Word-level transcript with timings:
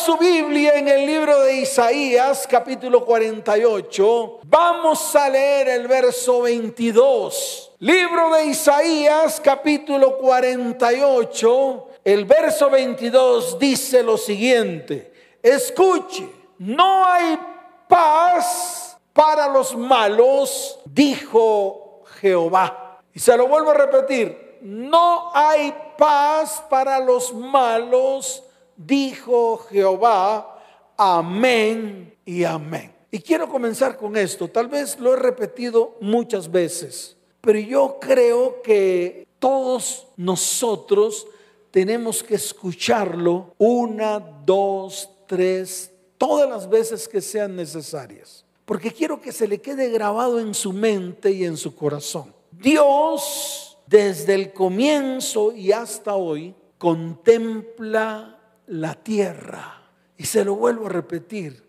su 0.00 0.16
Biblia 0.16 0.76
en 0.76 0.88
el 0.88 1.04
libro 1.04 1.42
de 1.42 1.56
Isaías, 1.56 2.46
capítulo 2.48 3.04
48, 3.04 4.40
vamos 4.44 5.14
a 5.14 5.28
leer 5.28 5.68
el 5.68 5.86
verso 5.86 6.40
22. 6.40 7.72
Libro 7.80 8.32
de 8.32 8.46
Isaías, 8.46 9.38
capítulo 9.44 10.16
48, 10.16 11.88
el 12.02 12.24
verso 12.24 12.70
22 12.70 13.58
dice 13.58 14.02
lo 14.02 14.16
siguiente, 14.16 15.12
escuche, 15.42 16.26
no 16.56 17.04
hay 17.04 17.38
paz 17.86 18.96
para 19.12 19.48
los 19.48 19.76
malos, 19.76 20.78
dijo 20.86 22.04
Jehová. 22.20 23.02
Y 23.12 23.20
se 23.20 23.36
lo 23.36 23.48
vuelvo 23.48 23.72
a 23.72 23.74
repetir, 23.74 24.60
no 24.62 25.30
hay 25.34 25.74
paz 25.98 26.64
para 26.70 26.98
los 27.00 27.34
malos, 27.34 28.44
dijo 28.86 29.58
Jehová. 29.70 30.58
Amén 30.96 32.14
y 32.24 32.44
amén. 32.44 32.92
Y 33.10 33.18
quiero 33.20 33.48
comenzar 33.48 33.96
con 33.96 34.16
esto. 34.16 34.48
Tal 34.48 34.68
vez 34.68 34.98
lo 34.98 35.14
he 35.14 35.16
repetido 35.16 35.96
muchas 36.00 36.50
veces, 36.50 37.16
pero 37.40 37.58
yo 37.58 37.98
creo 38.00 38.62
que 38.62 39.26
todos 39.38 40.06
nosotros 40.16 41.26
tenemos 41.70 42.22
que 42.22 42.34
escucharlo 42.34 43.54
una, 43.58 44.18
dos, 44.18 45.10
tres, 45.26 45.90
todas 46.18 46.48
las 46.48 46.68
veces 46.68 47.08
que 47.08 47.20
sean 47.20 47.56
necesarias. 47.56 48.44
Porque 48.64 48.92
quiero 48.92 49.20
que 49.20 49.32
se 49.32 49.48
le 49.48 49.60
quede 49.60 49.88
grabado 49.88 50.38
en 50.38 50.54
su 50.54 50.72
mente 50.72 51.32
y 51.32 51.44
en 51.44 51.56
su 51.56 51.74
corazón. 51.74 52.32
Dios, 52.52 53.78
desde 53.86 54.34
el 54.34 54.52
comienzo 54.52 55.52
y 55.52 55.72
hasta 55.72 56.14
hoy, 56.14 56.54
contempla 56.78 58.39
la 58.70 58.94
tierra. 58.94 59.82
Y 60.16 60.24
se 60.24 60.44
lo 60.44 60.54
vuelvo 60.56 60.86
a 60.86 60.90
repetir. 60.90 61.62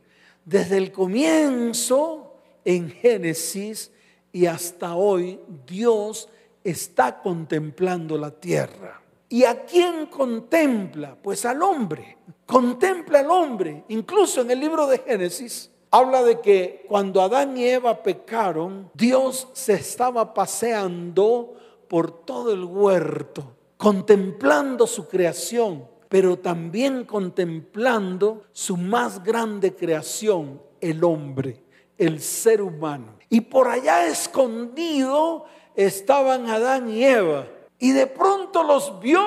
Desde 0.45 0.77
el 0.77 0.91
comienzo, 0.91 2.35
en 2.63 2.89
Génesis, 2.89 3.91
y 4.31 4.45
hasta 4.45 4.95
hoy, 4.95 5.39
Dios 5.67 6.29
está 6.63 7.19
contemplando 7.21 8.17
la 8.17 8.31
tierra. 8.31 9.01
¿Y 9.29 9.45
a 9.45 9.65
quién 9.65 10.07
contempla? 10.07 11.15
Pues 11.21 11.45
al 11.45 11.61
hombre. 11.61 12.17
Contempla 12.45 13.19
al 13.19 13.31
hombre. 13.31 13.83
Incluso 13.89 14.41
en 14.41 14.51
el 14.51 14.59
libro 14.59 14.87
de 14.87 14.99
Génesis 14.99 15.71
habla 15.89 16.23
de 16.23 16.39
que 16.39 16.85
cuando 16.87 17.21
Adán 17.21 17.57
y 17.57 17.65
Eva 17.65 18.03
pecaron, 18.03 18.91
Dios 18.93 19.47
se 19.53 19.73
estaba 19.73 20.33
paseando 20.33 21.55
por 21.87 22.25
todo 22.25 22.53
el 22.53 22.63
huerto, 22.63 23.55
contemplando 23.77 24.85
su 24.87 25.07
creación, 25.07 25.90
pero 26.11 26.37
también 26.37 27.05
contemplando 27.05 28.43
su 28.51 28.75
más 28.75 29.23
grande 29.23 29.73
creación, 29.73 30.61
el 30.81 31.05
hombre, 31.05 31.63
el 31.97 32.19
ser 32.19 32.61
humano. 32.61 33.13
Y 33.29 33.39
por 33.39 33.69
allá 33.69 34.05
escondido 34.07 35.45
estaban 35.73 36.49
Adán 36.49 36.89
y 36.89 37.05
Eva 37.05 37.47
y 37.79 37.91
de 37.91 38.07
pronto 38.07 38.61
los 38.61 38.99
vio 38.99 39.25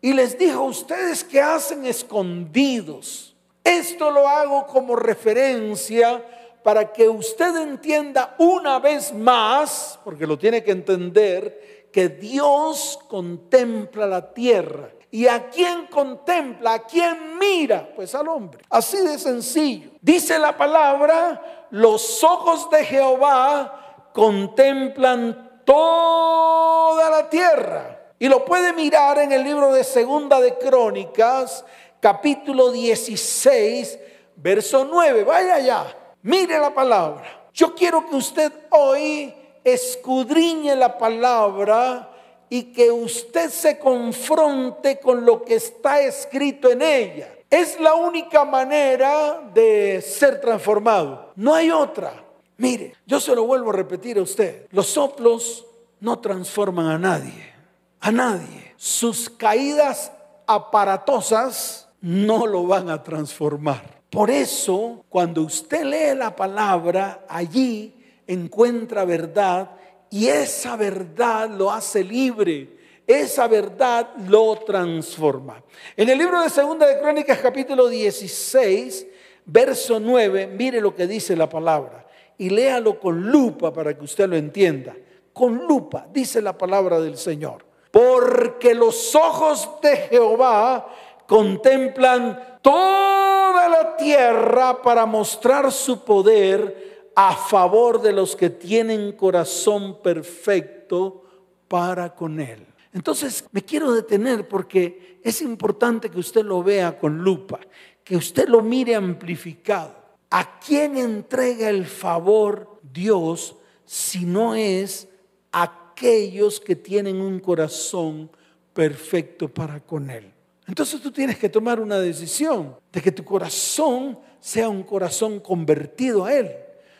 y 0.00 0.12
les 0.12 0.36
dijo, 0.36 0.64
ustedes 0.64 1.22
que 1.22 1.40
hacen 1.40 1.86
escondidos, 1.86 3.36
esto 3.62 4.10
lo 4.10 4.26
hago 4.26 4.66
como 4.66 4.96
referencia 4.96 6.24
para 6.64 6.92
que 6.92 7.08
usted 7.08 7.54
entienda 7.62 8.34
una 8.40 8.80
vez 8.80 9.14
más, 9.14 10.00
porque 10.02 10.26
lo 10.26 10.36
tiene 10.36 10.64
que 10.64 10.72
entender, 10.72 11.86
que 11.92 12.08
Dios 12.08 12.98
contempla 13.08 14.04
la 14.08 14.34
tierra. 14.34 14.97
¿Y 15.10 15.26
a 15.26 15.48
quién 15.48 15.86
contempla? 15.86 16.74
¿A 16.74 16.78
quién 16.80 17.38
mira? 17.38 17.90
Pues 17.96 18.14
al 18.14 18.28
hombre. 18.28 18.62
Así 18.68 18.98
de 18.98 19.18
sencillo. 19.18 19.90
Dice 20.02 20.38
la 20.38 20.56
palabra, 20.56 21.66
los 21.70 22.22
ojos 22.22 22.68
de 22.70 22.84
Jehová 22.84 24.10
contemplan 24.12 25.62
toda 25.64 27.10
la 27.10 27.30
tierra. 27.30 27.98
Y 28.18 28.28
lo 28.28 28.44
puede 28.44 28.72
mirar 28.72 29.18
en 29.18 29.32
el 29.32 29.44
libro 29.44 29.72
de 29.72 29.84
Segunda 29.84 30.40
de 30.40 30.58
Crónicas, 30.58 31.64
capítulo 32.00 32.72
16, 32.72 33.98
verso 34.36 34.84
9. 34.84 35.24
Vaya 35.24 35.54
allá, 35.54 35.96
mire 36.22 36.58
la 36.58 36.74
palabra. 36.74 37.48
Yo 37.54 37.74
quiero 37.74 38.08
que 38.08 38.16
usted 38.16 38.52
hoy 38.70 39.34
escudriñe 39.64 40.74
la 40.74 40.98
palabra 40.98 42.07
y 42.50 42.72
que 42.72 42.90
usted 42.90 43.50
se 43.50 43.78
confronte 43.78 44.98
con 44.98 45.24
lo 45.24 45.44
que 45.44 45.56
está 45.56 46.00
escrito 46.00 46.70
en 46.70 46.82
ella. 46.82 47.34
Es 47.50 47.80
la 47.80 47.94
única 47.94 48.44
manera 48.44 49.50
de 49.54 50.02
ser 50.02 50.40
transformado. 50.40 51.32
No 51.36 51.54
hay 51.54 51.70
otra. 51.70 52.24
Mire, 52.56 52.94
yo 53.06 53.20
se 53.20 53.34
lo 53.34 53.44
vuelvo 53.44 53.70
a 53.70 53.74
repetir 53.74 54.18
a 54.18 54.22
usted. 54.22 54.66
Los 54.70 54.88
soplos 54.88 55.64
no 56.00 56.18
transforman 56.18 56.86
a 56.86 56.98
nadie. 56.98 57.52
A 58.00 58.10
nadie. 58.10 58.74
Sus 58.76 59.30
caídas 59.30 60.12
aparatosas 60.46 61.88
no 62.00 62.46
lo 62.46 62.66
van 62.66 62.90
a 62.90 63.02
transformar. 63.02 63.98
Por 64.10 64.30
eso, 64.30 65.04
cuando 65.08 65.42
usted 65.42 65.84
lee 65.84 66.16
la 66.16 66.34
palabra, 66.34 67.24
allí 67.28 67.94
encuentra 68.26 69.04
verdad 69.04 69.70
y 70.10 70.28
esa 70.28 70.76
verdad 70.76 71.50
lo 71.50 71.70
hace 71.70 72.02
libre. 72.02 72.76
Esa 73.06 73.48
verdad 73.48 74.10
lo 74.28 74.56
transforma. 74.56 75.62
En 75.96 76.10
el 76.10 76.18
libro 76.18 76.42
de 76.42 76.50
Segunda 76.50 76.86
de 76.86 77.00
Crónicas 77.00 77.38
capítulo 77.38 77.88
16, 77.88 79.06
verso 79.46 79.98
9, 79.98 80.46
mire 80.46 80.80
lo 80.82 80.94
que 80.94 81.06
dice 81.06 81.34
la 81.34 81.48
palabra 81.48 82.06
y 82.36 82.50
léalo 82.50 83.00
con 83.00 83.30
lupa 83.30 83.72
para 83.72 83.96
que 83.96 84.04
usted 84.04 84.28
lo 84.28 84.36
entienda. 84.36 84.94
Con 85.32 85.66
lupa, 85.66 86.06
dice 86.12 86.42
la 86.42 86.56
palabra 86.56 87.00
del 87.00 87.16
Señor. 87.16 87.64
Porque 87.90 88.74
los 88.74 89.14
ojos 89.14 89.70
de 89.82 89.96
Jehová 89.96 90.88
contemplan 91.26 92.58
toda 92.60 93.68
la 93.68 93.96
tierra 93.96 94.82
para 94.82 95.06
mostrar 95.06 95.72
su 95.72 96.04
poder 96.04 96.97
a 97.20 97.34
favor 97.34 98.00
de 98.00 98.12
los 98.12 98.36
que 98.36 98.48
tienen 98.48 99.10
corazón 99.10 100.00
perfecto 100.00 101.24
para 101.66 102.14
con 102.14 102.38
Él. 102.38 102.64
Entonces 102.92 103.44
me 103.50 103.62
quiero 103.62 103.92
detener 103.92 104.46
porque 104.46 105.18
es 105.24 105.42
importante 105.42 106.10
que 106.10 106.20
usted 106.20 106.44
lo 106.44 106.62
vea 106.62 106.96
con 106.96 107.18
lupa, 107.18 107.58
que 108.04 108.14
usted 108.16 108.46
lo 108.46 108.62
mire 108.62 108.94
amplificado. 108.94 109.96
¿A 110.30 110.60
quién 110.60 110.96
entrega 110.96 111.68
el 111.68 111.86
favor 111.86 112.78
Dios 112.84 113.56
si 113.84 114.24
no 114.24 114.54
es 114.54 115.08
aquellos 115.50 116.60
que 116.60 116.76
tienen 116.76 117.20
un 117.20 117.40
corazón 117.40 118.30
perfecto 118.72 119.48
para 119.48 119.80
con 119.80 120.08
Él? 120.08 120.32
Entonces 120.68 121.00
tú 121.00 121.10
tienes 121.10 121.36
que 121.36 121.48
tomar 121.48 121.80
una 121.80 121.98
decisión 121.98 122.76
de 122.92 123.02
que 123.02 123.10
tu 123.10 123.24
corazón 123.24 124.20
sea 124.38 124.68
un 124.68 124.84
corazón 124.84 125.40
convertido 125.40 126.24
a 126.24 126.32
Él, 126.32 126.48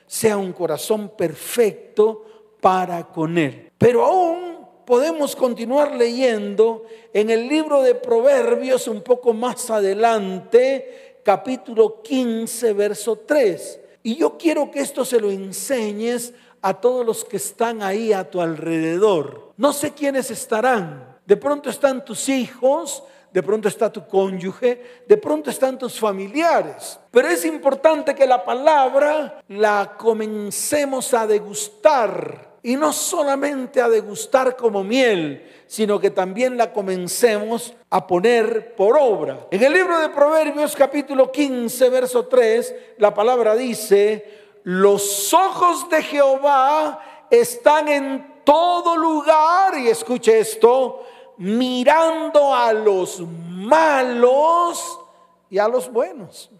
sea 0.09 0.37
un 0.37 0.53
corazón 0.53 1.13
perfecto 1.17 2.25
para 2.61 3.07
con 3.07 3.39
Él. 3.39 3.71
Pero 3.79 4.05
aún 4.05 4.67
podemos 4.85 5.37
continuar 5.37 5.95
leyendo 5.95 6.83
en 7.13 7.31
el 7.31 7.47
libro 7.47 7.83
de 7.83 7.95
Proverbios 7.95 8.89
un 8.89 9.03
poco 9.03 9.33
más 9.33 9.71
adelante 9.71 11.21
capítulo 11.23 12.03
15, 12.03 12.73
verso 12.73 13.19
3. 13.19 13.81
Y 14.03 14.17
yo 14.17 14.39
quiero 14.39 14.71
que 14.71 14.81
esto 14.81 15.05
se 15.05 15.21
lo 15.21 15.31
enseñes 15.31 16.33
a 16.63 16.81
todos 16.81 17.05
los 17.05 17.25
que 17.25 17.37
están 17.37 17.83
ahí 17.83 18.13
a 18.13 18.31
tu 18.31 18.41
alrededor. 18.41 19.53
No 19.59 19.73
sé 19.73 19.93
quiénes 19.93 20.31
estarán. 20.31 21.19
De 21.27 21.37
pronto 21.37 21.69
están 21.69 22.05
tus 22.05 22.31
hijos, 22.31 23.05
de 23.33 23.43
pronto 23.43 23.69
está 23.69 23.93
tu 23.93 24.07
cónyuge, 24.07 25.03
de 25.07 25.17
pronto 25.17 25.51
están 25.51 25.79
tus 25.79 25.99
familiares. 25.99 26.99
Pero 27.11 27.29
es 27.29 27.45
importante 27.45 28.15
que 28.15 28.27
la 28.27 28.45
palabra 28.45 29.43
la 29.49 29.95
comencemos 29.97 31.13
a 31.15 31.27
degustar. 31.27 32.49
Y 32.63 32.77
no 32.77 32.93
solamente 32.93 33.81
a 33.81 33.89
degustar 33.89 34.57
como 34.57 34.83
miel, 34.83 35.49
sino 35.69 36.01
que 36.01 36.11
también 36.11 36.57
la 36.57 36.73
comencemos 36.73 37.73
a 37.89 38.07
poner 38.07 38.75
por 38.75 38.99
obra. 38.99 39.47
En 39.51 39.63
el 39.63 39.73
libro 39.73 39.99
de 40.01 40.09
Proverbios 40.09 40.75
capítulo 40.75 41.31
15, 41.31 41.89
verso 41.89 42.27
3, 42.27 42.75
la 42.99 43.15
palabra 43.15 43.55
dice, 43.55 44.59
los 44.65 45.33
ojos 45.33 45.89
de 45.89 46.03
Jehová 46.03 47.27
están 47.31 47.89
en 47.89 48.43
todo 48.45 48.97
lugar, 48.97 49.79
y 49.79 49.89
escuche 49.89 50.41
esto, 50.41 51.05
mirando 51.39 52.55
a 52.55 52.73
los 52.73 53.21
malos 53.21 55.01
y 55.49 55.59
a 55.59 55.69
los 55.69 55.91
buenos. 55.91 56.51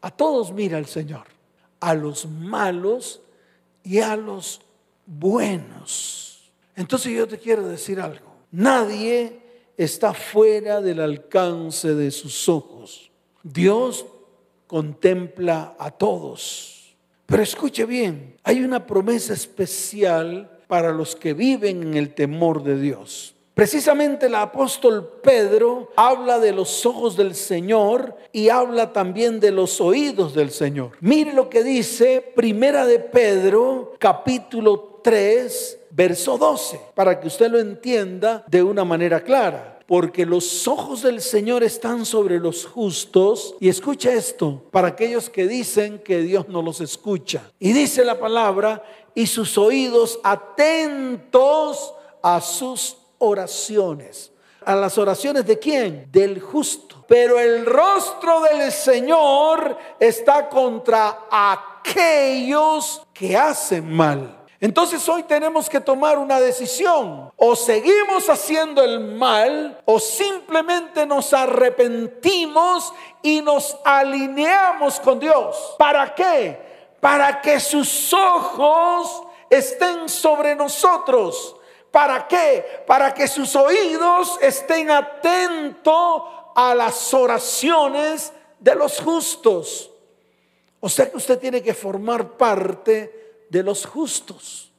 A 0.00 0.10
todos 0.10 0.52
mira 0.52 0.78
el 0.78 0.86
Señor, 0.86 1.26
a 1.80 1.94
los 1.94 2.26
malos 2.26 3.20
y 3.82 4.00
a 4.00 4.16
los 4.16 4.60
buenos. 5.06 6.50
Entonces 6.76 7.12
yo 7.12 7.26
te 7.26 7.38
quiero 7.38 7.66
decir 7.66 8.00
algo. 8.00 8.26
Nadie 8.50 9.40
está 9.76 10.12
fuera 10.12 10.80
del 10.80 11.00
alcance 11.00 11.94
de 11.94 12.10
sus 12.10 12.48
ojos. 12.48 13.10
Dios 13.42 14.06
contempla 14.66 15.76
a 15.78 15.90
todos. 15.90 16.96
Pero 17.26 17.42
escuche 17.42 17.84
bien, 17.84 18.36
hay 18.42 18.62
una 18.62 18.86
promesa 18.86 19.32
especial 19.32 20.60
para 20.66 20.92
los 20.92 21.16
que 21.16 21.34
viven 21.34 21.82
en 21.82 21.94
el 21.94 22.14
temor 22.14 22.62
de 22.62 22.78
Dios. 22.80 23.34
Precisamente 23.58 24.26
el 24.26 24.36
apóstol 24.36 25.18
Pedro 25.20 25.90
habla 25.96 26.38
de 26.38 26.52
los 26.52 26.86
ojos 26.86 27.16
del 27.16 27.34
Señor 27.34 28.14
y 28.30 28.50
habla 28.50 28.92
también 28.92 29.40
de 29.40 29.50
los 29.50 29.80
oídos 29.80 30.32
del 30.32 30.52
Señor. 30.52 30.92
Mire 31.00 31.32
lo 31.32 31.50
que 31.50 31.64
dice 31.64 32.20
Primera 32.36 32.86
de 32.86 33.00
Pedro, 33.00 33.94
capítulo 33.98 35.00
3, 35.02 35.80
verso 35.90 36.38
12, 36.38 36.80
para 36.94 37.18
que 37.18 37.26
usted 37.26 37.50
lo 37.50 37.58
entienda 37.58 38.44
de 38.46 38.62
una 38.62 38.84
manera 38.84 39.24
clara 39.24 39.80
porque 39.88 40.24
los 40.24 40.68
ojos 40.68 41.02
del 41.02 41.20
Señor 41.20 41.64
están 41.64 42.06
sobre 42.06 42.38
los 42.38 42.64
justos. 42.64 43.56
Y 43.58 43.70
escucha 43.70 44.12
esto, 44.12 44.62
para 44.70 44.88
aquellos 44.88 45.30
que 45.30 45.48
dicen 45.48 45.98
que 45.98 46.20
Dios 46.20 46.46
no 46.48 46.62
los 46.62 46.80
escucha. 46.80 47.50
Y 47.58 47.72
dice 47.72 48.04
la 48.04 48.20
palabra, 48.20 48.84
y 49.16 49.26
sus 49.26 49.58
oídos 49.58 50.20
atentos 50.22 51.94
a 52.22 52.40
sus 52.42 52.98
oraciones. 53.18 54.32
¿A 54.64 54.74
las 54.74 54.98
oraciones 54.98 55.46
de 55.46 55.58
quién? 55.58 56.08
Del 56.10 56.40
justo. 56.40 57.04
Pero 57.06 57.38
el 57.38 57.64
rostro 57.64 58.40
del 58.42 58.70
Señor 58.70 59.78
está 59.98 60.48
contra 60.48 61.26
aquellos 61.30 63.02
que 63.14 63.36
hacen 63.36 63.90
mal. 63.90 64.38
Entonces 64.60 65.08
hoy 65.08 65.22
tenemos 65.22 65.68
que 65.70 65.80
tomar 65.80 66.18
una 66.18 66.40
decisión. 66.40 67.32
O 67.36 67.54
seguimos 67.54 68.28
haciendo 68.28 68.82
el 68.82 69.00
mal 69.00 69.80
o 69.84 70.00
simplemente 70.00 71.06
nos 71.06 71.32
arrepentimos 71.32 72.92
y 73.22 73.40
nos 73.40 73.76
alineamos 73.84 74.98
con 75.00 75.20
Dios. 75.20 75.76
¿Para 75.78 76.14
qué? 76.14 76.90
Para 77.00 77.40
que 77.40 77.60
sus 77.60 78.12
ojos 78.12 79.22
estén 79.48 80.08
sobre 80.08 80.56
nosotros. 80.56 81.54
¿Para 81.98 82.28
qué? 82.28 82.64
Para 82.86 83.12
que 83.12 83.26
sus 83.26 83.56
oídos 83.56 84.38
estén 84.40 84.88
atentos 84.88 86.22
a 86.54 86.72
las 86.72 87.12
oraciones 87.12 88.32
de 88.60 88.76
los 88.76 89.00
justos. 89.00 89.90
O 90.78 90.88
sea 90.88 91.10
que 91.10 91.16
usted 91.16 91.40
tiene 91.40 91.60
que 91.60 91.74
formar 91.74 92.36
parte 92.36 93.42
de 93.50 93.62
los 93.64 93.84
justos. 93.84 94.70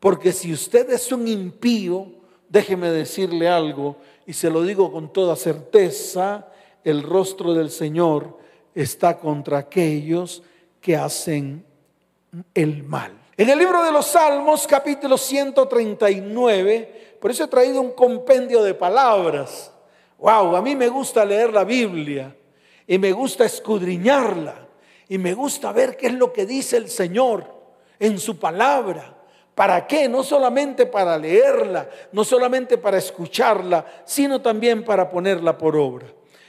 Porque 0.00 0.32
si 0.32 0.50
usted 0.50 0.88
es 0.88 1.12
un 1.12 1.28
impío, 1.28 2.06
déjeme 2.48 2.88
decirle 2.88 3.50
algo, 3.50 3.98
y 4.26 4.32
se 4.32 4.48
lo 4.48 4.62
digo 4.62 4.90
con 4.90 5.12
toda 5.12 5.36
certeza, 5.36 6.48
el 6.82 7.02
rostro 7.02 7.52
del 7.52 7.70
Señor 7.70 8.38
está 8.74 9.18
contra 9.18 9.58
aquellos 9.58 10.42
que 10.80 10.96
hacen 10.96 11.66
el 12.54 12.82
mal. 12.82 13.25
En 13.38 13.50
el 13.50 13.58
libro 13.58 13.84
de 13.84 13.92
los 13.92 14.06
Salmos, 14.06 14.66
capítulo 14.66 15.18
139, 15.18 17.16
por 17.20 17.30
eso 17.30 17.44
he 17.44 17.48
traído 17.48 17.82
un 17.82 17.92
compendio 17.92 18.62
de 18.62 18.72
palabras. 18.72 19.70
Wow, 20.16 20.56
a 20.56 20.62
mí 20.62 20.74
me 20.74 20.88
gusta 20.88 21.22
leer 21.22 21.52
la 21.52 21.62
Biblia 21.62 22.34
y 22.86 22.96
me 22.96 23.12
gusta 23.12 23.44
escudriñarla 23.44 24.54
y 25.06 25.18
me 25.18 25.34
gusta 25.34 25.70
ver 25.72 25.98
qué 25.98 26.06
es 26.06 26.14
lo 26.14 26.32
que 26.32 26.46
dice 26.46 26.78
el 26.78 26.88
Señor 26.88 27.44
en 27.98 28.18
su 28.18 28.38
palabra. 28.38 29.14
¿Para 29.54 29.86
qué? 29.86 30.08
No 30.08 30.22
solamente 30.22 30.86
para 30.86 31.18
leerla, 31.18 31.90
no 32.12 32.24
solamente 32.24 32.78
para 32.78 32.96
escucharla, 32.96 33.84
sino 34.06 34.40
también 34.40 34.82
para 34.82 35.10
ponerla 35.10 35.58
por 35.58 35.76
obra. 35.76 36.06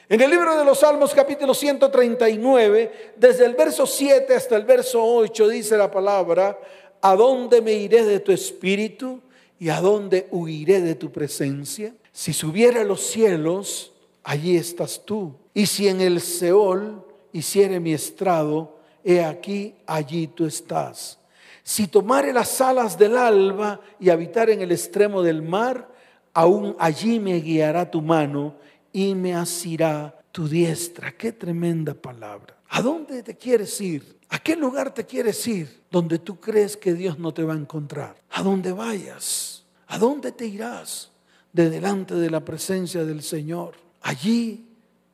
En 0.09 0.21
el 0.21 0.29
libro 0.29 0.57
de 0.57 0.63
los 0.63 0.79
Salmos 0.79 1.13
capítulo 1.13 1.53
139, 1.53 3.11
desde 3.17 3.45
el 3.45 3.55
verso 3.55 3.85
7 3.85 4.33
hasta 4.35 4.55
el 4.55 4.63
verso 4.63 5.03
8 5.03 5.49
dice 5.49 5.75
la 5.75 5.91
palabra, 5.91 6.57
¿a 7.01 7.13
dónde 7.13 7.61
me 7.61 7.73
iré 7.73 8.05
de 8.05 8.21
tu 8.21 8.31
espíritu 8.31 9.19
y 9.59 9.67
a 9.67 9.81
dónde 9.81 10.29
huiré 10.31 10.79
de 10.79 10.95
tu 10.95 11.11
presencia? 11.11 11.93
Si 12.13 12.31
subiera 12.31 12.81
a 12.81 12.85
los 12.85 13.01
cielos, 13.01 13.91
allí 14.23 14.55
estás 14.55 15.03
tú. 15.03 15.35
Y 15.53 15.65
si 15.65 15.89
en 15.89 15.99
el 15.99 16.21
Seol 16.21 17.03
hiciere 17.33 17.81
mi 17.81 17.93
estrado, 17.93 18.77
he 19.03 19.25
aquí, 19.25 19.75
allí 19.85 20.27
tú 20.27 20.45
estás. 20.45 21.19
Si 21.63 21.87
tomare 21.87 22.31
las 22.31 22.61
alas 22.61 22.97
del 22.97 23.17
alba 23.17 23.81
y 23.99 24.09
habitar 24.09 24.49
en 24.49 24.61
el 24.61 24.71
extremo 24.71 25.21
del 25.21 25.41
mar, 25.41 25.89
aún 26.33 26.77
allí 26.79 27.19
me 27.19 27.41
guiará 27.41 27.91
tu 27.91 28.01
mano 28.01 28.55
y 28.97 29.13
me 29.13 29.35
asirá 29.35 30.23
tu 30.31 30.47
diestra. 30.47 31.15
Qué 31.15 31.31
tremenda 31.31 31.93
palabra. 31.93 32.57
¿A 32.69 32.81
dónde 32.81 33.21
te 33.21 33.37
quieres 33.37 33.79
ir? 33.79 34.17
¿A 34.29 34.39
qué 34.39 34.55
lugar 34.55 34.91
te 34.91 35.05
quieres 35.05 35.47
ir? 35.47 35.83
Donde 35.91 36.17
tú 36.17 36.39
crees 36.39 36.75
que 36.75 36.95
Dios 36.95 37.19
no 37.19 37.31
te 37.31 37.43
va 37.43 37.53
a 37.53 37.57
encontrar. 37.57 38.19
A 38.31 38.41
dónde 38.41 38.71
vayas. 38.71 39.63
¿A 39.85 39.99
dónde 39.99 40.31
te 40.31 40.47
irás? 40.47 41.11
De 41.53 41.69
delante 41.69 42.15
de 42.15 42.31
la 42.31 42.43
presencia 42.43 43.05
del 43.05 43.21
Señor. 43.21 43.75
Allí 44.01 44.67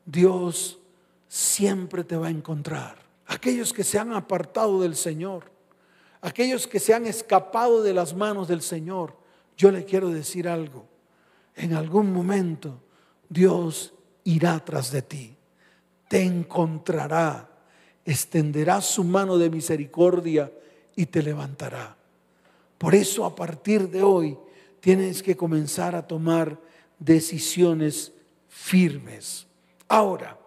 Dios 0.05 0.79
siempre 1.27 2.05
te 2.05 2.15
va 2.15 2.27
a 2.27 2.31
encontrar. 2.31 2.95
Aquellos 3.27 3.73
que 3.73 3.83
se 3.83 3.99
han 3.99 4.13
apartado 4.13 4.81
del 4.81 4.95
Señor, 4.95 5.51
aquellos 6.21 6.67
que 6.67 6.79
se 6.79 6.93
han 6.93 7.05
escapado 7.05 7.83
de 7.83 7.93
las 7.93 8.15
manos 8.15 8.47
del 8.47 8.61
Señor, 8.61 9.17
yo 9.57 9.71
le 9.71 9.83
quiero 9.83 10.09
decir 10.09 10.47
algo. 10.47 10.87
En 11.53 11.73
algún 11.73 12.13
momento 12.13 12.79
Dios 13.33 13.93
irá 14.23 14.63
tras 14.63 14.91
de 14.91 15.01
ti, 15.01 15.35
te 16.07 16.21
encontrará, 16.21 17.49
extenderá 18.05 18.79
su 18.79 19.03
mano 19.03 19.39
de 19.39 19.49
misericordia 19.49 20.51
y 20.95 21.07
te 21.07 21.23
levantará. 21.23 21.97
Por 22.77 22.93
eso 22.93 23.25
a 23.25 23.35
partir 23.35 23.89
de 23.89 24.03
hoy 24.03 24.37
tienes 24.79 25.23
que 25.23 25.35
comenzar 25.35 25.95
a 25.95 26.05
tomar 26.05 26.59
decisiones 26.99 28.11
firmes. 28.47 29.47
Ahora, 29.87 30.37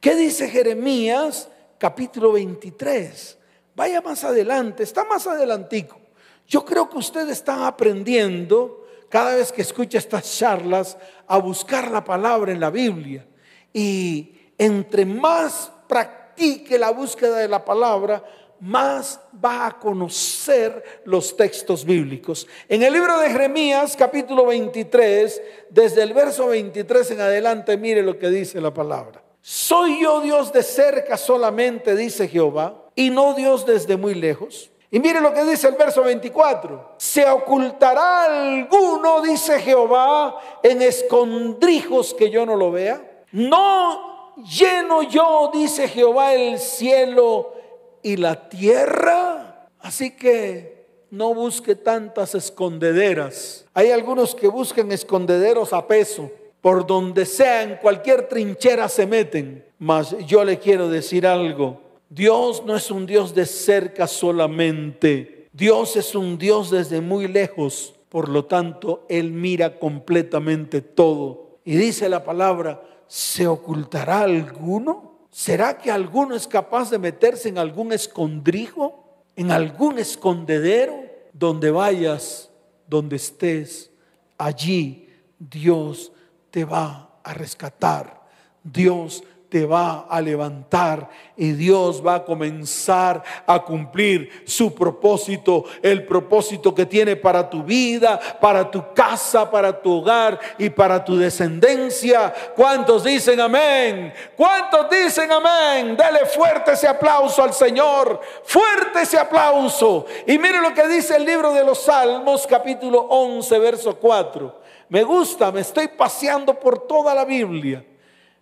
¿qué 0.00 0.14
dice 0.16 0.48
Jeremías 0.48 1.50
capítulo 1.78 2.32
23? 2.32 3.36
Vaya 3.76 4.00
más 4.00 4.24
adelante, 4.24 4.82
está 4.82 5.04
más 5.04 5.26
adelantico. 5.26 6.00
Yo 6.48 6.64
creo 6.64 6.88
que 6.88 6.96
usted 6.96 7.28
está 7.28 7.66
aprendiendo 7.66 8.79
cada 9.10 9.34
vez 9.34 9.52
que 9.52 9.60
escucha 9.60 9.98
estas 9.98 10.38
charlas 10.38 10.96
a 11.26 11.36
buscar 11.36 11.90
la 11.90 12.02
palabra 12.02 12.52
en 12.52 12.60
la 12.60 12.70
Biblia. 12.70 13.26
Y 13.72 14.34
entre 14.56 15.04
más 15.04 15.70
practique 15.86 16.78
la 16.78 16.90
búsqueda 16.90 17.36
de 17.38 17.48
la 17.48 17.62
palabra, 17.64 18.24
más 18.60 19.20
va 19.42 19.66
a 19.66 19.78
conocer 19.78 21.02
los 21.04 21.36
textos 21.36 21.84
bíblicos. 21.84 22.46
En 22.68 22.82
el 22.82 22.92
libro 22.92 23.18
de 23.18 23.30
Jeremías, 23.30 23.96
capítulo 23.96 24.46
23, 24.46 25.42
desde 25.70 26.02
el 26.02 26.12
verso 26.12 26.46
23 26.46 27.10
en 27.10 27.20
adelante, 27.20 27.76
mire 27.76 28.02
lo 28.02 28.18
que 28.18 28.28
dice 28.28 28.60
la 28.60 28.72
palabra. 28.72 29.22
Soy 29.42 30.02
yo 30.02 30.20
Dios 30.20 30.52
de 30.52 30.62
cerca 30.62 31.16
solamente, 31.16 31.96
dice 31.96 32.28
Jehová 32.28 32.84
y 32.94 33.10
no 33.10 33.34
Dios 33.34 33.64
desde 33.66 33.96
muy 33.96 34.14
lejos. 34.14 34.69
Y 34.90 34.98
mire 34.98 35.20
lo 35.20 35.32
que 35.32 35.44
dice 35.44 35.68
el 35.68 35.76
verso 35.76 36.02
24. 36.02 36.94
Se 36.96 37.28
ocultará 37.28 38.24
alguno, 38.24 39.22
dice 39.22 39.60
Jehová, 39.60 40.40
en 40.62 40.82
escondrijos 40.82 42.12
que 42.14 42.30
yo 42.30 42.44
no 42.44 42.56
lo 42.56 42.72
vea. 42.72 43.24
No 43.32 44.34
lleno 44.36 45.02
yo, 45.02 45.50
dice 45.52 45.86
Jehová, 45.86 46.34
el 46.34 46.58
cielo 46.58 47.54
y 48.02 48.16
la 48.16 48.48
tierra. 48.48 49.68
Así 49.78 50.16
que 50.16 50.86
no 51.10 51.34
busque 51.34 51.76
tantas 51.76 52.34
escondederas. 52.34 53.66
Hay 53.74 53.92
algunos 53.92 54.34
que 54.34 54.48
buscan 54.48 54.90
escondederos 54.90 55.72
a 55.72 55.86
peso. 55.86 56.30
Por 56.60 56.86
donde 56.86 57.24
sea, 57.24 57.62
en 57.62 57.76
cualquier 57.76 58.28
trinchera 58.28 58.88
se 58.88 59.06
meten. 59.06 59.64
Mas 59.78 60.16
yo 60.26 60.44
le 60.44 60.58
quiero 60.58 60.88
decir 60.88 61.26
algo. 61.26 61.80
Dios 62.10 62.64
no 62.66 62.74
es 62.76 62.90
un 62.90 63.06
Dios 63.06 63.34
de 63.36 63.46
cerca 63.46 64.08
solamente. 64.08 65.48
Dios 65.52 65.96
es 65.96 66.16
un 66.16 66.38
Dios 66.38 66.70
desde 66.70 67.00
muy 67.00 67.28
lejos. 67.28 67.94
Por 68.08 68.28
lo 68.28 68.46
tanto, 68.46 69.06
Él 69.08 69.30
mira 69.30 69.78
completamente 69.78 70.82
todo. 70.82 71.60
Y 71.64 71.76
dice 71.76 72.08
la 72.08 72.24
palabra, 72.24 72.82
¿se 73.06 73.46
ocultará 73.46 74.22
alguno? 74.22 75.20
¿Será 75.30 75.78
que 75.78 75.92
alguno 75.92 76.34
es 76.34 76.48
capaz 76.48 76.90
de 76.90 76.98
meterse 76.98 77.48
en 77.48 77.58
algún 77.58 77.92
escondrijo? 77.92 79.22
¿En 79.36 79.52
algún 79.52 80.00
escondedero? 80.00 80.96
Donde 81.32 81.70
vayas, 81.70 82.50
donde 82.88 83.14
estés, 83.14 83.92
allí 84.36 85.08
Dios 85.38 86.10
te 86.50 86.64
va 86.64 87.20
a 87.22 87.34
rescatar. 87.34 88.20
Dios 88.64 89.22
te 89.50 89.66
va 89.66 90.06
a 90.08 90.20
levantar 90.20 91.10
y 91.36 91.52
Dios 91.52 92.06
va 92.06 92.14
a 92.16 92.24
comenzar 92.24 93.22
a 93.44 93.58
cumplir 93.58 94.44
su 94.46 94.72
propósito, 94.72 95.64
el 95.82 96.06
propósito 96.06 96.72
que 96.72 96.86
tiene 96.86 97.16
para 97.16 97.50
tu 97.50 97.64
vida, 97.64 98.18
para 98.40 98.70
tu 98.70 98.94
casa, 98.94 99.50
para 99.50 99.82
tu 99.82 99.98
hogar 99.98 100.38
y 100.56 100.70
para 100.70 101.04
tu 101.04 101.16
descendencia. 101.16 102.32
¿Cuántos 102.54 103.02
dicen 103.02 103.40
amén? 103.40 104.14
¿Cuántos 104.36 104.88
dicen 104.88 105.32
amén? 105.32 105.96
Dele 105.96 106.26
fuerte 106.26 106.72
ese 106.72 106.86
aplauso 106.86 107.42
al 107.42 107.52
Señor, 107.52 108.20
fuerte 108.44 109.02
ese 109.02 109.18
aplauso. 109.18 110.06
Y 110.28 110.38
mire 110.38 110.60
lo 110.60 110.72
que 110.72 110.86
dice 110.86 111.16
el 111.16 111.24
libro 111.24 111.52
de 111.52 111.64
los 111.64 111.82
Salmos, 111.82 112.46
capítulo 112.46 113.00
11, 113.00 113.58
verso 113.58 113.96
4. 113.96 114.60
Me 114.90 115.02
gusta, 115.02 115.50
me 115.50 115.60
estoy 115.60 115.88
paseando 115.88 116.54
por 116.54 116.86
toda 116.86 117.14
la 117.14 117.24
Biblia. 117.24 117.84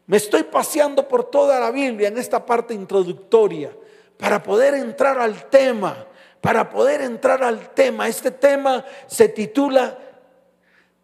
Me 0.08 0.16
estoy 0.16 0.42
paseando 0.42 1.06
por 1.06 1.30
toda 1.30 1.60
la 1.60 1.70
Biblia 1.70 2.08
en 2.08 2.16
esta 2.16 2.44
parte 2.44 2.72
introductoria 2.72 3.70
para 4.16 4.42
poder 4.42 4.72
entrar 4.72 5.18
al 5.18 5.50
tema, 5.50 6.06
para 6.40 6.70
poder 6.70 7.02
entrar 7.02 7.44
al 7.44 7.74
tema. 7.74 8.08
Este 8.08 8.30
tema 8.30 8.86
se 9.06 9.28
titula 9.28 9.98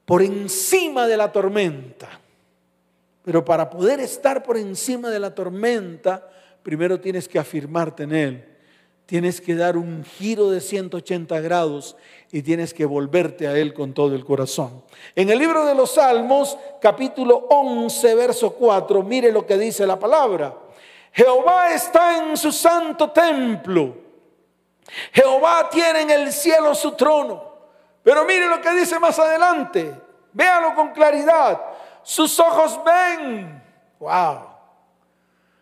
Por 0.06 0.22
encima 0.22 1.06
de 1.06 1.18
la 1.18 1.30
tormenta. 1.30 2.18
Pero 3.22 3.44
para 3.44 3.68
poder 3.68 4.00
estar 4.00 4.42
por 4.42 4.56
encima 4.56 5.10
de 5.10 5.20
la 5.20 5.34
tormenta, 5.34 6.26
primero 6.62 6.98
tienes 6.98 7.28
que 7.28 7.38
afirmarte 7.38 8.04
en 8.04 8.14
Él. 8.14 8.53
Tienes 9.06 9.40
que 9.40 9.54
dar 9.54 9.76
un 9.76 10.04
giro 10.04 10.50
de 10.50 10.60
180 10.60 11.40
grados 11.40 11.96
y 12.32 12.42
tienes 12.42 12.72
que 12.72 12.86
volverte 12.86 13.46
a 13.46 13.56
Él 13.56 13.74
con 13.74 13.92
todo 13.92 14.14
el 14.14 14.24
corazón. 14.24 14.82
En 15.14 15.28
el 15.28 15.38
libro 15.38 15.66
de 15.66 15.74
los 15.74 15.94
Salmos, 15.94 16.56
capítulo 16.80 17.46
11, 17.50 18.14
verso 18.14 18.54
4, 18.54 19.02
mire 19.02 19.30
lo 19.30 19.46
que 19.46 19.58
dice 19.58 19.86
la 19.86 19.98
palabra. 19.98 20.56
Jehová 21.12 21.72
está 21.72 22.18
en 22.18 22.36
su 22.36 22.50
santo 22.50 23.10
templo. 23.10 23.94
Jehová 25.12 25.68
tiene 25.70 26.00
en 26.00 26.10
el 26.10 26.32
cielo 26.32 26.74
su 26.74 26.92
trono. 26.92 27.52
Pero 28.02 28.24
mire 28.24 28.48
lo 28.48 28.60
que 28.60 28.70
dice 28.72 28.98
más 28.98 29.18
adelante. 29.18 29.94
Véalo 30.32 30.74
con 30.74 30.92
claridad. 30.92 31.60
Sus 32.02 32.38
ojos 32.40 32.80
ven. 32.84 33.62
Wow. 33.98 34.48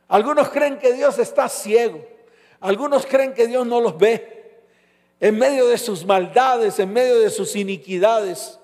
Algunos 0.09 0.49
creen 0.49 0.79
que 0.79 0.93
Dios 0.93 1.19
está 1.19 1.49
ciego. 1.49 2.12
Algunos 2.63 3.07
creen 3.07 3.35
que 3.35 3.49
Dios 3.49 3.67
no 3.67 3.81
los 3.81 3.99
ve. 3.99 4.61
En 5.21 5.37
medio 5.37 5.67
de 5.67 5.79
sus 5.79 6.05
maldades, 6.05 6.79
en 6.79 6.93
medio 6.93 7.19
de 7.19 7.29
sus 7.29 7.55
iniquidades. 7.57 8.59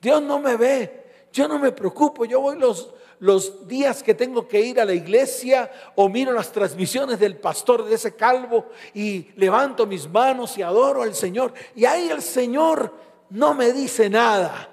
Dios 0.00 0.22
no 0.22 0.38
me 0.38 0.56
ve. 0.56 1.04
Yo 1.32 1.46
no 1.46 1.58
me 1.58 1.70
preocupo. 1.70 2.24
Yo 2.24 2.40
voy 2.40 2.58
los, 2.58 2.90
los 3.18 3.68
días 3.68 4.02
que 4.02 4.14
tengo 4.14 4.48
que 4.48 4.60
ir 4.60 4.80
a 4.80 4.84
la 4.86 4.94
iglesia 4.94 5.70
o 5.94 6.08
miro 6.08 6.32
las 6.32 6.52
transmisiones 6.52 7.20
del 7.20 7.36
pastor 7.36 7.84
de 7.84 7.94
ese 7.94 8.16
calvo 8.16 8.66
y 8.94 9.28
levanto 9.36 9.86
mis 9.86 10.08
manos 10.08 10.56
y 10.56 10.62
adoro 10.62 11.02
al 11.02 11.14
Señor. 11.14 11.52
Y 11.74 11.84
ahí 11.84 12.08
el 12.08 12.22
Señor 12.22 12.94
no 13.28 13.52
me 13.52 13.72
dice 13.72 14.08
nada. 14.08 14.70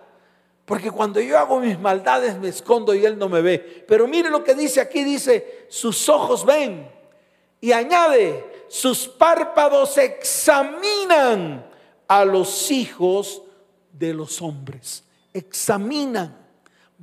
Porque 0.63 0.91
cuando 0.91 1.19
yo 1.19 1.37
hago 1.37 1.59
mis 1.59 1.77
maldades 1.77 2.37
me 2.39 2.47
escondo 2.47 2.93
y 2.95 3.05
Él 3.05 3.17
no 3.17 3.27
me 3.27 3.41
ve. 3.41 3.85
Pero 3.85 4.07
mire 4.07 4.29
lo 4.29 4.45
que 4.45 4.55
dice 4.55 4.79
aquí, 4.79 5.03
dice, 5.03 5.65
sus 5.67 6.07
ojos 6.07 6.45
ven. 6.45 6.89
Y 7.59 7.73
añade, 7.73 8.50
sus 8.71 9.05
párpados 9.05 9.97
examinan 9.97 11.65
a 12.07 12.23
los 12.23 12.71
hijos 12.71 13.41
de 13.91 14.13
los 14.13 14.41
hombres. 14.41 15.03
Examinan, 15.33 16.37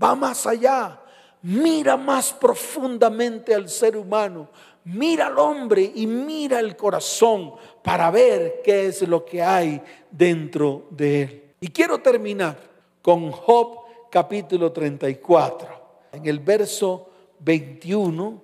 va 0.02 0.14
más 0.14 0.46
allá, 0.46 0.98
mira 1.42 1.98
más 1.98 2.32
profundamente 2.32 3.54
al 3.54 3.68
ser 3.68 3.98
humano, 3.98 4.48
mira 4.82 5.26
al 5.26 5.38
hombre 5.38 5.92
y 5.94 6.06
mira 6.06 6.58
el 6.58 6.74
corazón 6.74 7.52
para 7.84 8.10
ver 8.10 8.62
qué 8.64 8.86
es 8.86 9.06
lo 9.06 9.26
que 9.26 9.42
hay 9.42 9.82
dentro 10.10 10.86
de 10.88 11.22
él. 11.22 11.44
Y 11.60 11.68
quiero 11.68 11.98
terminar 11.98 12.56
con 13.02 13.30
Job 13.30 13.80
capítulo 14.10 14.72
34, 14.72 15.68
en 16.12 16.24
el 16.24 16.38
verso 16.38 17.10
21 17.40 18.42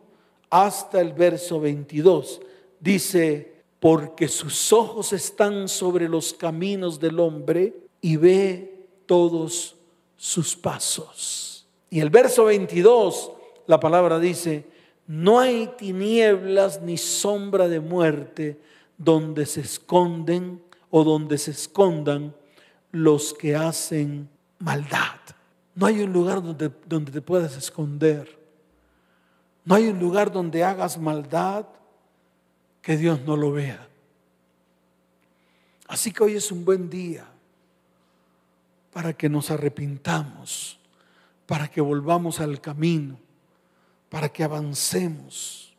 hasta 0.51 1.01
el 1.01 1.15
verso 1.15 1.59
22 1.59 2.43
dice, 2.85 3.63
porque 3.81 4.29
sus 4.29 4.73
ojos 4.73 5.13
están 5.15 5.69
sobre 5.69 6.09
los 6.09 6.35
caminos 6.35 7.01
del 7.01 7.19
hombre 7.19 7.75
y 8.01 8.17
ve 8.17 8.89
todos 9.07 9.77
sus 10.17 10.55
pasos. 10.55 11.67
Y 11.89 12.01
el 12.01 12.11
verso 12.11 12.45
22, 12.45 13.33
la 13.67 13.81
palabra 13.81 14.19
dice, 14.19 14.67
no 15.07 15.41
hay 15.41 15.71
tinieblas 15.79 16.83
ni 16.83 16.99
sombra 16.99 17.69
de 17.69 17.81
muerte 17.81 18.61
donde 18.99 19.47
se 19.47 19.63
esconden 19.63 20.63
o 20.91 21.05
donde 21.05 21.39
se 21.39 21.53
escondan 21.53 22.35
los 22.93 23.33
que 23.33 23.57
hacen 23.57 24.29
maldad. 24.59 25.21
No 25.75 25.87
hay 25.87 26.03
un 26.03 26.13
lugar 26.13 26.43
donde, 26.43 26.71
donde 26.87 27.13
te 27.13 27.23
puedas 27.23 27.57
esconder. 27.57 28.39
No 29.65 29.75
hay 29.75 29.89
un 29.89 29.99
lugar 29.99 30.31
donde 30.31 30.63
hagas 30.63 30.99
maldad 30.99 31.67
que 32.85 32.99
Dios 32.99 33.23
no 33.23 33.35
lo 33.35 33.51
vea. 33.51 33.89
Así 35.89 36.13
que 36.13 36.23
hoy 36.23 36.35
es 36.35 36.53
un 36.53 36.67
buen 36.67 36.91
día 36.91 37.27
para 38.93 39.15
que 39.15 39.31
nos 39.31 39.51
arrepintamos, 39.51 40.79
para 41.47 41.69
que 41.69 41.81
volvamos 41.81 42.41
al 42.41 42.61
camino, 42.61 43.19
para 44.11 44.29
que 44.29 44.45
avancemos. 44.45 45.75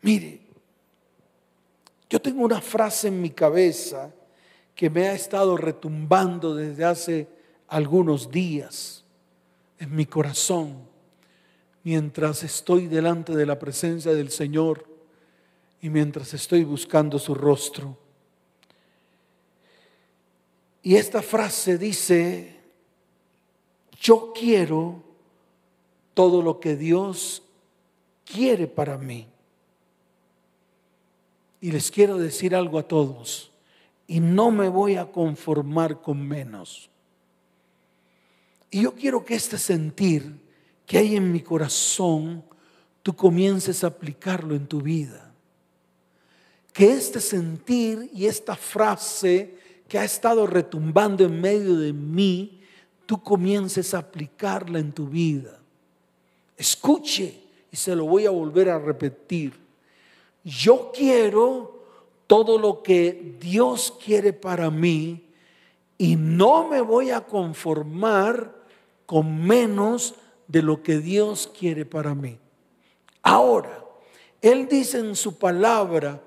Mire, 0.00 0.40
yo 2.08 2.22
tengo 2.22 2.42
una 2.42 2.62
frase 2.62 3.08
en 3.08 3.20
mi 3.20 3.30
cabeza 3.30 4.10
que 4.74 4.88
me 4.88 5.08
ha 5.08 5.12
estado 5.12 5.58
retumbando 5.58 6.54
desde 6.54 6.86
hace 6.86 7.28
algunos 7.68 8.30
días 8.30 9.04
en 9.78 9.94
mi 9.94 10.06
corazón, 10.06 10.78
mientras 11.84 12.44
estoy 12.44 12.86
delante 12.86 13.36
de 13.36 13.44
la 13.44 13.58
presencia 13.58 14.14
del 14.14 14.30
Señor 14.30 14.91
y 15.82 15.90
mientras 15.90 16.32
estoy 16.32 16.62
buscando 16.62 17.18
su 17.18 17.34
rostro. 17.34 17.98
Y 20.80 20.94
esta 20.94 21.20
frase 21.22 21.76
dice, 21.76 22.60
yo 24.00 24.32
quiero 24.32 25.02
todo 26.14 26.40
lo 26.40 26.60
que 26.60 26.76
Dios 26.76 27.42
quiere 28.24 28.68
para 28.68 28.96
mí. 28.96 29.26
Y 31.60 31.72
les 31.72 31.90
quiero 31.90 32.16
decir 32.16 32.54
algo 32.54 32.78
a 32.78 32.86
todos, 32.86 33.50
y 34.06 34.20
no 34.20 34.52
me 34.52 34.68
voy 34.68 34.96
a 34.96 35.10
conformar 35.10 36.00
con 36.00 36.20
menos. 36.20 36.90
Y 38.70 38.82
yo 38.82 38.94
quiero 38.94 39.24
que 39.24 39.34
este 39.34 39.58
sentir 39.58 40.40
que 40.86 40.98
hay 40.98 41.16
en 41.16 41.32
mi 41.32 41.40
corazón, 41.40 42.44
tú 43.02 43.14
comiences 43.14 43.82
a 43.82 43.88
aplicarlo 43.88 44.54
en 44.54 44.66
tu 44.68 44.80
vida 44.80 45.31
que 46.72 46.92
este 46.92 47.20
sentir 47.20 48.10
y 48.14 48.26
esta 48.26 48.56
frase 48.56 49.54
que 49.88 49.98
ha 49.98 50.04
estado 50.04 50.46
retumbando 50.46 51.24
en 51.24 51.40
medio 51.40 51.76
de 51.76 51.92
mí, 51.92 52.60
tú 53.04 53.22
comiences 53.22 53.92
a 53.92 53.98
aplicarla 53.98 54.78
en 54.78 54.92
tu 54.92 55.06
vida. 55.06 55.60
Escuche 56.56 57.42
y 57.70 57.76
se 57.76 57.94
lo 57.94 58.06
voy 58.06 58.26
a 58.26 58.30
volver 58.30 58.70
a 58.70 58.78
repetir. 58.78 59.52
Yo 60.44 60.90
quiero 60.94 61.84
todo 62.26 62.56
lo 62.58 62.82
que 62.82 63.36
Dios 63.38 63.94
quiere 64.02 64.32
para 64.32 64.70
mí 64.70 65.26
y 65.98 66.16
no 66.16 66.68
me 66.68 66.80
voy 66.80 67.10
a 67.10 67.20
conformar 67.20 68.54
con 69.04 69.44
menos 69.46 70.14
de 70.48 70.62
lo 70.62 70.82
que 70.82 70.98
Dios 70.98 71.50
quiere 71.58 71.84
para 71.84 72.14
mí. 72.14 72.38
Ahora, 73.22 73.84
Él 74.40 74.66
dice 74.68 74.98
en 74.98 75.14
su 75.14 75.38
palabra, 75.38 76.20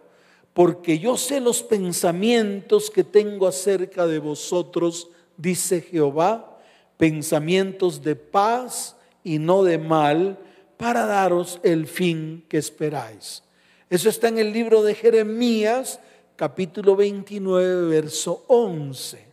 porque 0.56 1.00
yo 1.00 1.18
sé 1.18 1.42
los 1.42 1.62
pensamientos 1.64 2.90
que 2.90 3.04
tengo 3.04 3.46
acerca 3.46 4.08
de 4.08 4.20
vosotros, 4.20 5.10
dice 5.36 5.82
Jehová, 5.82 6.58
pensamientos 6.96 8.02
de 8.02 8.16
paz 8.16 8.96
y 9.22 9.38
no 9.38 9.64
de 9.64 9.78
mal, 9.78 10.40
para 10.78 11.06
daros 11.08 11.60
el 11.62 11.88
fin 11.88 12.46
que 12.48 12.58
esperáis. 12.58 13.44
Eso 13.90 14.08
está 14.08 14.30
en 14.30 14.38
el 14.38 14.54
libro 14.54 14.82
de 14.82 14.96
Jeremías, 14.96 16.00
capítulo 16.38 16.96
29, 16.96 17.90
verso 17.90 18.46
11. 18.48 19.26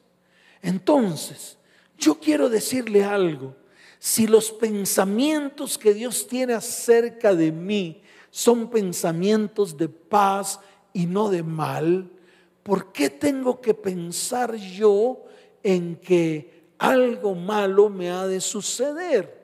Entonces, 0.61 1.57
yo 1.99 2.19
quiero 2.19 2.49
decirle 2.49 3.05
algo. 3.05 3.55
Si 4.01 4.27
los 4.27 4.51
pensamientos 4.51 5.79
que 5.79 5.95
Dios 5.95 6.27
tiene 6.27 6.55
acerca 6.55 7.33
de 7.33 7.53
mí 7.53 8.03
son 8.33 8.71
pensamientos 8.71 9.77
de 9.77 9.89
paz 9.89 10.59
y 10.93 11.07
no 11.07 11.31
de 11.31 11.43
mal, 11.43 12.11
¿por 12.63 12.93
qué 12.93 13.11
tengo 13.11 13.61
que 13.61 13.75
pensar 13.75 14.55
yo 14.55 15.25
en 15.63 15.97
que 15.97 16.63
algo 16.79 17.35
malo 17.35 17.89
me 17.89 18.11
ha 18.11 18.27
de 18.27 18.41
suceder? 18.41 19.43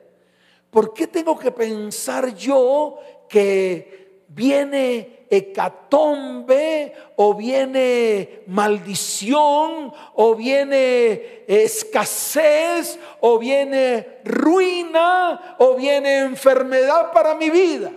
¿Por 0.69 0.93
qué 0.93 1.07
tengo 1.07 1.37
que 1.37 1.51
pensar 1.51 2.35
yo 2.35 2.99
que 3.27 4.23
viene 4.27 5.25
hecatombe 5.29 6.93
o 7.15 7.33
viene 7.33 8.43
maldición 8.47 9.91
o 10.13 10.35
viene 10.35 11.43
escasez 11.47 12.99
o 13.21 13.39
viene 13.39 14.19
ruina 14.23 15.55
o 15.59 15.75
viene 15.75 16.19
enfermedad 16.19 17.11
para 17.11 17.35
mi 17.35 17.49
vida? 17.49 17.91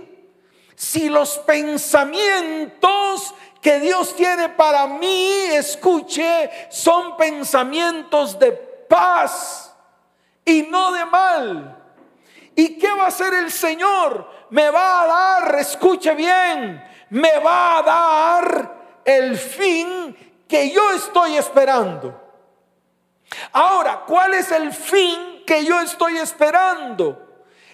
Si 0.82 1.08
los 1.08 1.38
pensamientos 1.38 3.32
que 3.60 3.78
Dios 3.78 4.16
tiene 4.16 4.48
para 4.48 4.88
mí, 4.88 5.44
escuche, 5.52 6.50
son 6.70 7.16
pensamientos 7.16 8.36
de 8.36 8.50
paz 8.50 9.72
y 10.44 10.62
no 10.62 10.90
de 10.90 11.04
mal. 11.04 11.78
¿Y 12.56 12.78
qué 12.78 12.90
va 12.90 13.04
a 13.04 13.06
hacer 13.06 13.32
el 13.32 13.52
Señor? 13.52 14.28
Me 14.50 14.70
va 14.70 15.02
a 15.02 15.06
dar, 15.06 15.54
escuche 15.60 16.16
bien, 16.16 16.84
me 17.10 17.38
va 17.38 17.78
a 17.78 17.82
dar 17.82 18.74
el 19.04 19.38
fin 19.38 20.42
que 20.48 20.68
yo 20.70 20.90
estoy 20.90 21.36
esperando. 21.36 22.20
Ahora, 23.52 24.02
¿cuál 24.04 24.34
es 24.34 24.50
el 24.50 24.72
fin 24.72 25.44
que 25.46 25.64
yo 25.64 25.80
estoy 25.80 26.18
esperando? 26.18 27.21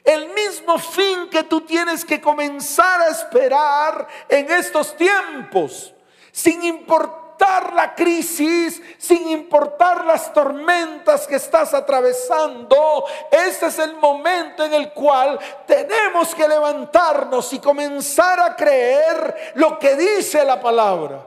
El 0.08 0.30
mismo 0.30 0.78
fin 0.78 1.28
que 1.28 1.42
tú 1.42 1.60
tienes 1.60 2.02
que 2.02 2.18
comenzar 2.18 3.02
a 3.02 3.08
esperar 3.08 4.08
en 4.26 4.50
estos 4.50 4.96
tiempos, 4.96 5.92
sin 6.32 6.64
importar 6.64 7.74
la 7.74 7.94
crisis, 7.94 8.80
sin 8.96 9.28
importar 9.28 10.06
las 10.06 10.32
tormentas 10.32 11.26
que 11.26 11.34
estás 11.36 11.74
atravesando. 11.74 13.04
Este 13.30 13.66
es 13.66 13.78
el 13.80 13.96
momento 13.96 14.64
en 14.64 14.72
el 14.72 14.94
cual 14.94 15.38
tenemos 15.66 16.34
que 16.34 16.48
levantarnos 16.48 17.52
y 17.52 17.58
comenzar 17.58 18.40
a 18.40 18.56
creer 18.56 19.52
lo 19.56 19.78
que 19.78 19.94
dice 19.94 20.42
la 20.42 20.58
palabra. 20.58 21.22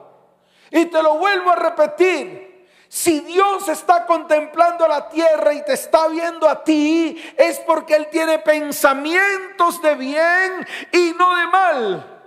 Y 0.72 0.88
te 0.88 1.04
lo 1.04 1.20
vuelvo 1.20 1.52
a 1.52 1.56
repetir. 1.56 2.51
Si 2.94 3.22
Dios 3.22 3.70
está 3.70 4.06
contemplando 4.06 4.86
la 4.86 5.08
tierra 5.08 5.54
y 5.54 5.64
te 5.64 5.72
está 5.72 6.10
viendo 6.10 6.50
a 6.50 6.62
ti, 6.62 7.16
es 7.38 7.58
porque 7.60 7.96
Él 7.96 8.10
tiene 8.12 8.40
pensamientos 8.40 9.82
de 9.82 9.96
bien 9.96 10.68
y 10.92 11.14
no 11.18 11.34
de 11.38 11.48
mal. 11.48 12.24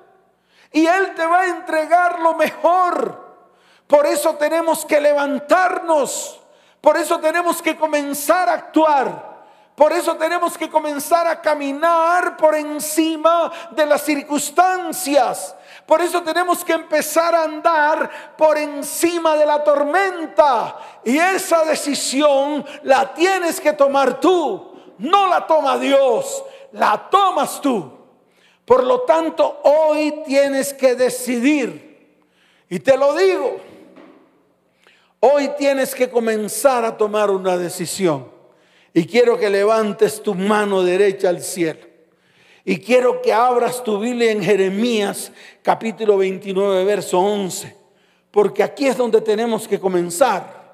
Y 0.72 0.86
Él 0.86 1.14
te 1.14 1.26
va 1.26 1.40
a 1.40 1.48
entregar 1.48 2.18
lo 2.20 2.32
mejor. 2.32 3.44
Por 3.86 4.06
eso 4.06 4.36
tenemos 4.36 4.86
que 4.86 5.02
levantarnos. 5.02 6.40
Por 6.80 6.96
eso 6.96 7.20
tenemos 7.20 7.60
que 7.60 7.76
comenzar 7.76 8.48
a 8.48 8.54
actuar. 8.54 9.34
Por 9.76 9.92
eso 9.92 10.16
tenemos 10.16 10.56
que 10.56 10.70
comenzar 10.70 11.26
a 11.26 11.42
caminar 11.42 12.38
por 12.38 12.54
encima 12.54 13.52
de 13.72 13.84
las 13.84 14.00
circunstancias. 14.00 15.54
Por 15.86 16.00
eso 16.00 16.22
tenemos 16.22 16.64
que 16.64 16.72
empezar 16.72 17.34
a 17.34 17.44
andar 17.44 18.36
por 18.36 18.56
encima 18.56 19.36
de 19.36 19.44
la 19.44 19.62
tormenta. 19.62 20.76
Y 21.04 21.18
esa 21.18 21.64
decisión 21.64 22.64
la 22.84 23.12
tienes 23.12 23.60
que 23.60 23.74
tomar 23.74 24.18
tú. 24.18 24.72
No 24.98 25.28
la 25.28 25.46
toma 25.46 25.78
Dios, 25.78 26.42
la 26.72 27.08
tomas 27.10 27.60
tú. 27.60 27.92
Por 28.64 28.84
lo 28.84 29.02
tanto, 29.02 29.60
hoy 29.64 30.22
tienes 30.24 30.72
que 30.72 30.94
decidir. 30.94 32.16
Y 32.70 32.78
te 32.80 32.96
lo 32.96 33.14
digo, 33.14 33.56
hoy 35.20 35.50
tienes 35.58 35.94
que 35.94 36.08
comenzar 36.08 36.84
a 36.84 36.96
tomar 36.96 37.30
una 37.30 37.58
decisión. 37.58 38.32
Y 38.94 39.06
quiero 39.06 39.36
que 39.36 39.50
levantes 39.50 40.22
tu 40.22 40.34
mano 40.34 40.82
derecha 40.82 41.28
al 41.28 41.42
cielo. 41.42 41.93
Y 42.64 42.78
quiero 42.78 43.20
que 43.20 43.32
abras 43.32 43.84
tu 43.84 43.98
Biblia 43.98 44.32
en 44.32 44.42
Jeremías 44.42 45.30
capítulo 45.62 46.16
29, 46.16 46.84
verso 46.84 47.18
11. 47.18 47.76
Porque 48.30 48.62
aquí 48.62 48.86
es 48.86 48.96
donde 48.96 49.20
tenemos 49.20 49.68
que 49.68 49.78
comenzar. 49.78 50.64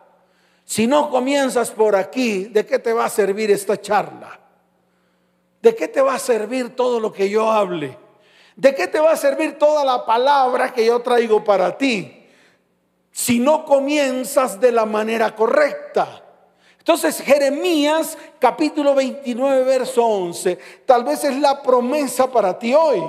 Si 0.65 0.87
no 0.87 1.11
comienzas 1.11 1.73
por 1.73 1.97
aquí, 1.97 2.45
¿de 2.45 2.65
qué 2.65 2.79
te 2.79 2.93
va 2.93 3.07
a 3.07 3.11
servir 3.11 3.51
esta 3.51 3.81
charla? 3.81 4.39
¿De 5.61 5.75
qué 5.75 5.89
te 5.89 6.01
va 6.01 6.15
a 6.15 6.19
servir 6.21 6.77
todo 6.77 7.01
lo 7.01 7.13
que 7.13 7.29
yo 7.29 7.51
hable? 7.51 7.99
¿De 8.55 8.73
qué 8.73 8.87
te 8.87 9.01
va 9.01 9.11
a 9.11 9.17
servir 9.17 9.59
toda 9.59 9.85
la 9.85 10.07
palabra 10.07 10.73
que 10.73 10.87
yo 10.87 11.01
traigo 11.01 11.43
para 11.43 11.77
ti? 11.77 12.25
Si 13.11 13.41
no 13.41 13.65
comienzas 13.65 14.61
de 14.61 14.71
la 14.71 14.87
manera 14.87 15.35
correcta. 15.35 16.25
Entonces 16.91 17.25
Jeremías 17.25 18.19
capítulo 18.41 18.97
29 18.97 19.63
verso 19.63 20.05
11 20.05 20.59
tal 20.85 21.05
vez 21.05 21.23
es 21.23 21.37
la 21.37 21.63
promesa 21.63 22.29
para 22.33 22.59
ti 22.59 22.75
hoy. 22.75 23.00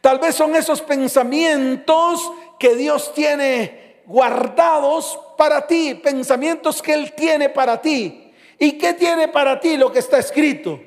Tal 0.00 0.18
vez 0.18 0.34
son 0.34 0.56
esos 0.56 0.80
pensamientos 0.80 2.32
que 2.58 2.74
Dios 2.74 3.12
tiene 3.12 4.00
guardados 4.06 5.20
para 5.36 5.66
ti, 5.66 5.94
pensamientos 5.94 6.80
que 6.80 6.94
Él 6.94 7.12
tiene 7.12 7.50
para 7.50 7.82
ti. 7.82 8.32
¿Y 8.58 8.78
qué 8.78 8.94
tiene 8.94 9.28
para 9.28 9.60
ti 9.60 9.76
lo 9.76 9.92
que 9.92 9.98
está 9.98 10.16
escrito? 10.18 10.80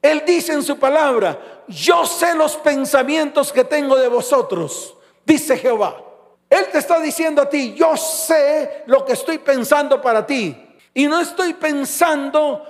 Él 0.00 0.22
dice 0.24 0.52
en 0.52 0.62
su 0.62 0.78
palabra, 0.78 1.64
yo 1.66 2.06
sé 2.06 2.36
los 2.36 2.54
pensamientos 2.54 3.52
que 3.52 3.64
tengo 3.64 3.96
de 3.96 4.06
vosotros, 4.06 4.94
dice 5.26 5.58
Jehová. 5.58 6.11
Él 6.52 6.66
te 6.70 6.76
está 6.80 7.00
diciendo 7.00 7.40
a 7.40 7.48
ti, 7.48 7.72
yo 7.72 7.96
sé 7.96 8.82
lo 8.84 9.06
que 9.06 9.14
estoy 9.14 9.38
pensando 9.38 10.02
para 10.02 10.26
ti. 10.26 10.76
Y 10.92 11.06
no 11.06 11.18
estoy 11.18 11.54
pensando 11.54 12.62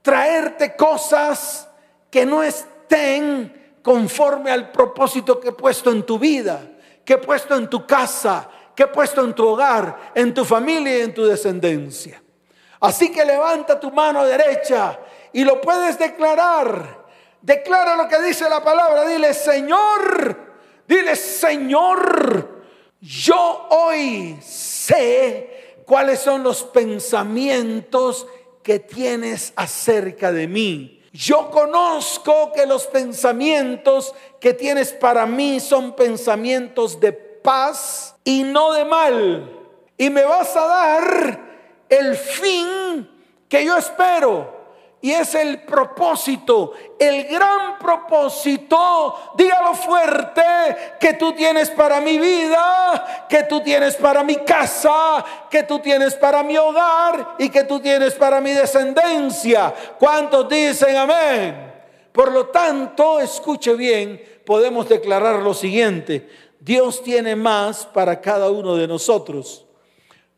traerte 0.00 0.74
cosas 0.74 1.68
que 2.10 2.24
no 2.24 2.42
estén 2.42 3.76
conforme 3.82 4.50
al 4.50 4.72
propósito 4.72 5.38
que 5.38 5.48
he 5.48 5.52
puesto 5.52 5.90
en 5.90 6.04
tu 6.04 6.18
vida, 6.18 6.66
que 7.04 7.12
he 7.12 7.18
puesto 7.18 7.54
en 7.56 7.68
tu 7.68 7.86
casa, 7.86 8.48
que 8.74 8.84
he 8.84 8.86
puesto 8.86 9.22
en 9.22 9.34
tu 9.34 9.46
hogar, 9.46 10.12
en 10.14 10.32
tu 10.32 10.42
familia 10.42 10.96
y 10.96 11.02
en 11.02 11.12
tu 11.12 11.26
descendencia. 11.26 12.22
Así 12.80 13.12
que 13.12 13.22
levanta 13.22 13.78
tu 13.78 13.90
mano 13.90 14.24
derecha 14.24 14.98
y 15.34 15.44
lo 15.44 15.60
puedes 15.60 15.98
declarar. 15.98 17.04
Declara 17.42 17.96
lo 17.96 18.08
que 18.08 18.18
dice 18.22 18.48
la 18.48 18.64
palabra. 18.64 19.06
Dile, 19.06 19.34
Señor, 19.34 20.38
dile, 20.88 21.14
Señor 21.14 22.55
yo 23.00 23.66
hoy 23.70 24.38
sé 24.42 25.82
cuáles 25.84 26.20
son 26.20 26.42
los 26.42 26.62
pensamientos 26.62 28.26
que 28.62 28.78
tienes 28.78 29.52
acerca 29.56 30.32
de 30.32 30.48
mí. 30.48 31.02
Yo 31.12 31.50
conozco 31.50 32.52
que 32.52 32.66
los 32.66 32.86
pensamientos 32.86 34.14
que 34.40 34.52
tienes 34.52 34.92
para 34.92 35.24
mí 35.24 35.60
son 35.60 35.94
pensamientos 35.94 37.00
de 37.00 37.12
paz 37.12 38.14
y 38.24 38.42
no 38.42 38.72
de 38.72 38.84
mal. 38.84 39.50
Y 39.96 40.10
me 40.10 40.24
vas 40.24 40.54
a 40.56 40.66
dar 40.66 41.40
el 41.88 42.16
fin 42.16 43.08
que 43.48 43.64
yo 43.64 43.76
espero. 43.76 44.55
Y 45.00 45.12
es 45.12 45.34
el 45.34 45.62
propósito, 45.62 46.72
el 46.98 47.24
gran 47.24 47.78
propósito, 47.78 49.32
dígalo 49.36 49.74
fuerte, 49.74 50.42
que 50.98 51.12
tú 51.12 51.32
tienes 51.34 51.70
para 51.70 52.00
mi 52.00 52.18
vida, 52.18 53.26
que 53.28 53.42
tú 53.42 53.60
tienes 53.60 53.94
para 53.96 54.24
mi 54.24 54.36
casa, 54.36 55.24
que 55.50 55.62
tú 55.64 55.80
tienes 55.80 56.14
para 56.14 56.42
mi 56.42 56.56
hogar 56.56 57.36
y 57.38 57.50
que 57.50 57.64
tú 57.64 57.78
tienes 57.78 58.14
para 58.14 58.40
mi 58.40 58.52
descendencia. 58.52 59.72
¿Cuántos 59.98 60.48
dicen 60.48 60.96
amén? 60.96 61.74
Por 62.10 62.32
lo 62.32 62.46
tanto, 62.46 63.20
escuche 63.20 63.74
bien, 63.74 64.22
podemos 64.46 64.88
declarar 64.88 65.42
lo 65.42 65.52
siguiente, 65.52 66.28
Dios 66.58 67.02
tiene 67.02 67.36
más 67.36 67.84
para 67.84 68.22
cada 68.22 68.50
uno 68.50 68.74
de 68.74 68.88
nosotros. 68.88 69.66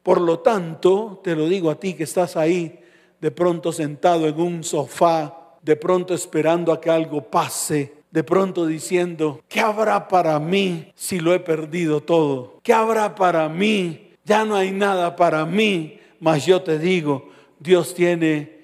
Por 0.02 0.20
lo 0.20 0.40
tanto, 0.40 1.20
te 1.22 1.36
lo 1.36 1.46
digo 1.46 1.70
a 1.70 1.76
ti 1.76 1.94
que 1.94 2.04
estás 2.04 2.36
ahí 2.36 2.84
de 3.20 3.30
pronto 3.30 3.72
sentado 3.72 4.26
en 4.26 4.40
un 4.40 4.64
sofá, 4.64 5.56
de 5.62 5.76
pronto 5.76 6.14
esperando 6.14 6.72
a 6.72 6.80
que 6.80 6.90
algo 6.90 7.22
pase, 7.22 7.94
de 8.10 8.24
pronto 8.24 8.66
diciendo, 8.66 9.42
¿qué 9.48 9.60
habrá 9.60 10.08
para 10.08 10.38
mí 10.38 10.92
si 10.94 11.20
lo 11.20 11.34
he 11.34 11.40
perdido 11.40 12.00
todo? 12.00 12.58
¿Qué 12.62 12.72
habrá 12.72 13.14
para 13.14 13.48
mí? 13.48 14.12
Ya 14.24 14.44
no 14.44 14.56
hay 14.56 14.70
nada 14.70 15.16
para 15.16 15.44
mí, 15.44 16.00
mas 16.20 16.46
yo 16.46 16.62
te 16.62 16.78
digo, 16.78 17.28
Dios 17.58 17.94
tiene 17.94 18.58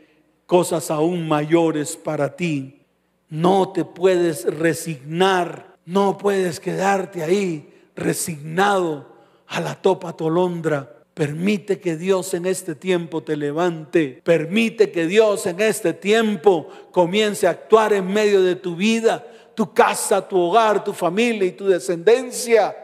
cosas 0.47 0.91
aún 0.91 1.29
mayores 1.29 1.97
para 1.97 2.37
ti. 2.37 2.83
No 3.29 3.71
te 3.71 3.85
puedes 3.85 4.45
resignar, 4.45 5.77
no 5.85 6.17
puedes 6.17 6.61
quedarte 6.61 7.23
ahí 7.23 7.73
resignado 7.97 9.15
a 9.47 9.61
la 9.61 9.75
topa 9.75 10.15
tolondra. 10.15 11.04
Permite 11.15 11.79
que 11.79 11.97
Dios 11.97 12.35
en 12.35 12.45
este 12.45 12.75
tiempo 12.75 13.23
te 13.23 13.37
levante. 13.37 14.21
Permite 14.25 14.91
que 14.91 15.07
Dios 15.07 15.47
en 15.47 15.61
este 15.61 15.93
tiempo 15.93 16.69
comience 16.91 17.47
a 17.47 17.51
actuar 17.51 17.93
en 17.93 18.13
medio 18.13 18.43
de 18.43 18.57
tu 18.57 18.75
vida, 18.75 19.25
tu 19.55 19.73
casa, 19.73 20.27
tu 20.27 20.37
hogar, 20.37 20.83
tu 20.83 20.93
familia 20.93 21.47
y 21.47 21.53
tu 21.53 21.67
descendencia. 21.67 22.77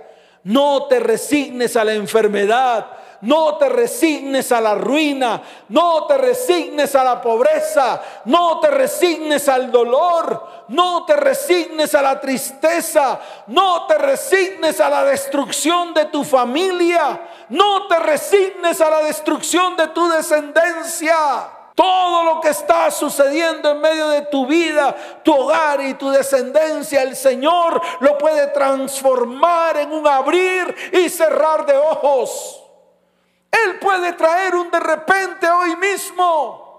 No 0.45 0.87
te 0.87 1.01
resignes 1.01 1.77
a 1.77 1.85
la 1.85 1.95
enfermedad. 1.95 3.00
No 3.23 3.59
te 3.59 3.69
resignes 3.69 4.51
a 4.53 4.61
la 4.61 4.75
ruina, 4.75 5.43
no 5.69 6.07
te 6.07 6.17
resignes 6.17 6.95
a 6.95 7.05
la 7.05 7.21
pobreza, 7.21 8.01
no 8.25 8.61
te 8.61 8.69
resignes 8.69 9.49
al 9.49 9.71
dolor, 9.71 10.65
no 10.69 11.05
te 11.05 11.17
resignes 11.17 11.95
a 11.95 12.03
la 12.03 12.21
tristeza, 12.21 13.21
no 13.49 13.87
te 13.87 13.99
resignes 13.99 14.81
a 14.81 14.89
la 14.89 15.05
destrucción 15.05 15.93
de 15.93 16.07
tu 16.07 16.25
familia, 16.25 17.21
no 17.51 17.87
te 17.89 17.99
resignes 17.99 18.81
a 18.81 18.89
la 18.89 19.03
destrucción 19.03 19.77
de 19.77 19.89
tu 19.89 20.09
descendencia. 20.09 21.17
Todo 21.75 22.25
lo 22.25 22.41
que 22.41 22.51
está 22.51 22.91
sucediendo 22.91 23.71
en 23.71 23.81
medio 23.81 24.09
de 24.09 24.23
tu 24.23 24.47
vida, 24.47 24.95
tu 25.23 25.35
hogar 25.35 25.81
y 25.81 25.95
tu 25.95 26.11
descendencia, 26.11 27.03
el 27.03 27.17
Señor 27.17 27.81
lo 28.01 28.19
puede 28.19 28.49
transformar 28.49 29.79
en 29.79 29.93
un 29.93 30.07
abrir 30.07 30.75
y 30.93 31.09
cerrar 31.09 31.65
de 31.65 31.77
ojos. 31.77 32.70
Él 33.51 33.79
puede 33.79 34.13
traer 34.13 34.55
un 34.55 34.71
de 34.71 34.81
repente 34.81 35.51
hoy 35.51 35.77
mismo. 35.77 36.71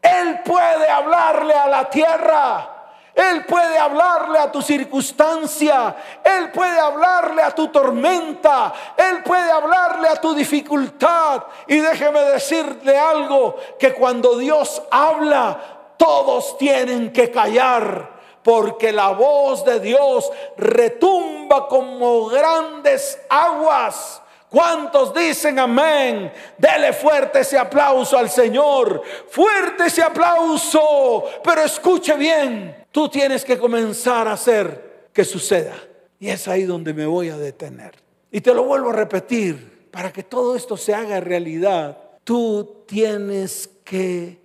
Él 0.00 0.40
puede 0.44 0.88
hablarle 0.88 1.54
a 1.54 1.68
la 1.68 1.90
tierra. 1.90 2.72
Él 3.14 3.44
puede 3.44 3.76
hablarle 3.76 4.38
a 4.38 4.50
tu 4.50 4.62
circunstancia, 4.62 5.94
Él 6.24 6.50
puede 6.50 6.78
hablarle 6.80 7.42
a 7.42 7.54
tu 7.54 7.68
tormenta, 7.68 8.72
Él 8.96 9.22
puede 9.22 9.50
hablarle 9.50 10.08
a 10.08 10.16
tu 10.16 10.34
dificultad. 10.34 11.44
Y 11.66 11.78
déjeme 11.80 12.20
decirle 12.22 12.98
algo, 12.98 13.56
que 13.78 13.92
cuando 13.92 14.38
Dios 14.38 14.82
habla, 14.90 15.60
todos 15.98 16.56
tienen 16.56 17.12
que 17.12 17.30
callar, 17.30 18.12
porque 18.42 18.92
la 18.92 19.10
voz 19.10 19.62
de 19.64 19.78
Dios 19.80 20.30
retumba 20.56 21.68
como 21.68 22.26
grandes 22.26 23.20
aguas. 23.28 24.22
¿Cuántos 24.52 25.14
dicen 25.14 25.58
amén? 25.58 26.30
Dele 26.58 26.92
fuerte 26.92 27.40
ese 27.40 27.56
aplauso 27.56 28.18
al 28.18 28.28
Señor. 28.28 29.02
Fuerte 29.30 29.86
ese 29.86 30.02
aplauso. 30.02 31.24
Pero 31.42 31.62
escuche 31.62 32.14
bien. 32.18 32.84
Tú 32.92 33.08
tienes 33.08 33.46
que 33.46 33.56
comenzar 33.56 34.28
a 34.28 34.34
hacer 34.34 35.08
que 35.10 35.24
suceda. 35.24 35.72
Y 36.20 36.28
es 36.28 36.46
ahí 36.48 36.64
donde 36.64 36.92
me 36.92 37.06
voy 37.06 37.30
a 37.30 37.38
detener. 37.38 37.94
Y 38.30 38.42
te 38.42 38.52
lo 38.52 38.64
vuelvo 38.64 38.90
a 38.90 38.92
repetir, 38.92 39.88
para 39.90 40.12
que 40.12 40.22
todo 40.22 40.54
esto 40.54 40.76
se 40.76 40.94
haga 40.94 41.18
realidad, 41.20 41.96
tú 42.22 42.84
tienes 42.86 43.70
que 43.84 44.38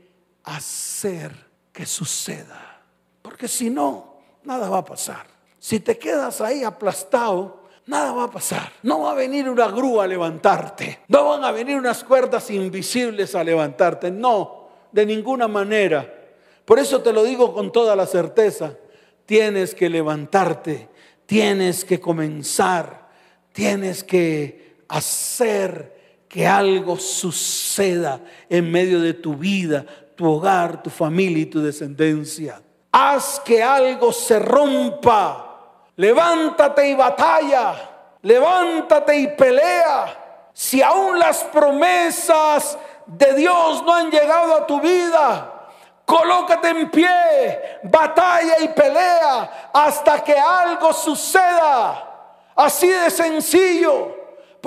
hacer 0.46 1.34
que 1.74 1.86
suceda. 1.86 2.82
Porque 3.22 3.50
si 3.50 3.70
no, 3.70 4.22
nada 4.44 4.70
va 4.70 4.78
a 4.78 4.86
pasar. 4.86 5.28
Si 5.60 5.82
te 5.82 5.98
quedas 5.98 6.40
ahí 6.40 6.64
aplastado, 6.64 7.57
nada 7.88 8.12
va 8.12 8.26
a 8.26 8.32
pasar. 8.32 8.72
No 8.84 9.02
va 9.02 9.12
a 9.12 9.16
venir 9.16 9.50
una 9.50 9.68
grúa 9.70 10.04
a 10.04 10.08
levantarte. 10.08 11.00
No 11.08 11.30
van 11.30 11.44
a 11.44 11.52
venir 11.52 11.78
unas 11.78 12.04
cuerdas 12.04 12.50
invisibles 12.52 13.34
a 13.36 13.44
levantarte. 13.44 14.12
No, 14.12 14.70
de 14.92 15.06
ninguna 15.06 15.48
manera. 15.48 16.14
Por 16.66 16.80
eso 16.80 17.02
te 17.02 17.14
lo 17.14 17.24
digo 17.24 17.54
con 17.54 17.72
toda 17.72 17.96
la 17.96 18.06
certeza. 18.06 18.76
Tienes 19.26 19.74
que 19.74 19.90
levantarte, 19.90 20.90
tienes 21.26 21.84
que 21.84 22.00
comenzar, 22.00 23.10
tienes 23.52 24.04
que 24.04 24.78
hacer 24.88 26.26
que 26.28 26.46
algo 26.46 26.98
suceda 26.98 28.22
en 28.50 28.70
medio 28.72 29.00
de 29.00 29.14
tu 29.14 29.36
vida, 29.36 29.86
tu 30.16 30.26
hogar, 30.26 30.84
tu 30.84 30.90
familia 30.90 31.44
y 31.44 31.46
tu 31.46 31.62
descendencia. 31.62 32.62
Haz 32.92 33.40
que 33.40 33.62
algo 33.62 34.12
se 34.12 34.40
rompa. 34.40 35.47
Levántate 35.98 36.88
y 36.88 36.96
batalla. 36.96 37.76
Levántate 38.22 39.16
y 39.16 39.28
pelea. 39.28 40.50
Si 40.54 40.82
aún 40.82 41.20
las 41.20 41.44
promesas 41.44 42.78
de 43.06 43.34
Dios 43.36 43.84
no 43.84 43.94
han 43.94 44.10
llegado 44.10 44.56
a 44.56 44.66
tu 44.66 44.82
vida, 44.82 45.54
Colócate 46.08 46.70
en 46.70 46.90
pie, 46.90 47.80
batalla 47.84 48.62
y 48.62 48.70
pelea 48.70 49.70
hasta 49.74 50.24
que 50.24 50.40
algo 50.40 50.94
suceda. 50.94 52.02
Así 52.56 52.88
de 52.88 53.12
sencillo. 53.12 54.16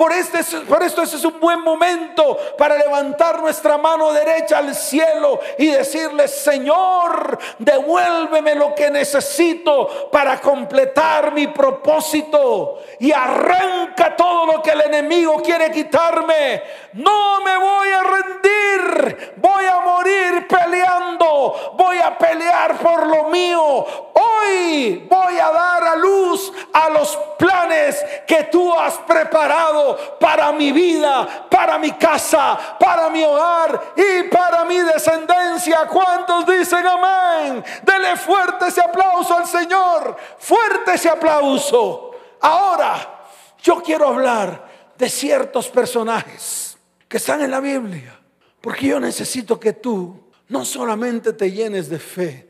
Por, 0.01 0.11
este, 0.13 0.43
por 0.61 0.81
esto 0.81 1.03
ese 1.03 1.17
es 1.17 1.25
un 1.25 1.39
buen 1.39 1.61
momento 1.61 2.35
para 2.57 2.75
levantar 2.75 3.39
nuestra 3.39 3.77
mano 3.77 4.11
derecha 4.11 4.57
al 4.57 4.73
cielo 4.73 5.39
y 5.59 5.67
decirle, 5.67 6.27
Señor, 6.27 7.37
devuélveme 7.59 8.55
lo 8.55 8.73
que 8.73 8.89
necesito 8.89 10.09
para 10.11 10.41
completar 10.41 11.31
mi 11.33 11.45
propósito 11.49 12.79
y 12.99 13.11
arranca 13.11 14.15
todo 14.15 14.47
lo 14.47 14.63
que 14.63 14.71
el 14.71 14.81
enemigo 14.81 15.39
quiere 15.43 15.69
quitarme. 15.69 16.63
No 16.93 17.39
me 17.41 17.55
voy 17.57 17.89
a 17.89 18.01
rendir, 18.01 19.33
voy 19.35 19.65
a 19.65 19.81
morir 19.81 20.47
peleando, 20.47 21.73
voy 21.73 21.99
a 21.99 22.17
pelear 22.17 22.75
por 22.79 23.05
lo 23.05 23.25
mío. 23.25 23.85
Hoy 24.13 25.07
voy 25.07 25.37
a 25.37 25.51
dar 25.51 25.83
a 25.83 25.95
luz 25.95 26.51
a 26.73 26.89
los 26.89 27.15
planes 27.37 28.03
que 28.27 28.45
tú 28.45 28.73
has 28.73 28.97
preparado 28.99 29.90
para 30.19 30.51
mi 30.51 30.71
vida, 30.71 31.47
para 31.49 31.77
mi 31.77 31.91
casa, 31.91 32.77
para 32.79 33.09
mi 33.09 33.23
hogar 33.23 33.93
y 33.95 34.23
para 34.29 34.65
mi 34.65 34.77
descendencia. 34.77 35.87
¿Cuántos 35.87 36.45
dicen 36.45 36.85
amén? 36.85 37.63
Dele 37.83 38.15
fuerte 38.17 38.67
ese 38.67 38.81
aplauso 38.81 39.37
al 39.37 39.47
Señor. 39.47 40.15
Fuerte 40.37 40.93
ese 40.93 41.09
aplauso. 41.09 42.11
Ahora, 42.41 43.27
yo 43.61 43.81
quiero 43.81 44.07
hablar 44.07 44.67
de 44.97 45.09
ciertos 45.09 45.69
personajes 45.69 46.77
que 47.07 47.17
están 47.17 47.41
en 47.41 47.51
la 47.51 47.59
Biblia. 47.59 48.17
Porque 48.61 48.87
yo 48.87 48.99
necesito 48.99 49.59
que 49.59 49.73
tú 49.73 50.31
no 50.49 50.63
solamente 50.65 51.33
te 51.33 51.51
llenes 51.51 51.89
de 51.89 51.99
fe, 51.99 52.47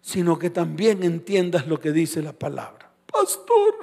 sino 0.00 0.38
que 0.38 0.50
también 0.50 1.02
entiendas 1.02 1.66
lo 1.66 1.80
que 1.80 1.90
dice 1.90 2.20
la 2.20 2.32
palabra. 2.32 2.90
Pastor, 3.06 3.78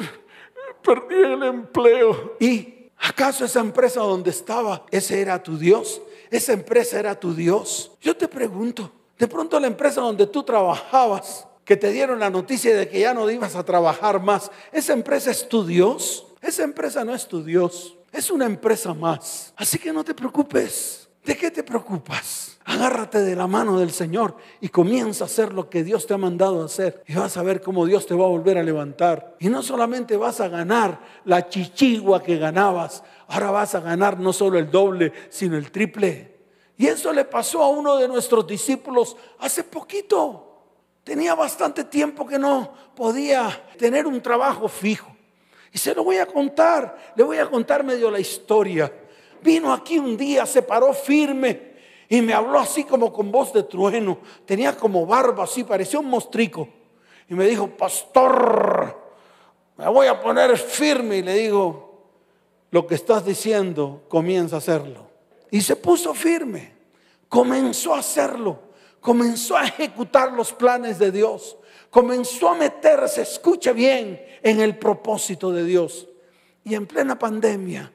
perdí 0.84 1.16
el 1.16 1.44
empleo. 1.44 2.38
Y 2.40 2.81
¿Acaso 3.02 3.46
esa 3.46 3.60
empresa 3.60 4.02
donde 4.02 4.30
estaba, 4.30 4.86
ese 4.92 5.22
era 5.22 5.42
tu 5.42 5.58
Dios? 5.58 6.02
¿Esa 6.30 6.54
empresa 6.54 7.00
era 7.00 7.20
tu 7.20 7.34
Dios? 7.34 7.92
Yo 8.00 8.16
te 8.16 8.28
pregunto, 8.28 8.92
de 9.18 9.28
pronto 9.28 9.60
la 9.60 9.68
empresa 9.68 10.02
donde 10.02 10.28
tú 10.28 10.44
trabajabas, 10.44 11.48
que 11.66 11.78
te 11.78 11.92
dieron 11.92 12.20
la 12.20 12.30
noticia 12.30 12.76
de 12.76 12.90
que 12.90 13.00
ya 13.00 13.14
no 13.14 13.30
ibas 13.30 13.56
a 13.56 13.64
trabajar 13.64 14.22
más, 14.22 14.52
¿esa 14.72 14.94
empresa 14.94 15.32
es 15.32 15.48
tu 15.48 15.66
Dios? 15.66 16.28
Esa 16.42 16.64
empresa 16.64 17.04
no 17.06 17.14
es 17.14 17.28
tu 17.28 17.44
Dios, 17.44 17.98
es 18.12 18.30
una 18.32 18.46
empresa 18.46 18.94
más. 18.94 19.54
Así 19.56 19.78
que 19.78 19.94
no 19.94 20.04
te 20.04 20.14
preocupes. 20.14 21.01
¿De 21.24 21.38
qué 21.38 21.52
te 21.52 21.64
preocupas? 21.64 22.58
Agárrate 22.66 23.20
de 23.20 23.36
la 23.36 23.46
mano 23.46 23.80
del 23.80 23.92
Señor 23.92 24.38
y 24.60 24.70
comienza 24.70 25.24
a 25.24 25.28
hacer 25.28 25.54
lo 25.54 25.70
que 25.70 25.84
Dios 25.84 26.08
te 26.08 26.14
ha 26.14 26.18
mandado 26.18 26.62
a 26.62 26.66
hacer. 26.66 27.04
Y 27.08 27.16
vas 27.16 27.38
a 27.38 27.44
ver 27.44 27.62
cómo 27.62 27.86
Dios 27.86 28.08
te 28.08 28.16
va 28.16 28.26
a 28.26 28.30
volver 28.30 28.58
a 28.58 28.64
levantar. 28.64 29.36
Y 29.40 29.50
no 29.50 29.62
solamente 29.62 30.18
vas 30.18 30.40
a 30.42 30.48
ganar 30.48 31.00
la 31.26 31.48
chichigua 31.48 32.24
que 32.24 32.38
ganabas, 32.38 33.04
ahora 33.28 33.52
vas 33.52 33.76
a 33.76 33.82
ganar 33.82 34.20
no 34.20 34.34
solo 34.34 34.58
el 34.58 34.72
doble, 34.72 35.14
sino 35.30 35.58
el 35.58 35.72
triple. 35.72 36.40
Y 36.78 36.88
eso 36.88 37.14
le 37.14 37.26
pasó 37.26 37.62
a 37.62 37.70
uno 37.70 37.98
de 37.98 38.08
nuestros 38.08 38.48
discípulos 38.48 39.16
hace 39.40 39.64
poquito. 39.64 40.48
Tenía 41.04 41.36
bastante 41.36 41.84
tiempo 41.84 42.26
que 42.26 42.40
no 42.40 42.74
podía 42.96 43.50
tener 43.78 44.08
un 44.08 44.22
trabajo 44.22 44.68
fijo. 44.68 45.16
Y 45.72 45.78
se 45.78 45.94
lo 45.96 46.04
voy 46.04 46.18
a 46.18 46.26
contar, 46.26 47.14
le 47.16 47.24
voy 47.24 47.38
a 47.38 47.50
contar 47.50 47.84
medio 47.84 48.10
la 48.12 48.20
historia. 48.20 48.92
Vino 49.42 49.74
aquí 49.74 49.98
un 49.98 50.16
día, 50.16 50.46
se 50.46 50.62
paró 50.62 50.94
firme 50.94 51.72
y 52.12 52.22
me 52.22 52.34
habló 52.34 52.60
así 52.60 52.84
como 52.84 53.12
con 53.12 53.32
voz 53.32 53.54
de 53.54 53.64
trueno. 53.64 54.20
Tenía 54.46 54.76
como 54.76 55.06
barba 55.06 55.46
así, 55.46 55.64
parecía 55.64 56.00
un 56.00 56.08
mostrico. 56.08 56.68
Y 57.30 57.34
me 57.34 57.48
dijo, 57.48 57.68
pastor, 57.70 59.00
me 59.78 59.88
voy 59.88 60.08
a 60.08 60.20
poner 60.20 60.58
firme. 60.58 61.18
Y 61.18 61.22
le 61.22 61.36
digo, 61.36 62.10
lo 62.70 62.86
que 62.86 62.96
estás 62.96 63.26
diciendo, 63.26 64.04
comienza 64.10 64.58
a 64.58 64.60
hacerlo. 64.60 65.08
Y 65.50 65.62
se 65.62 65.78
puso 65.78 66.14
firme. 66.14 66.74
Comenzó 67.30 67.96
a 67.96 68.00
hacerlo. 68.00 68.60
Comenzó 69.00 69.56
a 69.56 69.64
ejecutar 69.64 70.34
los 70.34 70.52
planes 70.52 71.00
de 71.00 71.12
Dios. 71.12 71.58
Comenzó 71.90 72.50
a 72.50 72.56
meterse, 72.56 73.22
escuche 73.22 73.72
bien, 73.72 74.22
en 74.44 74.60
el 74.60 74.78
propósito 74.78 75.52
de 75.52 75.64
Dios. 75.64 76.10
Y 76.66 76.76
en 76.76 76.86
plena 76.86 77.18
pandemia 77.18 77.92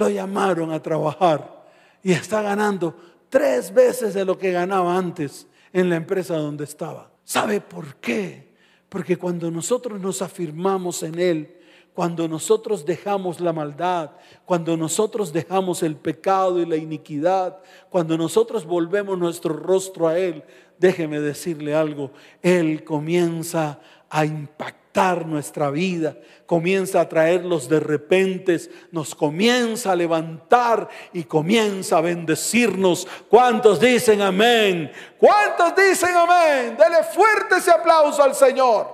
lo 0.00 0.08
llamaron 0.08 0.72
a 0.72 0.82
trabajar. 0.82 1.60
Y 2.02 2.12
está 2.12 2.42
ganando 2.42 2.96
tres 3.28 3.72
veces 3.72 4.14
de 4.14 4.24
lo 4.24 4.38
que 4.38 4.50
ganaba 4.50 4.96
antes 4.96 5.46
en 5.72 5.90
la 5.90 5.96
empresa 5.96 6.36
donde 6.36 6.64
estaba. 6.64 7.10
¿Sabe 7.22 7.60
por 7.60 7.96
qué? 7.96 8.54
Porque 8.88 9.16
cuando 9.16 9.50
nosotros 9.50 10.00
nos 10.00 10.22
afirmamos 10.22 11.02
en 11.02 11.18
Él, 11.18 11.56
cuando 11.94 12.26
nosotros 12.26 12.86
dejamos 12.86 13.40
la 13.40 13.52
maldad, 13.52 14.12
cuando 14.46 14.76
nosotros 14.76 15.32
dejamos 15.32 15.82
el 15.82 15.96
pecado 15.96 16.60
y 16.60 16.66
la 16.66 16.76
iniquidad, 16.76 17.58
cuando 17.90 18.16
nosotros 18.16 18.64
volvemos 18.64 19.18
nuestro 19.18 19.54
rostro 19.54 20.08
a 20.08 20.18
Él, 20.18 20.42
déjeme 20.78 21.20
decirle 21.20 21.74
algo, 21.74 22.10
Él 22.42 22.84
comienza 22.84 23.80
a 24.08 24.24
impactar 24.24 24.79
nuestra 24.92 25.70
vida, 25.70 26.16
comienza 26.46 27.00
a 27.00 27.08
traerlos 27.08 27.68
de 27.68 27.80
repente, 27.80 28.58
nos 28.90 29.14
comienza 29.14 29.92
a 29.92 29.96
levantar 29.96 30.88
y 31.12 31.24
comienza 31.24 31.98
a 31.98 32.00
bendecirnos. 32.00 33.06
¿Cuántos 33.28 33.78
dicen 33.80 34.20
amén? 34.20 34.90
¿Cuántos 35.18 35.74
dicen 35.76 36.14
amén? 36.14 36.76
Dele 36.76 37.04
fuerte 37.04 37.56
ese 37.56 37.70
aplauso 37.70 38.22
al 38.22 38.34
Señor. 38.34 38.88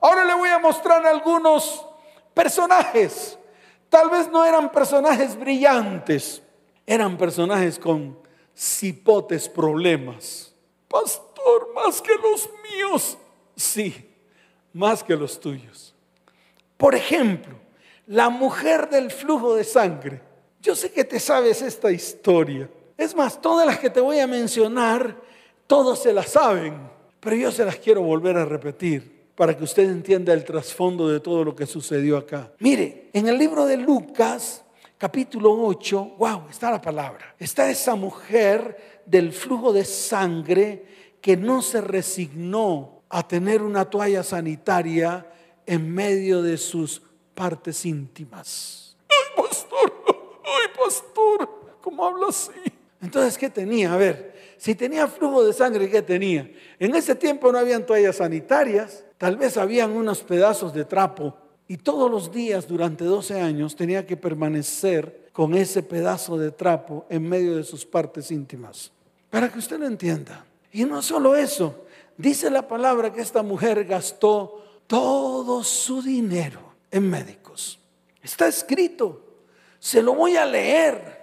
Ahora 0.00 0.24
le 0.24 0.34
voy 0.34 0.48
a 0.50 0.58
mostrar 0.58 1.06
algunos 1.06 1.86
personajes. 2.34 3.38
Tal 3.88 4.10
vez 4.10 4.28
no 4.30 4.44
eran 4.44 4.70
personajes 4.70 5.38
brillantes, 5.38 6.42
eran 6.84 7.16
personajes 7.16 7.78
con 7.78 8.18
cipotes 8.54 9.48
problemas. 9.48 10.52
Pastor, 10.88 11.72
más 11.72 12.02
que 12.02 12.14
los 12.14 12.50
míos. 12.72 13.16
Sí, 13.54 14.05
más 14.76 15.02
que 15.02 15.16
los 15.16 15.40
tuyos. 15.40 15.94
Por 16.76 16.94
ejemplo, 16.94 17.56
la 18.06 18.28
mujer 18.28 18.90
del 18.90 19.10
flujo 19.10 19.54
de 19.54 19.64
sangre. 19.64 20.20
Yo 20.60 20.76
sé 20.76 20.92
que 20.92 21.02
te 21.02 21.18
sabes 21.18 21.62
esta 21.62 21.90
historia. 21.90 22.68
Es 22.98 23.16
más, 23.16 23.40
todas 23.40 23.66
las 23.66 23.78
que 23.78 23.88
te 23.88 24.00
voy 24.00 24.18
a 24.18 24.26
mencionar, 24.26 25.16
todos 25.66 26.00
se 26.00 26.12
las 26.12 26.28
saben, 26.28 26.74
pero 27.20 27.36
yo 27.36 27.50
se 27.50 27.64
las 27.64 27.76
quiero 27.76 28.02
volver 28.02 28.36
a 28.36 28.44
repetir 28.44 29.30
para 29.34 29.56
que 29.56 29.64
usted 29.64 29.84
entienda 29.84 30.34
el 30.34 30.44
trasfondo 30.44 31.08
de 31.08 31.20
todo 31.20 31.42
lo 31.42 31.56
que 31.56 31.64
sucedió 31.64 32.18
acá. 32.18 32.52
Mire, 32.58 33.08
en 33.14 33.28
el 33.28 33.38
libro 33.38 33.64
de 33.64 33.78
Lucas, 33.78 34.62
capítulo 34.98 35.52
8, 35.52 36.16
wow, 36.18 36.42
está 36.50 36.70
la 36.70 36.82
palabra. 36.82 37.34
Está 37.38 37.70
esa 37.70 37.94
mujer 37.94 39.02
del 39.06 39.32
flujo 39.32 39.72
de 39.72 39.86
sangre 39.86 40.84
que 41.22 41.34
no 41.34 41.62
se 41.62 41.80
resignó 41.80 42.95
a 43.08 43.26
tener 43.26 43.62
una 43.62 43.84
toalla 43.84 44.22
sanitaria 44.22 45.26
en 45.64 45.92
medio 45.92 46.42
de 46.42 46.56
sus 46.56 47.02
partes 47.34 47.84
íntimas. 47.84 48.96
Ay, 49.08 49.44
pastor, 49.44 49.92
ay, 50.44 50.84
pastor, 50.84 51.78
¿cómo 51.80 52.04
habla 52.04 52.28
así? 52.28 52.50
Entonces, 53.00 53.36
¿qué 53.36 53.50
tenía? 53.50 53.92
A 53.92 53.96
ver, 53.96 54.34
si 54.56 54.74
tenía 54.74 55.06
flujo 55.06 55.44
de 55.44 55.52
sangre, 55.52 55.90
¿qué 55.90 56.02
tenía? 56.02 56.50
En 56.78 56.94
ese 56.94 57.14
tiempo 57.14 57.52
no 57.52 57.58
habían 57.58 57.84
toallas 57.84 58.16
sanitarias, 58.16 59.04
tal 59.18 59.36
vez 59.36 59.56
habían 59.56 59.92
unos 59.92 60.22
pedazos 60.22 60.72
de 60.72 60.84
trapo 60.84 61.36
y 61.68 61.76
todos 61.76 62.10
los 62.10 62.32
días 62.32 62.66
durante 62.66 63.04
12 63.04 63.40
años 63.40 63.76
tenía 63.76 64.06
que 64.06 64.16
permanecer 64.16 65.26
con 65.32 65.54
ese 65.54 65.82
pedazo 65.82 66.38
de 66.38 66.50
trapo 66.50 67.06
en 67.10 67.28
medio 67.28 67.56
de 67.56 67.64
sus 67.64 67.84
partes 67.84 68.30
íntimas. 68.30 68.90
Para 69.30 69.50
que 69.50 69.58
usted 69.58 69.78
lo 69.78 69.86
entienda. 69.86 70.46
Y 70.72 70.84
no 70.84 71.02
solo 71.02 71.36
eso, 71.36 71.85
dice 72.16 72.50
la 72.50 72.66
palabra 72.66 73.12
que 73.12 73.20
esta 73.20 73.42
mujer 73.42 73.84
gastó 73.84 74.64
todo 74.86 75.62
su 75.64 76.02
dinero 76.02 76.60
en 76.90 77.08
médicos. 77.08 77.78
Está 78.22 78.46
escrito, 78.48 79.22
se 79.78 80.02
lo 80.02 80.14
voy 80.14 80.36
a 80.36 80.44
leer. 80.44 81.16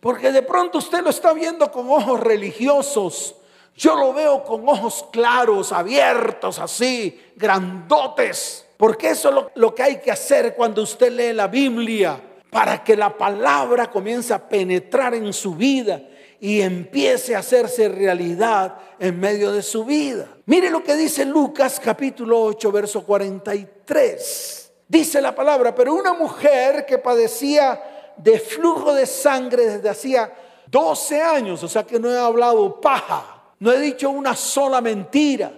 Porque 0.00 0.30
de 0.30 0.42
pronto 0.42 0.78
usted 0.78 1.02
lo 1.02 1.10
está 1.10 1.32
viendo 1.32 1.70
con 1.72 1.90
ojos 1.90 2.20
religiosos. 2.20 3.34
Yo 3.76 3.96
lo 3.96 4.12
veo 4.12 4.44
con 4.44 4.68
ojos 4.68 5.06
claros, 5.12 5.72
abiertos, 5.72 6.58
así, 6.58 7.20
grandotes. 7.36 8.66
Porque 8.76 9.10
eso 9.10 9.28
es 9.28 9.34
lo, 9.56 9.74
que 9.74 9.82
hay 9.82 10.00
que 10.00 10.10
hacer 10.10 10.54
cuando 10.54 10.82
usted 10.82 11.12
lee 11.12 11.32
la 11.32 11.48
Biblia. 11.48 12.20
Para 12.50 12.82
que 12.82 12.96
la 12.96 13.16
palabra 13.16 13.90
comience 13.90 14.32
a 14.32 14.48
penetrar 14.48 15.14
en 15.14 15.32
su 15.32 15.54
vida 15.54 16.00
y 16.40 16.60
empiece 16.60 17.34
a 17.34 17.40
hacerse 17.40 17.88
realidad 17.88 18.76
en 18.98 19.18
medio 19.18 19.52
de 19.52 19.62
su 19.62 19.84
vida. 19.84 20.28
Mire 20.46 20.70
lo 20.70 20.82
que 20.82 20.94
dice 20.94 21.24
Lucas 21.24 21.80
capítulo 21.82 22.40
8, 22.42 22.72
verso 22.72 23.04
43. 23.04 24.72
Dice 24.86 25.20
la 25.20 25.34
palabra, 25.34 25.74
pero 25.74 25.94
una 25.94 26.14
mujer 26.14 26.86
que 26.86 26.98
padecía 26.98 28.14
de 28.16 28.38
flujo 28.38 28.94
de 28.94 29.06
sangre 29.06 29.66
desde 29.66 29.88
hacía 29.88 30.32
12 30.70 31.22
años, 31.22 31.62
o 31.62 31.68
sea 31.68 31.84
que 31.84 31.98
no 31.98 32.10
he 32.10 32.18
hablado 32.18 32.80
paja, 32.80 33.42
no 33.58 33.72
he 33.72 33.80
dicho 33.80 34.10
una 34.10 34.34
sola 34.34 34.80
mentira, 34.80 35.52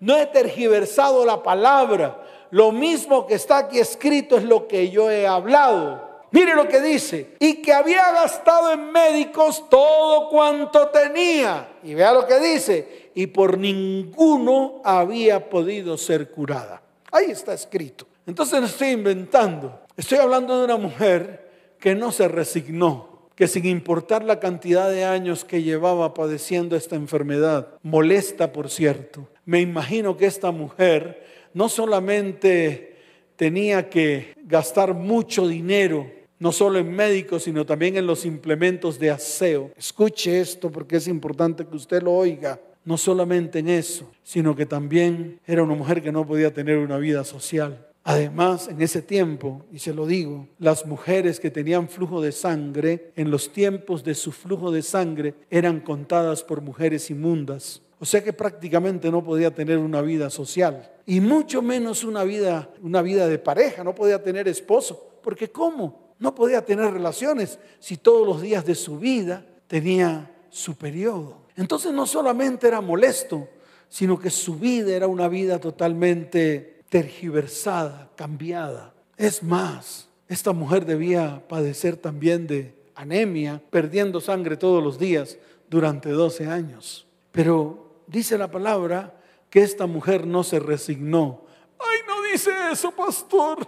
no 0.00 0.16
he 0.16 0.26
tergiversado 0.26 1.24
la 1.24 1.42
palabra. 1.42 2.22
Lo 2.50 2.70
mismo 2.70 3.26
que 3.26 3.34
está 3.34 3.58
aquí 3.58 3.78
escrito 3.78 4.36
es 4.36 4.44
lo 4.44 4.68
que 4.68 4.90
yo 4.90 5.10
he 5.10 5.26
hablado. 5.26 6.05
Mire 6.36 6.54
lo 6.54 6.68
que 6.68 6.82
dice, 6.82 7.28
y 7.40 7.62
que 7.62 7.72
había 7.72 8.12
gastado 8.12 8.70
en 8.70 8.92
médicos 8.92 9.70
todo 9.70 10.28
cuanto 10.28 10.88
tenía. 10.88 11.66
Y 11.82 11.94
vea 11.94 12.12
lo 12.12 12.26
que 12.26 12.38
dice, 12.38 13.10
y 13.14 13.28
por 13.28 13.56
ninguno 13.56 14.82
había 14.84 15.48
podido 15.48 15.96
ser 15.96 16.30
curada. 16.30 16.82
Ahí 17.10 17.30
está 17.30 17.54
escrito. 17.54 18.06
Entonces 18.26 18.60
no 18.60 18.66
estoy 18.66 18.88
inventando. 18.88 19.80
Estoy 19.96 20.18
hablando 20.18 20.58
de 20.58 20.66
una 20.66 20.76
mujer 20.76 21.48
que 21.80 21.94
no 21.94 22.12
se 22.12 22.28
resignó, 22.28 23.30
que 23.34 23.48
sin 23.48 23.64
importar 23.64 24.22
la 24.22 24.38
cantidad 24.38 24.90
de 24.90 25.06
años 25.06 25.42
que 25.42 25.62
llevaba 25.62 26.12
padeciendo 26.12 26.76
esta 26.76 26.96
enfermedad, 26.96 27.68
molesta 27.82 28.52
por 28.52 28.68
cierto, 28.68 29.26
me 29.46 29.62
imagino 29.62 30.18
que 30.18 30.26
esta 30.26 30.50
mujer 30.50 31.24
no 31.54 31.70
solamente 31.70 32.94
tenía 33.36 33.88
que 33.88 34.34
gastar 34.44 34.92
mucho 34.92 35.48
dinero, 35.48 36.14
no 36.38 36.52
solo 36.52 36.78
en 36.78 36.90
médicos, 36.94 37.44
sino 37.44 37.64
también 37.64 37.96
en 37.96 38.06
los 38.06 38.24
implementos 38.24 38.98
de 38.98 39.10
aseo. 39.10 39.70
Escuche 39.76 40.40
esto 40.40 40.70
porque 40.70 40.96
es 40.96 41.08
importante 41.08 41.66
que 41.66 41.76
usted 41.76 42.02
lo 42.02 42.12
oiga. 42.12 42.60
No 42.84 42.96
solamente 42.96 43.58
en 43.58 43.68
eso, 43.68 44.10
sino 44.22 44.54
que 44.54 44.64
también 44.64 45.40
era 45.44 45.62
una 45.64 45.74
mujer 45.74 46.02
que 46.02 46.12
no 46.12 46.24
podía 46.24 46.54
tener 46.54 46.78
una 46.78 46.98
vida 46.98 47.24
social. 47.24 47.84
Además, 48.04 48.68
en 48.68 48.80
ese 48.80 49.02
tiempo, 49.02 49.64
y 49.72 49.80
se 49.80 49.92
lo 49.92 50.06
digo, 50.06 50.46
las 50.60 50.86
mujeres 50.86 51.40
que 51.40 51.50
tenían 51.50 51.88
flujo 51.88 52.22
de 52.22 52.30
sangre, 52.30 53.10
en 53.16 53.32
los 53.32 53.52
tiempos 53.52 54.04
de 54.04 54.14
su 54.14 54.30
flujo 54.30 54.70
de 54.70 54.82
sangre, 54.82 55.34
eran 55.50 55.80
contadas 55.80 56.44
por 56.44 56.60
mujeres 56.60 57.10
inmundas. 57.10 57.82
O 57.98 58.04
sea 58.04 58.22
que 58.22 58.32
prácticamente 58.32 59.10
no 59.10 59.24
podía 59.24 59.52
tener 59.52 59.78
una 59.78 60.02
vida 60.02 60.30
social 60.30 60.88
y 61.06 61.20
mucho 61.20 61.62
menos 61.62 62.04
una 62.04 62.22
vida, 62.22 62.70
una 62.82 63.02
vida 63.02 63.26
de 63.26 63.38
pareja, 63.38 63.82
no 63.82 63.94
podía 63.94 64.22
tener 64.22 64.46
esposo, 64.46 65.18
porque 65.22 65.50
¿cómo? 65.50 66.05
No 66.18 66.34
podía 66.34 66.64
tener 66.64 66.92
relaciones 66.92 67.58
si 67.78 67.96
todos 67.96 68.26
los 68.26 68.40
días 68.40 68.64
de 68.64 68.74
su 68.74 68.98
vida 68.98 69.44
tenía 69.66 70.30
su 70.50 70.76
periodo. 70.76 71.42
Entonces 71.56 71.92
no 71.92 72.06
solamente 72.06 72.68
era 72.68 72.80
molesto, 72.80 73.48
sino 73.88 74.18
que 74.18 74.30
su 74.30 74.58
vida 74.58 74.94
era 74.94 75.06
una 75.06 75.28
vida 75.28 75.58
totalmente 75.58 76.82
tergiversada, 76.88 78.10
cambiada. 78.16 78.94
Es 79.16 79.42
más, 79.42 80.08
esta 80.28 80.52
mujer 80.52 80.84
debía 80.84 81.42
padecer 81.48 81.96
también 81.96 82.46
de 82.46 82.74
anemia, 82.94 83.62
perdiendo 83.70 84.20
sangre 84.20 84.56
todos 84.56 84.82
los 84.82 84.98
días 84.98 85.38
durante 85.68 86.10
12 86.10 86.46
años. 86.46 87.06
Pero 87.32 88.02
dice 88.06 88.38
la 88.38 88.50
palabra 88.50 89.14
que 89.50 89.62
esta 89.62 89.86
mujer 89.86 90.26
no 90.26 90.42
se 90.42 90.58
resignó. 90.58 91.42
Ay, 91.78 91.98
no 92.06 92.22
dice 92.30 92.50
eso, 92.72 92.90
pastor. 92.92 93.66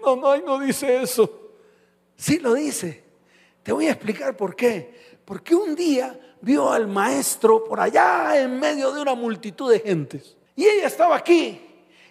No, 0.00 0.14
no, 0.14 0.30
ay, 0.30 0.42
no 0.46 0.60
dice 0.60 1.02
eso. 1.02 1.45
Sí 2.16 2.38
lo 2.38 2.54
dice. 2.54 3.04
Te 3.62 3.72
voy 3.72 3.86
a 3.86 3.92
explicar 3.92 4.36
por 4.36 4.56
qué. 4.56 5.18
Porque 5.24 5.54
un 5.54 5.74
día 5.74 6.18
vio 6.40 6.72
al 6.72 6.86
maestro 6.86 7.64
por 7.64 7.80
allá 7.80 8.40
en 8.40 8.58
medio 8.58 8.92
de 8.92 9.00
una 9.00 9.14
multitud 9.14 9.70
de 9.70 9.80
gentes. 9.80 10.36
Y 10.54 10.66
ella 10.66 10.86
estaba 10.86 11.16
aquí 11.16 11.60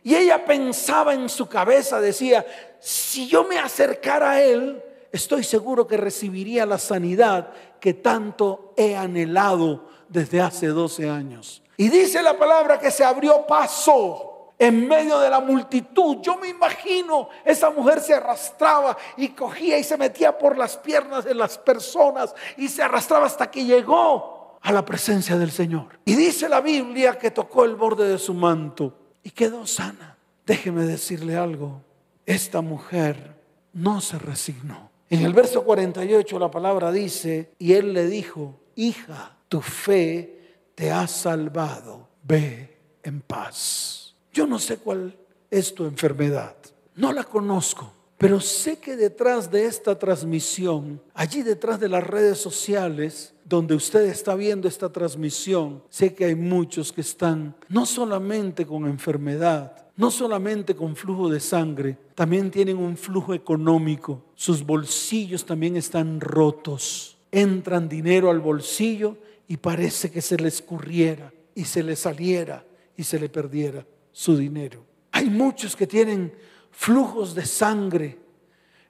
y 0.06 0.16
ella 0.16 0.46
pensaba 0.46 1.16
en 1.16 1.30
su 1.30 1.48
cabeza, 1.48 2.00
decía, 2.00 2.46
si 2.80 3.28
yo 3.28 3.44
me 3.44 3.58
acercara 3.58 4.32
a 4.32 4.42
Él, 4.44 4.84
estoy 5.12 5.44
seguro 5.44 5.88
que 5.88 5.98
recibiría 5.98 6.64
la 6.68 6.78
sanidad 6.78 7.52
que 7.80 7.96
tanto 7.96 8.74
he 8.78 8.96
anhelado 8.96 9.90
desde 10.08 10.42
hace 10.42 10.68
12 10.68 11.10
años. 11.10 11.64
Y 11.76 11.90
dice 11.90 12.22
la 12.22 12.38
palabra 12.38 12.80
que 12.80 12.92
se 12.92 13.04
abrió 13.04 13.48
paso 13.48 14.35
en 14.58 14.88
medio 14.88 15.20
de 15.20 15.30
la 15.30 15.40
multitud. 15.40 16.18
Yo 16.22 16.38
me 16.38 16.50
imagino, 16.50 17.30
esa 17.44 17.70
mujer 17.70 18.00
se 18.02 18.14
arrastraba 18.14 18.98
y 19.18 19.30
cogía 19.30 19.78
y 19.78 19.84
se 19.84 19.98
metía 19.98 20.38
por 20.38 20.58
las 20.58 20.78
piernas 20.78 21.26
de 21.26 21.36
las 21.36 21.58
personas 21.58 22.34
y 22.58 22.68
se 22.68 22.84
arrastraba 22.84 23.26
hasta 23.26 23.50
que 23.50 23.66
llegó 23.66 24.58
a 24.62 24.72
la 24.72 24.84
presencia 24.84 25.38
del 25.38 25.52
Señor. 25.52 26.00
Y 26.06 26.16
dice 26.16 26.50
la 26.50 26.62
Biblia 26.62 27.18
que 27.18 27.32
tocó 27.32 27.66
el 27.66 27.76
borde 27.76 28.08
de 28.08 28.18
su 28.18 28.34
manto 28.34 28.98
y 29.24 29.32
quedó 29.32 29.68
sana. 29.68 30.18
Déjeme 30.46 30.86
decirle 30.86 31.36
algo, 31.36 31.82
esta 32.26 32.62
mujer 32.62 33.36
no 33.74 34.02
se 34.02 34.18
resignó. 34.20 34.90
En 35.10 35.24
el 35.24 35.34
verso 35.34 35.64
48 35.64 36.40
la 36.40 36.50
palabra 36.50 36.92
dice, 36.92 37.52
y 37.60 37.74
él 37.74 37.94
le 37.94 38.08
dijo, 38.08 38.60
hija, 38.76 39.38
tu 39.50 39.62
fe 39.62 40.36
te 40.74 40.92
ha 40.92 41.08
salvado, 41.08 42.08
ve 42.24 42.78
en 43.04 43.22
paz. 43.22 44.05
Yo 44.36 44.46
no 44.46 44.60
sé 44.60 44.80
cuál 44.80 45.16
es 45.50 45.74
tu 45.74 45.86
enfermedad, 45.86 46.58
no 46.98 47.14
la 47.14 47.24
conozco, 47.24 47.90
pero 48.18 48.42
sé 48.42 48.80
que 48.80 48.98
detrás 48.98 49.50
de 49.50 49.64
esta 49.64 49.98
transmisión, 49.98 51.02
allí 51.14 51.42
detrás 51.42 51.80
de 51.80 51.88
las 51.88 52.04
redes 52.06 52.38
sociales, 52.38 53.34
donde 53.46 53.76
usted 53.76 54.02
está 54.02 54.36
viendo 54.36 54.68
esta 54.68 54.92
transmisión, 54.92 55.82
sé 55.90 56.14
que 56.14 56.26
hay 56.26 56.36
muchos 56.36 56.92
que 56.92 57.00
están 57.00 57.56
no 57.70 57.86
solamente 57.86 58.66
con 58.66 58.86
enfermedad, 58.88 59.88
no 59.96 60.12
solamente 60.12 60.76
con 60.76 60.98
flujo 60.98 61.30
de 61.30 61.40
sangre, 61.40 61.98
también 62.14 62.52
tienen 62.52 62.76
un 62.76 62.98
flujo 62.98 63.34
económico. 63.34 64.22
Sus 64.36 64.66
bolsillos 64.66 65.46
también 65.46 65.78
están 65.78 66.20
rotos. 66.20 67.18
Entran 67.32 67.88
dinero 67.88 68.30
al 68.30 68.42
bolsillo 68.42 69.16
y 69.48 69.56
parece 69.56 70.12
que 70.12 70.22
se 70.22 70.36
le 70.36 70.50
escurriera 70.50 71.32
y 71.54 71.64
se 71.64 71.84
le 71.84 71.96
saliera 71.96 72.66
y 72.98 73.04
se 73.04 73.18
le 73.18 73.30
perdiera 73.30 73.86
su 74.16 74.38
dinero. 74.38 74.86
Hay 75.12 75.30
muchos 75.30 75.76
que 75.76 75.86
tienen 75.86 76.34
flujos 76.72 77.36
de 77.36 77.46
sangre 77.46 78.18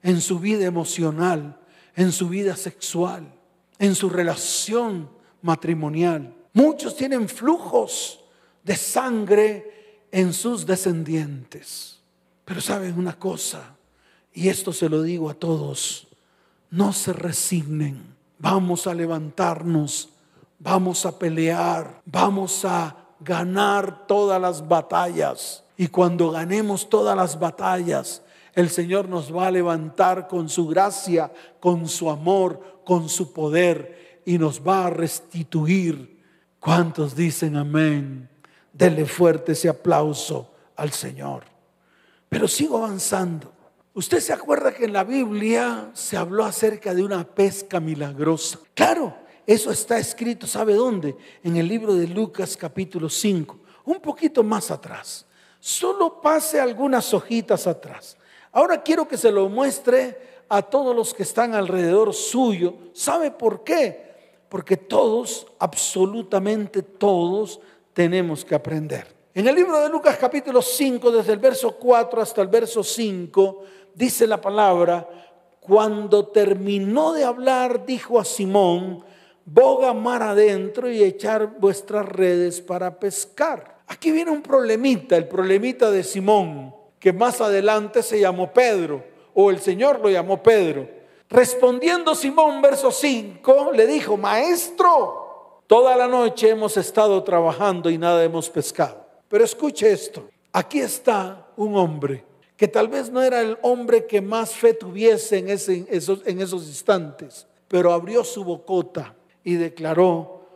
en 0.03 0.21
su 0.21 0.37
vida 0.37 0.65
emocional, 0.65 1.59
en 1.95 2.11
su 2.11 2.29
vida 2.29 2.55
sexual, 2.55 3.33
en 3.79 3.95
su 3.95 4.07
relación 4.07 5.09
matrimonial. 5.41 6.31
Muchos 6.53 6.95
tienen 6.95 7.27
flujos 7.27 8.23
de 8.63 8.75
sangre 8.75 10.05
en 10.11 10.31
sus 10.31 10.63
descendientes. 10.63 11.99
Pero 12.45 12.61
saben 12.61 12.95
una 12.95 13.17
cosa, 13.17 13.75
y 14.31 14.49
esto 14.49 14.71
se 14.73 14.89
lo 14.89 15.01
digo 15.01 15.31
a 15.31 15.33
todos, 15.33 16.07
no 16.69 16.93
se 16.93 17.13
resignen. 17.13 18.15
Vamos 18.37 18.85
a 18.85 18.93
levantarnos, 18.93 20.09
vamos 20.59 21.03
a 21.07 21.17
pelear, 21.17 22.03
vamos 22.05 22.63
a 22.63 23.04
ganar 23.19 24.07
todas 24.07 24.41
las 24.41 24.67
batallas. 24.67 25.63
Y 25.77 25.87
cuando 25.87 26.31
ganemos 26.31 26.89
todas 26.89 27.15
las 27.15 27.39
batallas, 27.39 28.21
el 28.53 28.69
Señor 28.69 29.09
nos 29.09 29.35
va 29.35 29.47
a 29.47 29.51
levantar 29.51 30.27
con 30.27 30.47
su 30.47 30.67
gracia, 30.67 31.31
con 31.59 31.87
su 31.87 32.09
amor, 32.09 32.81
con 32.85 33.09
su 33.09 33.33
poder 33.33 34.21
y 34.25 34.37
nos 34.37 34.65
va 34.65 34.87
a 34.87 34.89
restituir. 34.89 36.23
¿Cuántos 36.59 37.15
dicen 37.15 37.57
amén? 37.57 38.29
Dele 38.71 39.05
fuerte 39.05 39.51
ese 39.51 39.69
aplauso 39.69 40.53
al 40.75 40.91
Señor. 40.91 41.43
Pero 42.29 42.47
sigo 42.47 42.77
avanzando. 42.77 43.51
Usted 43.93 44.19
se 44.19 44.33
acuerda 44.33 44.73
que 44.73 44.85
en 44.85 44.93
la 44.93 45.03
Biblia 45.03 45.89
se 45.93 46.17
habló 46.17 46.43
acerca 46.43 46.93
de 46.93 47.03
una 47.03 47.23
pesca 47.23 47.79
milagrosa. 47.79 48.59
Claro, 48.73 49.15
eso 49.45 49.71
está 49.71 49.99
escrito, 49.99 50.47
¿sabe 50.47 50.73
dónde? 50.73 51.15
En 51.43 51.55
el 51.57 51.67
libro 51.67 51.93
de 51.93 52.07
Lucas 52.07 52.57
capítulo 52.57 53.09
5, 53.09 53.59
un 53.85 53.99
poquito 53.99 54.43
más 54.43 54.71
atrás. 54.71 55.25
Solo 55.59 56.19
pase 56.21 56.59
algunas 56.59 57.13
hojitas 57.13 57.67
atrás. 57.67 58.17
Ahora 58.51 58.81
quiero 58.81 59.07
que 59.07 59.17
se 59.17 59.31
lo 59.31 59.47
muestre 59.47 60.43
a 60.49 60.61
todos 60.61 60.95
los 60.95 61.13
que 61.13 61.23
están 61.23 61.53
alrededor 61.53 62.13
suyo. 62.13 62.73
¿Sabe 62.93 63.31
por 63.31 63.63
qué? 63.63 64.15
Porque 64.49 64.77
todos, 64.77 65.47
absolutamente 65.59 66.81
todos, 66.81 67.59
tenemos 67.93 68.43
que 68.43 68.55
aprender. 68.55 69.13
En 69.33 69.47
el 69.47 69.55
libro 69.55 69.79
de 69.79 69.89
Lucas 69.89 70.17
capítulo 70.17 70.61
5, 70.61 71.11
desde 71.11 71.33
el 71.33 71.39
verso 71.39 71.75
4 71.75 72.21
hasta 72.21 72.41
el 72.41 72.47
verso 72.47 72.83
5, 72.83 73.63
dice 73.93 74.25
la 74.25 74.39
palabra, 74.41 75.07
cuando 75.59 76.27
terminó 76.27 77.13
de 77.13 77.23
hablar, 77.23 77.85
dijo 77.85 78.19
a 78.19 78.25
Simón, 78.25 79.03
boga 79.45 79.93
mar 79.93 80.23
adentro 80.23 80.91
y 80.91 81.03
echar 81.03 81.59
vuestras 81.59 82.07
redes 82.07 82.61
para 82.61 82.99
pescar. 82.99 83.77
Aquí 83.87 84.11
viene 84.11 84.31
un 84.31 84.41
problemita, 84.41 85.15
el 85.15 85.27
problemita 85.27 85.91
de 85.91 86.03
Simón, 86.03 86.75
que 86.99 87.13
más 87.13 87.39
adelante 87.39 88.01
se 88.01 88.19
llamó 88.19 88.51
Pedro, 88.51 89.03
o 89.35 89.51
el 89.51 89.59
Señor 89.59 89.99
lo 89.99 90.09
llamó 90.09 90.41
Pedro. 90.41 90.89
Respondiendo 91.29 92.15
Simón, 92.15 92.61
verso 92.61 92.91
5, 92.91 93.71
le 93.73 93.85
dijo, 93.85 94.17
maestro, 94.17 95.61
toda 95.67 95.95
la 95.95 96.07
noche 96.07 96.49
hemos 96.49 96.77
estado 96.77 97.23
trabajando 97.23 97.89
y 97.89 97.97
nada 97.97 98.23
hemos 98.23 98.49
pescado. 98.49 99.05
Pero 99.29 99.43
escuche 99.43 99.91
esto, 99.91 100.27
aquí 100.51 100.79
está 100.79 101.47
un 101.55 101.77
hombre 101.77 102.23
que 102.57 102.67
tal 102.67 102.87
vez 102.87 103.11
no 103.11 103.21
era 103.21 103.41
el 103.41 103.57
hombre 103.61 104.05
que 104.05 104.21
más 104.21 104.51
fe 104.51 104.73
tuviese 104.73 105.39
en, 105.39 105.49
en 105.49 106.41
esos 106.41 106.67
instantes, 106.67 107.45
pero 107.67 107.91
abrió 107.91 108.23
su 108.23 108.43
bocota 108.43 109.13
y 109.45 109.53
declaró, 109.53 110.49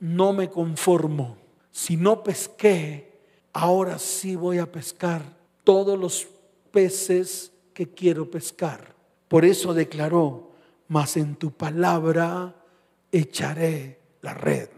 no 0.00 0.34
me 0.34 0.50
conformo, 0.50 1.38
si 1.70 1.96
no 1.96 2.22
pesqué, 2.22 3.20
ahora 3.52 3.98
sí 3.98 4.36
voy 4.36 4.58
a 4.58 4.70
pescar 4.70 5.22
todos 5.64 5.98
los 5.98 6.26
peces 6.70 7.52
que 7.72 7.88
quiero 7.88 8.30
pescar. 8.30 8.94
Por 9.28 9.44
eso 9.44 9.72
declaró, 9.72 10.50
mas 10.88 11.16
en 11.16 11.36
tu 11.36 11.52
palabra 11.52 12.54
echaré 13.12 14.00
la 14.20 14.34
red. 14.34 14.68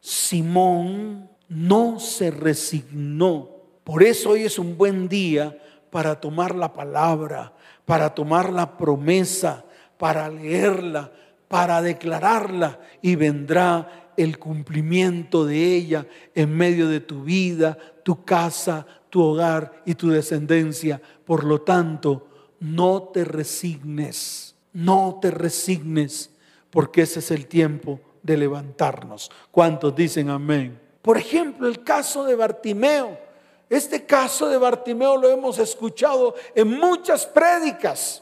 Simón 0.00 1.28
no 1.48 1.98
se 1.98 2.30
resignó. 2.30 3.50
Por 3.84 4.02
eso 4.02 4.30
hoy 4.30 4.44
es 4.44 4.58
un 4.58 4.78
buen 4.78 5.08
día 5.08 5.58
para 5.90 6.20
tomar 6.20 6.54
la 6.54 6.72
palabra, 6.72 7.52
para 7.84 8.14
tomar 8.14 8.52
la 8.52 8.78
promesa, 8.78 9.64
para 9.98 10.28
leerla, 10.28 11.12
para 11.52 11.82
declararla 11.82 12.80
y 13.02 13.14
vendrá 13.14 14.14
el 14.16 14.38
cumplimiento 14.38 15.44
de 15.44 15.76
ella 15.76 16.06
en 16.34 16.56
medio 16.56 16.88
de 16.88 17.00
tu 17.00 17.24
vida, 17.24 17.76
tu 18.02 18.24
casa, 18.24 18.86
tu 19.10 19.20
hogar 19.20 19.82
y 19.84 19.94
tu 19.94 20.08
descendencia. 20.08 20.98
Por 21.26 21.44
lo 21.44 21.60
tanto, 21.60 22.26
no 22.60 23.02
te 23.02 23.26
resignes, 23.26 24.54
no 24.72 25.18
te 25.20 25.30
resignes, 25.30 26.30
porque 26.70 27.02
ese 27.02 27.18
es 27.18 27.30
el 27.30 27.46
tiempo 27.46 28.00
de 28.22 28.38
levantarnos. 28.38 29.30
¿Cuántos 29.50 29.94
dicen 29.94 30.30
amén? 30.30 30.80
Por 31.02 31.18
ejemplo, 31.18 31.68
el 31.68 31.84
caso 31.84 32.24
de 32.24 32.34
Bartimeo. 32.34 33.18
Este 33.68 34.06
caso 34.06 34.48
de 34.48 34.56
Bartimeo 34.56 35.18
lo 35.18 35.28
hemos 35.28 35.58
escuchado 35.58 36.34
en 36.54 36.68
muchas 36.68 37.26
prédicas 37.26 38.21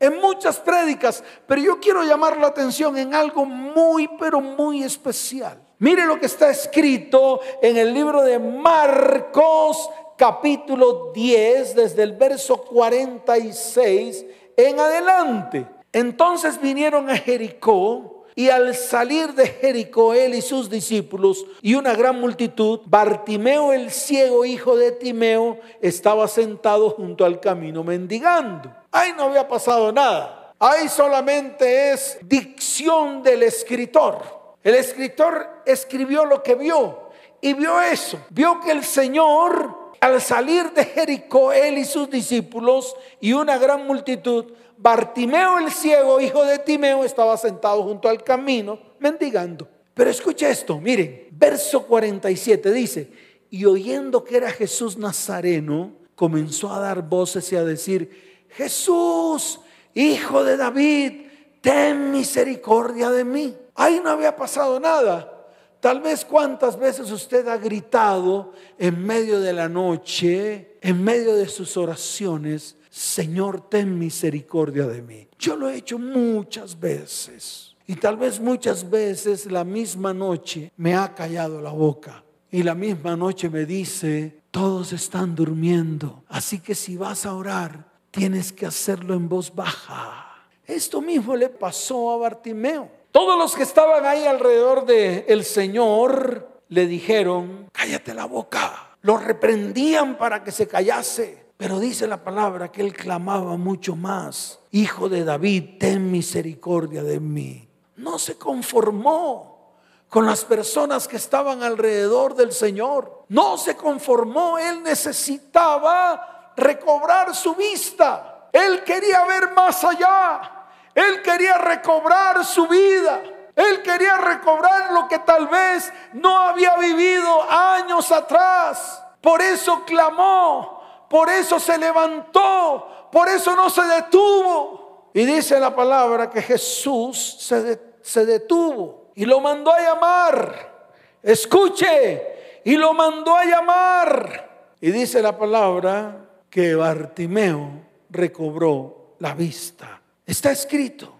en 0.00 0.20
muchas 0.20 0.58
prédicas, 0.58 1.22
pero 1.46 1.60
yo 1.60 1.80
quiero 1.80 2.02
llamar 2.02 2.36
la 2.36 2.48
atención 2.48 2.96
en 2.96 3.14
algo 3.14 3.44
muy, 3.44 4.08
pero 4.18 4.40
muy 4.40 4.82
especial. 4.82 5.60
Mire 5.78 6.04
lo 6.04 6.18
que 6.18 6.26
está 6.26 6.50
escrito 6.50 7.40
en 7.62 7.76
el 7.76 7.94
libro 7.94 8.22
de 8.22 8.38
Marcos 8.38 9.90
capítulo 10.16 11.12
10, 11.14 11.76
desde 11.76 12.02
el 12.02 12.12
verso 12.12 12.56
46 12.64 14.26
en 14.56 14.80
adelante. 14.80 15.66
Entonces 15.92 16.60
vinieron 16.60 17.08
a 17.08 17.16
Jericó. 17.16 18.17
Y 18.38 18.50
al 18.50 18.72
salir 18.76 19.34
de 19.34 19.48
Jericó, 19.48 20.14
él 20.14 20.32
y 20.32 20.42
sus 20.42 20.70
discípulos 20.70 21.44
y 21.60 21.74
una 21.74 21.92
gran 21.96 22.20
multitud, 22.20 22.82
Bartimeo 22.84 23.72
el 23.72 23.90
ciego, 23.90 24.44
hijo 24.44 24.76
de 24.76 24.92
Timeo, 24.92 25.58
estaba 25.82 26.28
sentado 26.28 26.90
junto 26.90 27.24
al 27.24 27.40
camino 27.40 27.82
mendigando. 27.82 28.72
Ahí 28.92 29.12
no 29.16 29.24
había 29.24 29.48
pasado 29.48 29.90
nada. 29.90 30.54
Ahí 30.60 30.88
solamente 30.88 31.90
es 31.90 32.16
dicción 32.22 33.24
del 33.24 33.42
escritor. 33.42 34.54
El 34.62 34.76
escritor 34.76 35.62
escribió 35.66 36.24
lo 36.24 36.40
que 36.40 36.54
vio 36.54 37.10
y 37.40 37.54
vio 37.54 37.80
eso. 37.80 38.20
Vio 38.30 38.60
que 38.60 38.70
el 38.70 38.84
Señor, 38.84 39.94
al 39.98 40.20
salir 40.20 40.70
de 40.74 40.84
Jericó, 40.84 41.52
él 41.52 41.76
y 41.76 41.84
sus 41.84 42.08
discípulos 42.08 42.94
y 43.20 43.32
una 43.32 43.58
gran 43.58 43.84
multitud, 43.84 44.52
Bartimeo 44.80 45.58
el 45.58 45.72
ciego, 45.72 46.20
hijo 46.20 46.44
de 46.44 46.60
Timeo, 46.60 47.04
estaba 47.04 47.36
sentado 47.36 47.82
junto 47.82 48.08
al 48.08 48.22
camino 48.22 48.78
mendigando. 49.00 49.68
Pero 49.92 50.08
escucha 50.08 50.48
esto, 50.48 50.78
miren, 50.78 51.26
verso 51.32 51.82
47 51.82 52.70
dice, 52.72 53.10
y 53.50 53.64
oyendo 53.64 54.22
que 54.22 54.36
era 54.36 54.52
Jesús 54.52 54.96
Nazareno, 54.96 55.92
comenzó 56.14 56.72
a 56.72 56.78
dar 56.78 57.02
voces 57.02 57.52
y 57.52 57.56
a 57.56 57.64
decir, 57.64 58.46
Jesús, 58.50 59.58
hijo 59.94 60.44
de 60.44 60.56
David, 60.56 61.12
ten 61.60 62.12
misericordia 62.12 63.10
de 63.10 63.24
mí. 63.24 63.56
Ahí 63.74 64.00
no 64.02 64.10
había 64.10 64.36
pasado 64.36 64.78
nada. 64.78 65.34
Tal 65.80 66.00
vez 66.00 66.24
cuántas 66.24 66.78
veces 66.78 67.10
usted 67.10 67.48
ha 67.48 67.56
gritado 67.56 68.52
en 68.78 69.04
medio 69.04 69.40
de 69.40 69.52
la 69.52 69.68
noche, 69.68 70.76
en 70.80 71.02
medio 71.02 71.34
de 71.34 71.48
sus 71.48 71.76
oraciones, 71.76 72.76
Señor, 72.98 73.70
ten 73.70 73.96
misericordia 73.96 74.84
de 74.88 75.02
mí. 75.02 75.28
Yo 75.38 75.54
lo 75.54 75.68
he 75.68 75.76
hecho 75.76 76.00
muchas 76.00 76.80
veces. 76.80 77.76
Y 77.86 77.94
tal 77.94 78.16
vez 78.16 78.40
muchas 78.40 78.90
veces 78.90 79.46
la 79.46 79.62
misma 79.62 80.12
noche 80.12 80.72
me 80.76 80.96
ha 80.96 81.14
callado 81.14 81.60
la 81.62 81.70
boca. 81.70 82.24
Y 82.50 82.64
la 82.64 82.74
misma 82.74 83.14
noche 83.14 83.48
me 83.50 83.66
dice, 83.66 84.40
todos 84.50 84.92
están 84.92 85.36
durmiendo. 85.36 86.24
Así 86.26 86.58
que 86.58 86.74
si 86.74 86.96
vas 86.96 87.24
a 87.24 87.34
orar, 87.36 87.88
tienes 88.10 88.52
que 88.52 88.66
hacerlo 88.66 89.14
en 89.14 89.28
voz 89.28 89.54
baja. 89.54 90.48
Esto 90.66 91.00
mismo 91.00 91.36
le 91.36 91.50
pasó 91.50 92.10
a 92.10 92.16
Bartimeo. 92.16 92.90
Todos 93.12 93.38
los 93.38 93.54
que 93.54 93.62
estaban 93.62 94.04
ahí 94.06 94.24
alrededor 94.24 94.84
el 94.88 95.44
Señor 95.44 96.62
le 96.68 96.88
dijeron, 96.88 97.68
cállate 97.70 98.12
la 98.12 98.24
boca. 98.24 98.96
Lo 99.02 99.18
reprendían 99.18 100.18
para 100.18 100.42
que 100.42 100.50
se 100.50 100.66
callase. 100.66 101.47
Pero 101.58 101.80
dice 101.80 102.06
la 102.06 102.22
palabra 102.22 102.70
que 102.70 102.80
él 102.80 102.94
clamaba 102.94 103.56
mucho 103.56 103.96
más, 103.96 104.60
Hijo 104.70 105.08
de 105.08 105.24
David, 105.24 105.78
ten 105.80 106.10
misericordia 106.10 107.02
de 107.02 107.18
mí. 107.18 107.68
No 107.96 108.18
se 108.18 108.38
conformó 108.38 109.74
con 110.08 110.24
las 110.24 110.44
personas 110.44 111.08
que 111.08 111.16
estaban 111.16 111.62
alrededor 111.64 112.34
del 112.34 112.52
Señor. 112.52 113.24
no 113.28 113.58
se 113.58 113.76
conformó, 113.76 114.56
él 114.56 114.82
necesitaba 114.84 116.52
recobrar 116.56 117.34
su 117.34 117.54
vista. 117.54 118.48
Él 118.52 118.84
quería 118.84 119.24
ver 119.24 119.52
más 119.52 119.82
allá. 119.84 120.68
Él 120.94 121.22
quería 121.22 121.58
recobrar 121.58 122.44
su 122.44 122.68
vida. 122.68 123.20
Él 123.54 123.82
quería 123.82 124.16
recobrar 124.16 124.92
lo 124.92 125.08
que 125.08 125.18
tal 125.18 125.48
vez 125.48 125.92
no 126.12 126.38
había 126.38 126.76
vivido 126.76 127.42
años 127.50 128.12
atrás. 128.12 129.02
Por 129.20 129.42
eso 129.42 129.84
clamó, 129.84 130.77
por 131.08 131.28
eso 131.28 131.58
se 131.58 131.78
levantó, 131.78 133.08
por 133.10 133.28
eso 133.28 133.54
no 133.56 133.70
se 133.70 133.82
detuvo. 133.82 135.10
Y 135.14 135.24
dice 135.24 135.58
la 135.58 135.74
palabra 135.74 136.30
que 136.30 136.42
Jesús 136.42 137.36
se, 137.40 137.80
se 138.02 138.26
detuvo 138.26 139.10
y 139.14 139.24
lo 139.24 139.40
mandó 139.40 139.72
a 139.72 139.80
llamar. 139.80 140.78
Escuche, 141.22 142.22
y 142.64 142.76
lo 142.76 142.92
mandó 142.92 143.34
a 143.34 143.44
llamar. 143.44 144.74
Y 144.80 144.90
dice 144.90 145.22
la 145.22 145.36
palabra 145.36 146.28
que 146.50 146.74
Bartimeo 146.74 147.70
recobró 148.10 149.14
la 149.18 149.34
vista. 149.34 150.00
Está 150.26 150.52
escrito. 150.52 151.14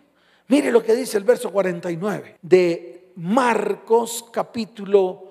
Mire 0.49 0.70
lo 0.70 0.82
que 0.82 0.95
dice 0.95 1.18
el 1.18 1.24
verso 1.24 1.51
49 1.51 2.39
de 2.41 3.12
Marcos 3.16 4.26
capítulo 4.30 5.24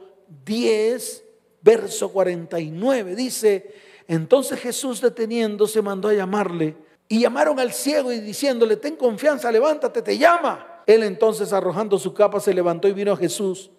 10, 0.44 1.24
verso 1.62 2.12
49. 2.12 3.16
Dice, 3.16 3.76
entonces 4.08 4.60
Jesús 4.60 5.02
deteniéndose 5.02 5.82
mandó 5.82 6.08
a 6.08 6.14
llamarle 6.14 6.76
y 7.10 7.22
llamaron 7.22 7.60
al 7.60 7.74
ciego 7.74 8.12
y 8.12 8.20
diciéndole, 8.20 8.78
ten 8.78 8.96
confianza, 8.96 9.52
levántate, 9.52 10.02
te 10.02 10.18
llama. 10.18 10.84
Él 10.86 11.04
entonces 11.04 11.52
arrojando 11.54 12.00
su 12.00 12.14
capa 12.14 12.40
se 12.40 12.54
levantó 12.54 12.88
y 12.88 12.94
vino 12.94 13.12
a 13.14 13.18
Jesús. 13.18 13.72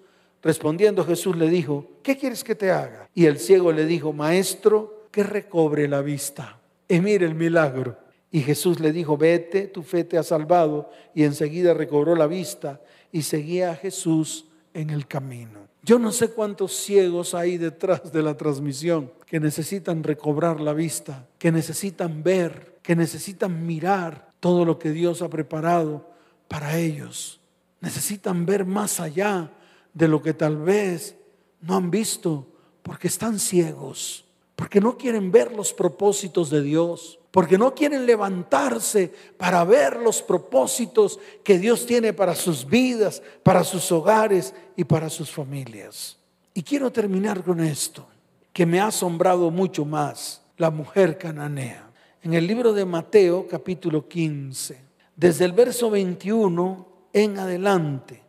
Respondiendo 0.42 1.04
Jesús 1.04 1.36
le 1.36 1.48
dijo, 1.48 1.86
¿qué 2.02 2.16
quieres 2.16 2.44
que 2.44 2.54
te 2.54 2.70
haga? 2.70 3.08
Y 3.14 3.26
el 3.26 3.38
ciego 3.38 3.72
le 3.72 3.86
dijo, 3.86 4.12
maestro, 4.12 5.06
que 5.10 5.22
recobre 5.22 5.88
la 5.88 6.02
vista. 6.02 6.60
Y 6.86 7.00
mire 7.00 7.26
el 7.26 7.34
milagro. 7.34 7.96
Y 8.30 8.40
Jesús 8.40 8.78
le 8.78 8.92
dijo, 8.92 9.16
vete, 9.16 9.66
tu 9.66 9.82
fe 9.82 10.04
te 10.04 10.18
ha 10.18 10.22
salvado. 10.22 10.90
Y 11.14 11.24
enseguida 11.24 11.74
recobró 11.74 12.14
la 12.14 12.26
vista 12.26 12.80
y 13.10 13.22
seguía 13.22 13.70
a 13.70 13.76
Jesús 13.76 14.47
en 14.74 14.90
el 14.90 15.06
camino. 15.06 15.68
Yo 15.82 15.98
no 15.98 16.12
sé 16.12 16.30
cuántos 16.30 16.76
ciegos 16.76 17.34
hay 17.34 17.56
detrás 17.56 18.12
de 18.12 18.22
la 18.22 18.36
transmisión 18.36 19.12
que 19.26 19.40
necesitan 19.40 20.02
recobrar 20.02 20.60
la 20.60 20.72
vista, 20.72 21.26
que 21.38 21.52
necesitan 21.52 22.22
ver, 22.22 22.78
que 22.82 22.96
necesitan 22.96 23.66
mirar 23.66 24.32
todo 24.40 24.64
lo 24.64 24.78
que 24.78 24.90
Dios 24.90 25.22
ha 25.22 25.30
preparado 25.30 26.10
para 26.48 26.78
ellos. 26.78 27.40
Necesitan 27.80 28.44
ver 28.44 28.64
más 28.66 29.00
allá 29.00 29.52
de 29.94 30.08
lo 30.08 30.22
que 30.22 30.34
tal 30.34 30.56
vez 30.56 31.16
no 31.60 31.76
han 31.76 31.90
visto 31.90 32.46
porque 32.82 33.08
están 33.08 33.38
ciegos, 33.38 34.24
porque 34.56 34.80
no 34.80 34.96
quieren 34.96 35.30
ver 35.30 35.52
los 35.52 35.72
propósitos 35.72 36.50
de 36.50 36.62
Dios 36.62 37.17
porque 37.30 37.58
no 37.58 37.74
quieren 37.74 38.06
levantarse 38.06 39.12
para 39.36 39.64
ver 39.64 39.96
los 39.96 40.22
propósitos 40.22 41.20
que 41.44 41.58
Dios 41.58 41.84
tiene 41.84 42.12
para 42.12 42.34
sus 42.34 42.66
vidas, 42.66 43.22
para 43.42 43.64
sus 43.64 43.92
hogares 43.92 44.54
y 44.76 44.84
para 44.84 45.10
sus 45.10 45.30
familias. 45.30 46.16
Y 46.54 46.62
quiero 46.62 46.90
terminar 46.90 47.42
con 47.44 47.60
esto, 47.60 48.06
que 48.52 48.64
me 48.64 48.80
ha 48.80 48.86
asombrado 48.86 49.50
mucho 49.50 49.84
más, 49.84 50.42
la 50.56 50.70
mujer 50.70 51.18
cananea. 51.18 51.90
En 52.22 52.34
el 52.34 52.46
libro 52.46 52.72
de 52.72 52.84
Mateo 52.84 53.46
capítulo 53.46 54.08
15, 54.08 54.80
desde 55.14 55.44
el 55.44 55.52
verso 55.52 55.90
21 55.90 56.88
en 57.12 57.38
adelante, 57.38 58.22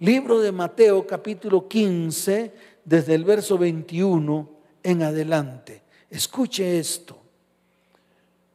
libro 0.00 0.40
de 0.40 0.52
Mateo 0.52 1.06
capítulo 1.06 1.68
15, 1.68 2.52
desde 2.84 3.14
el 3.14 3.24
verso 3.24 3.56
21 3.56 4.50
en 4.82 5.02
adelante. 5.02 5.82
Escuche 6.10 6.78
esto 6.78 7.19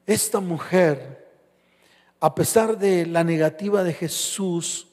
esta 0.06 0.39
mujer, 0.39 1.26
a 2.20 2.34
pesar 2.36 2.78
de 2.78 3.06
la 3.06 3.24
negativa 3.24 3.84
de 3.84 3.93
Jesús, 3.93 4.88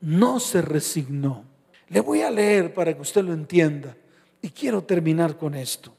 no 0.00 0.40
se 0.40 0.62
resignó. 0.62 1.44
Le 1.88 2.00
voy 2.00 2.22
a 2.22 2.30
leer 2.30 2.72
para 2.72 2.94
que 2.94 3.02
usted 3.02 3.22
lo 3.22 3.32
entienda 3.32 3.96
y 4.42 4.50
quiero 4.50 4.82
terminar 4.82 5.36
con 5.36 5.54
esto. 5.54 5.92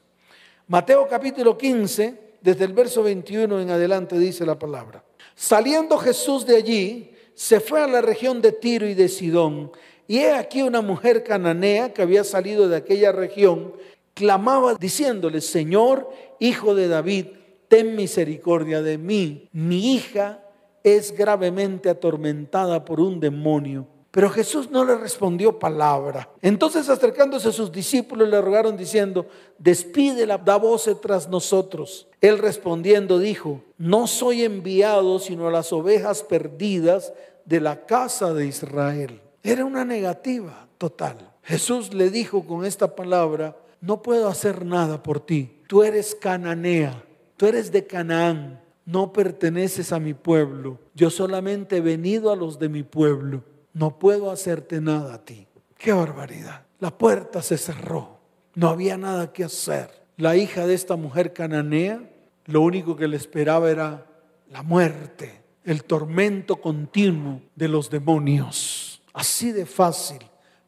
Mateo 0.66 1.06
capítulo 1.08 1.58
15, 1.58 2.30
desde 2.40 2.64
el 2.64 2.72
verso 2.72 3.02
21 3.02 3.60
en 3.60 3.70
adelante 3.70 4.18
dice 4.18 4.46
la 4.46 4.58
palabra. 4.58 5.04
Saliendo 5.34 5.98
Jesús 5.98 6.46
de 6.46 6.56
allí, 6.56 7.10
se 7.34 7.60
fue 7.60 7.82
a 7.82 7.86
la 7.86 8.00
región 8.00 8.40
de 8.40 8.52
Tiro 8.52 8.86
y 8.86 8.94
de 8.94 9.08
Sidón. 9.08 9.72
Y 10.06 10.18
he 10.18 10.32
aquí 10.32 10.62
una 10.62 10.80
mujer 10.80 11.24
cananea 11.24 11.92
que 11.92 12.02
había 12.02 12.24
salido 12.24 12.68
de 12.68 12.76
aquella 12.76 13.12
región, 13.12 13.74
clamaba 14.14 14.74
diciéndole, 14.74 15.40
Señor, 15.40 16.10
hijo 16.38 16.74
de 16.74 16.88
David, 16.88 17.26
ten 17.70 17.94
misericordia 17.94 18.82
de 18.82 18.98
mí. 18.98 19.48
Mi 19.52 19.94
hija 19.94 20.42
es 20.82 21.16
gravemente 21.16 21.88
atormentada 21.88 22.84
por 22.84 23.00
un 23.00 23.20
demonio. 23.20 23.86
Pero 24.10 24.28
Jesús 24.28 24.72
no 24.72 24.84
le 24.84 24.96
respondió 24.96 25.56
palabra. 25.56 26.28
Entonces 26.42 26.88
acercándose 26.88 27.50
a 27.50 27.52
sus 27.52 27.70
discípulos 27.70 28.28
le 28.28 28.40
rogaron 28.40 28.76
diciendo, 28.76 29.28
despídela, 29.56 30.36
da 30.36 30.56
voce 30.56 30.96
tras 30.96 31.28
nosotros. 31.28 32.08
Él 32.20 32.38
respondiendo 32.38 33.20
dijo, 33.20 33.62
no 33.78 34.08
soy 34.08 34.42
enviado 34.42 35.20
sino 35.20 35.46
a 35.46 35.52
las 35.52 35.72
ovejas 35.72 36.24
perdidas 36.24 37.12
de 37.44 37.60
la 37.60 37.86
casa 37.86 38.34
de 38.34 38.46
Israel. 38.46 39.20
Era 39.44 39.64
una 39.64 39.84
negativa 39.84 40.66
total. 40.76 41.18
Jesús 41.44 41.94
le 41.94 42.10
dijo 42.10 42.44
con 42.44 42.64
esta 42.64 42.96
palabra, 42.96 43.56
no 43.80 44.02
puedo 44.02 44.26
hacer 44.26 44.64
nada 44.64 45.04
por 45.04 45.20
ti. 45.20 45.60
Tú 45.68 45.84
eres 45.84 46.16
cananea 46.16 47.04
tú 47.40 47.46
eres 47.46 47.72
de 47.72 47.86
Canaán, 47.86 48.60
no 48.84 49.14
perteneces 49.14 49.94
a 49.94 49.98
mi 49.98 50.12
pueblo, 50.12 50.78
yo 50.94 51.08
solamente 51.08 51.78
he 51.78 51.80
venido 51.80 52.30
a 52.30 52.36
los 52.36 52.58
de 52.58 52.68
mi 52.68 52.82
pueblo, 52.82 53.42
no 53.72 53.98
puedo 53.98 54.30
hacerte 54.30 54.78
nada 54.82 55.14
a 55.14 55.24
ti. 55.24 55.46
Qué 55.78 55.90
barbaridad. 55.90 56.66
La 56.80 56.90
puerta 56.98 57.40
se 57.40 57.56
cerró, 57.56 58.18
no 58.56 58.68
había 58.68 58.98
nada 58.98 59.32
que 59.32 59.42
hacer. 59.42 60.02
La 60.18 60.36
hija 60.36 60.66
de 60.66 60.74
esta 60.74 60.96
mujer 60.96 61.32
cananea, 61.32 62.10
lo 62.44 62.60
único 62.60 62.94
que 62.94 63.08
le 63.08 63.16
esperaba 63.16 63.70
era 63.70 64.06
la 64.50 64.62
muerte, 64.62 65.40
el 65.64 65.84
tormento 65.84 66.56
continuo 66.56 67.40
de 67.56 67.68
los 67.68 67.88
demonios. 67.88 69.00
Así 69.14 69.50
de 69.50 69.64
fácil 69.64 70.18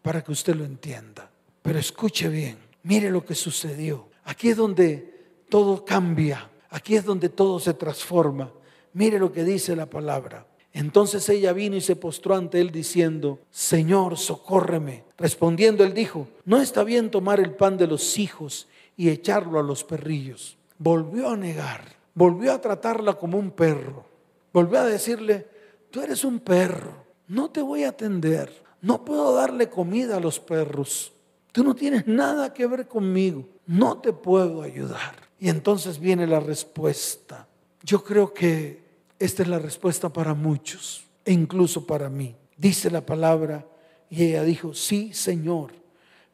para 0.01 0.25
que 0.25 0.33
usted 0.33 0.55
lo 0.55 0.65
entienda. 0.65 1.31
Pero 1.61 1.79
escuche 1.79 2.31
bien, 2.31 2.57
mire 2.83 3.11
lo 3.11 3.27
que 3.27 3.35
sucedió. 3.35 4.09
Aquí 4.25 4.49
es 4.49 4.57
donde 4.57 5.45
todo 5.51 5.85
cambia. 5.85 6.49
Aquí 6.73 6.97
es 6.97 7.05
donde 7.05 7.29
todo 7.29 7.61
se 7.61 7.75
transforma. 7.75 8.51
Mire 8.95 9.19
lo 9.19 9.31
que 9.31 9.45
dice 9.45 9.77
la 9.77 9.87
palabra. 9.87 10.47
Entonces 10.73 11.29
ella 11.29 11.53
vino 11.53 11.77
y 11.77 11.83
se 11.83 11.97
postró 11.97 12.35
ante 12.35 12.61
él 12.61 12.71
diciendo, 12.71 13.41
Señor, 13.51 14.17
socórreme. 14.17 15.05
Respondiendo 15.19 15.85
él 15.85 15.93
dijo, 15.93 16.29
no 16.47 16.63
está 16.63 16.83
bien 16.83 17.11
tomar 17.11 17.41
el 17.41 17.55
pan 17.55 17.77
de 17.77 17.87
los 17.87 18.19
hijos 18.19 18.69
y 18.97 19.11
echarlo 19.11 19.59
a 19.59 19.63
los 19.63 19.85
perrillos. 19.85 20.57
Volvió 20.79 21.29
a 21.29 21.37
negar, 21.37 21.85
volvió 22.15 22.55
a 22.55 22.61
tratarla 22.61 23.15
como 23.15 23.39
un 23.39 23.51
perro. 23.51 24.07
Volvió 24.51 24.81
a 24.81 24.87
decirle, 24.87 25.47
tú 25.91 26.01
eres 26.01 26.25
un 26.25 26.41
perro, 26.41 27.05
no 27.29 27.51
te 27.51 27.61
voy 27.61 27.85
a 27.85 27.91
atender, 27.91 28.51
no 28.81 29.05
puedo 29.05 29.35
darle 29.35 29.69
comida 29.69 30.17
a 30.17 30.21
los 30.21 30.41
perros. 30.41 31.13
Tú 31.53 31.63
no 31.63 31.75
tienes 31.75 32.07
nada 32.07 32.55
que 32.55 32.67
ver 32.67 32.89
conmigo, 32.89 33.47
no 33.67 33.99
te 33.99 34.15
puedo 34.15 34.63
ayudar. 34.63 35.32
Y 35.43 35.49
entonces 35.49 35.99
viene 35.99 36.29
la 36.29 36.39
respuesta. 36.39 37.49
Yo 37.83 38.05
creo 38.05 38.33
que 38.33 38.81
esta 39.19 39.43
es 39.43 39.49
la 39.49 39.59
respuesta 39.59 40.09
para 40.09 40.35
muchos, 40.35 41.05
e 41.25 41.33
incluso 41.33 41.85
para 41.85 42.09
mí. 42.09 42.37
Dice 42.57 42.93
la 42.93 43.05
palabra, 43.05 43.67
y 44.09 44.23
ella 44.23 44.45
dijo, 44.45 44.73
sí, 44.73 45.13
Señor, 45.13 45.73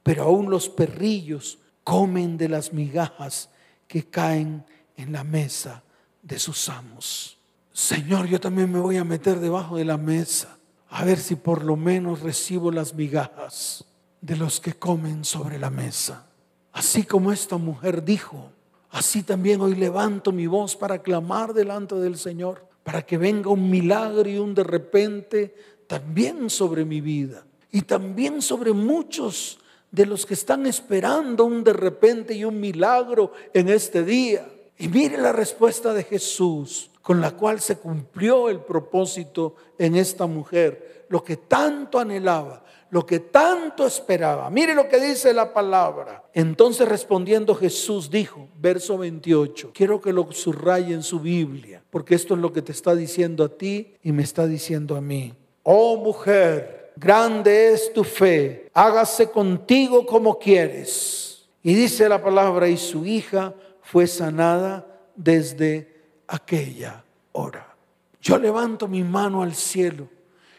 pero 0.02 0.24
aún 0.24 0.50
los 0.50 0.68
perrillos 0.68 1.56
comen 1.84 2.36
de 2.36 2.50
las 2.50 2.74
migajas 2.74 3.48
que 3.86 4.04
caen 4.04 4.66
en 4.94 5.12
la 5.14 5.24
mesa 5.24 5.82
de 6.20 6.38
sus 6.38 6.68
amos. 6.68 7.38
Señor, 7.72 8.26
yo 8.26 8.38
también 8.38 8.70
me 8.70 8.78
voy 8.78 8.98
a 8.98 9.04
meter 9.04 9.40
debajo 9.40 9.78
de 9.78 9.86
la 9.86 9.96
mesa, 9.96 10.58
a 10.90 11.02
ver 11.06 11.18
si 11.18 11.34
por 11.34 11.64
lo 11.64 11.76
menos 11.76 12.20
recibo 12.20 12.70
las 12.70 12.92
migajas 12.92 13.86
de 14.20 14.36
los 14.36 14.60
que 14.60 14.74
comen 14.74 15.24
sobre 15.24 15.58
la 15.58 15.70
mesa. 15.70 16.26
Así 16.74 17.04
como 17.04 17.32
esta 17.32 17.56
mujer 17.56 18.04
dijo, 18.04 18.52
Así 18.90 19.22
también 19.22 19.60
hoy 19.60 19.74
levanto 19.74 20.32
mi 20.32 20.46
voz 20.46 20.76
para 20.76 21.02
clamar 21.02 21.52
delante 21.52 21.94
del 21.96 22.16
Señor, 22.16 22.66
para 22.84 23.02
que 23.02 23.18
venga 23.18 23.50
un 23.50 23.68
milagro 23.68 24.28
y 24.28 24.38
un 24.38 24.54
de 24.54 24.64
repente 24.64 25.54
también 25.86 26.48
sobre 26.48 26.84
mi 26.84 27.00
vida 27.00 27.46
y 27.70 27.82
también 27.82 28.40
sobre 28.40 28.72
muchos 28.72 29.58
de 29.90 30.06
los 30.06 30.26
que 30.26 30.34
están 30.34 30.66
esperando 30.66 31.44
un 31.44 31.64
de 31.64 31.72
repente 31.72 32.34
y 32.34 32.44
un 32.44 32.60
milagro 32.60 33.32
en 33.52 33.68
este 33.68 34.04
día. 34.04 34.48
Y 34.78 34.88
mire 34.88 35.18
la 35.18 35.32
respuesta 35.32 35.92
de 35.92 36.04
Jesús 36.04 36.90
con 37.02 37.20
la 37.20 37.30
cual 37.30 37.60
se 37.60 37.78
cumplió 37.78 38.50
el 38.50 38.60
propósito 38.60 39.54
en 39.78 39.96
esta 39.96 40.26
mujer, 40.26 41.06
lo 41.08 41.24
que 41.24 41.38
tanto 41.38 41.98
anhelaba, 41.98 42.62
lo 42.90 43.04
que 43.04 43.20
tanto 43.20 43.86
esperaba. 43.86 44.48
Mire 44.50 44.74
lo 44.74 44.88
que 44.88 45.00
dice 45.00 45.32
la 45.32 45.52
palabra. 45.52 46.24
Entonces 46.32 46.88
respondiendo 46.88 47.54
Jesús 47.54 48.10
dijo, 48.10 48.48
verso 48.56 48.98
28, 48.98 49.72
quiero 49.74 50.00
que 50.00 50.12
lo 50.12 50.30
subraye 50.32 50.94
en 50.94 51.02
su 51.02 51.20
Biblia, 51.20 51.82
porque 51.90 52.14
esto 52.14 52.34
es 52.34 52.40
lo 52.40 52.52
que 52.52 52.62
te 52.62 52.72
está 52.72 52.94
diciendo 52.94 53.44
a 53.44 53.48
ti 53.48 53.94
y 54.02 54.12
me 54.12 54.22
está 54.22 54.46
diciendo 54.46 54.96
a 54.96 55.00
mí. 55.00 55.34
Oh 55.62 55.96
mujer, 55.98 56.92
grande 56.96 57.72
es 57.72 57.92
tu 57.92 58.04
fe, 58.04 58.70
hágase 58.72 59.30
contigo 59.30 60.06
como 60.06 60.38
quieres. 60.38 61.48
Y 61.62 61.74
dice 61.74 62.08
la 62.08 62.22
palabra, 62.22 62.68
y 62.68 62.76
su 62.76 63.04
hija 63.04 63.52
fue 63.82 64.06
sanada 64.06 64.86
desde 65.16 65.92
aquella 66.26 67.04
hora. 67.32 67.74
Yo 68.20 68.38
levanto 68.38 68.88
mi 68.88 69.02
mano 69.02 69.42
al 69.42 69.54
cielo 69.54 70.08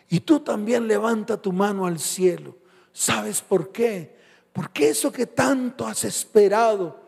y 0.10 0.22
tú 0.22 0.40
también 0.40 0.88
levanta 0.88 1.42
tu 1.42 1.52
mano 1.52 1.86
al 1.86 2.00
cielo. 2.00 2.58
¿Sabes 2.92 3.42
por 3.42 3.72
qué? 3.72 4.18
Porque 4.52 4.90
eso 4.90 5.12
que 5.12 5.28
tanto 5.28 5.86
has 5.86 6.04
esperado, 6.04 7.00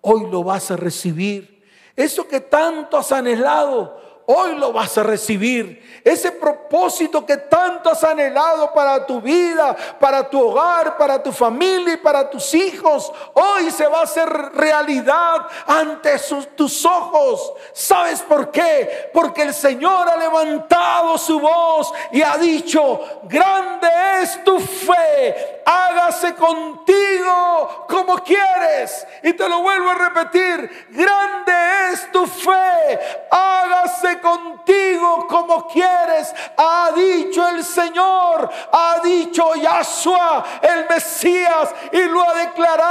hoy 0.00 0.28
lo 0.30 0.42
vas 0.42 0.70
a 0.70 0.76
recibir. 0.76 1.62
Eso 1.94 2.26
que 2.26 2.40
tanto 2.40 2.96
has 2.96 3.12
anhelado, 3.12 4.22
hoy 4.26 4.56
lo 4.56 4.72
vas 4.72 4.98
a 4.98 5.04
recibir. 5.04 5.82
Ese 6.04 6.27
propósito 6.38 7.24
que 7.24 7.36
tanto 7.36 7.90
has 7.90 8.02
anhelado 8.04 8.72
para 8.72 9.04
tu 9.06 9.20
vida, 9.20 9.76
para 9.98 10.28
tu 10.28 10.40
hogar, 10.40 10.96
para 10.96 11.22
tu 11.22 11.32
familia 11.32 11.94
y 11.94 11.98
para 11.98 12.28
tus 12.28 12.54
hijos, 12.54 13.12
hoy 13.34 13.70
se 13.70 13.86
va 13.86 14.00
a 14.00 14.04
hacer 14.04 14.28
realidad 14.54 15.46
ante 15.66 16.18
tus 16.54 16.84
ojos. 16.84 17.52
¿Sabes 17.72 18.22
por 18.22 18.50
qué? 18.50 19.10
Porque 19.12 19.42
el 19.42 19.54
Señor 19.54 20.08
ha 20.08 20.16
levantado 20.16 21.18
su 21.18 21.40
voz 21.40 21.92
y 22.12 22.22
ha 22.22 22.36
dicho, 22.36 23.20
grande 23.24 23.88
es 24.22 24.42
tu 24.44 24.58
fe, 24.58 25.62
hágase 25.64 26.34
contigo 26.34 27.86
como 27.88 28.16
quieres. 28.18 29.06
Y 29.22 29.32
te 29.32 29.48
lo 29.48 29.60
vuelvo 29.60 29.90
a 29.90 29.94
repetir, 29.94 30.86
grande 30.90 31.52
es 31.92 32.10
tu 32.12 32.26
fe, 32.26 32.98
hágase 33.30 34.20
contigo 34.20 35.26
como 35.28 35.66
quieres, 35.68 36.27
ha 36.56 36.90
dicho 36.94 37.46
el 37.48 37.64
Señor, 37.64 38.50
ha 38.72 39.00
dicho 39.02 39.54
Yahshua, 39.54 40.44
el 40.62 40.86
Mesías, 40.88 41.74
y 41.92 42.02
lo 42.02 42.28
ha 42.28 42.34
declarado 42.34 42.87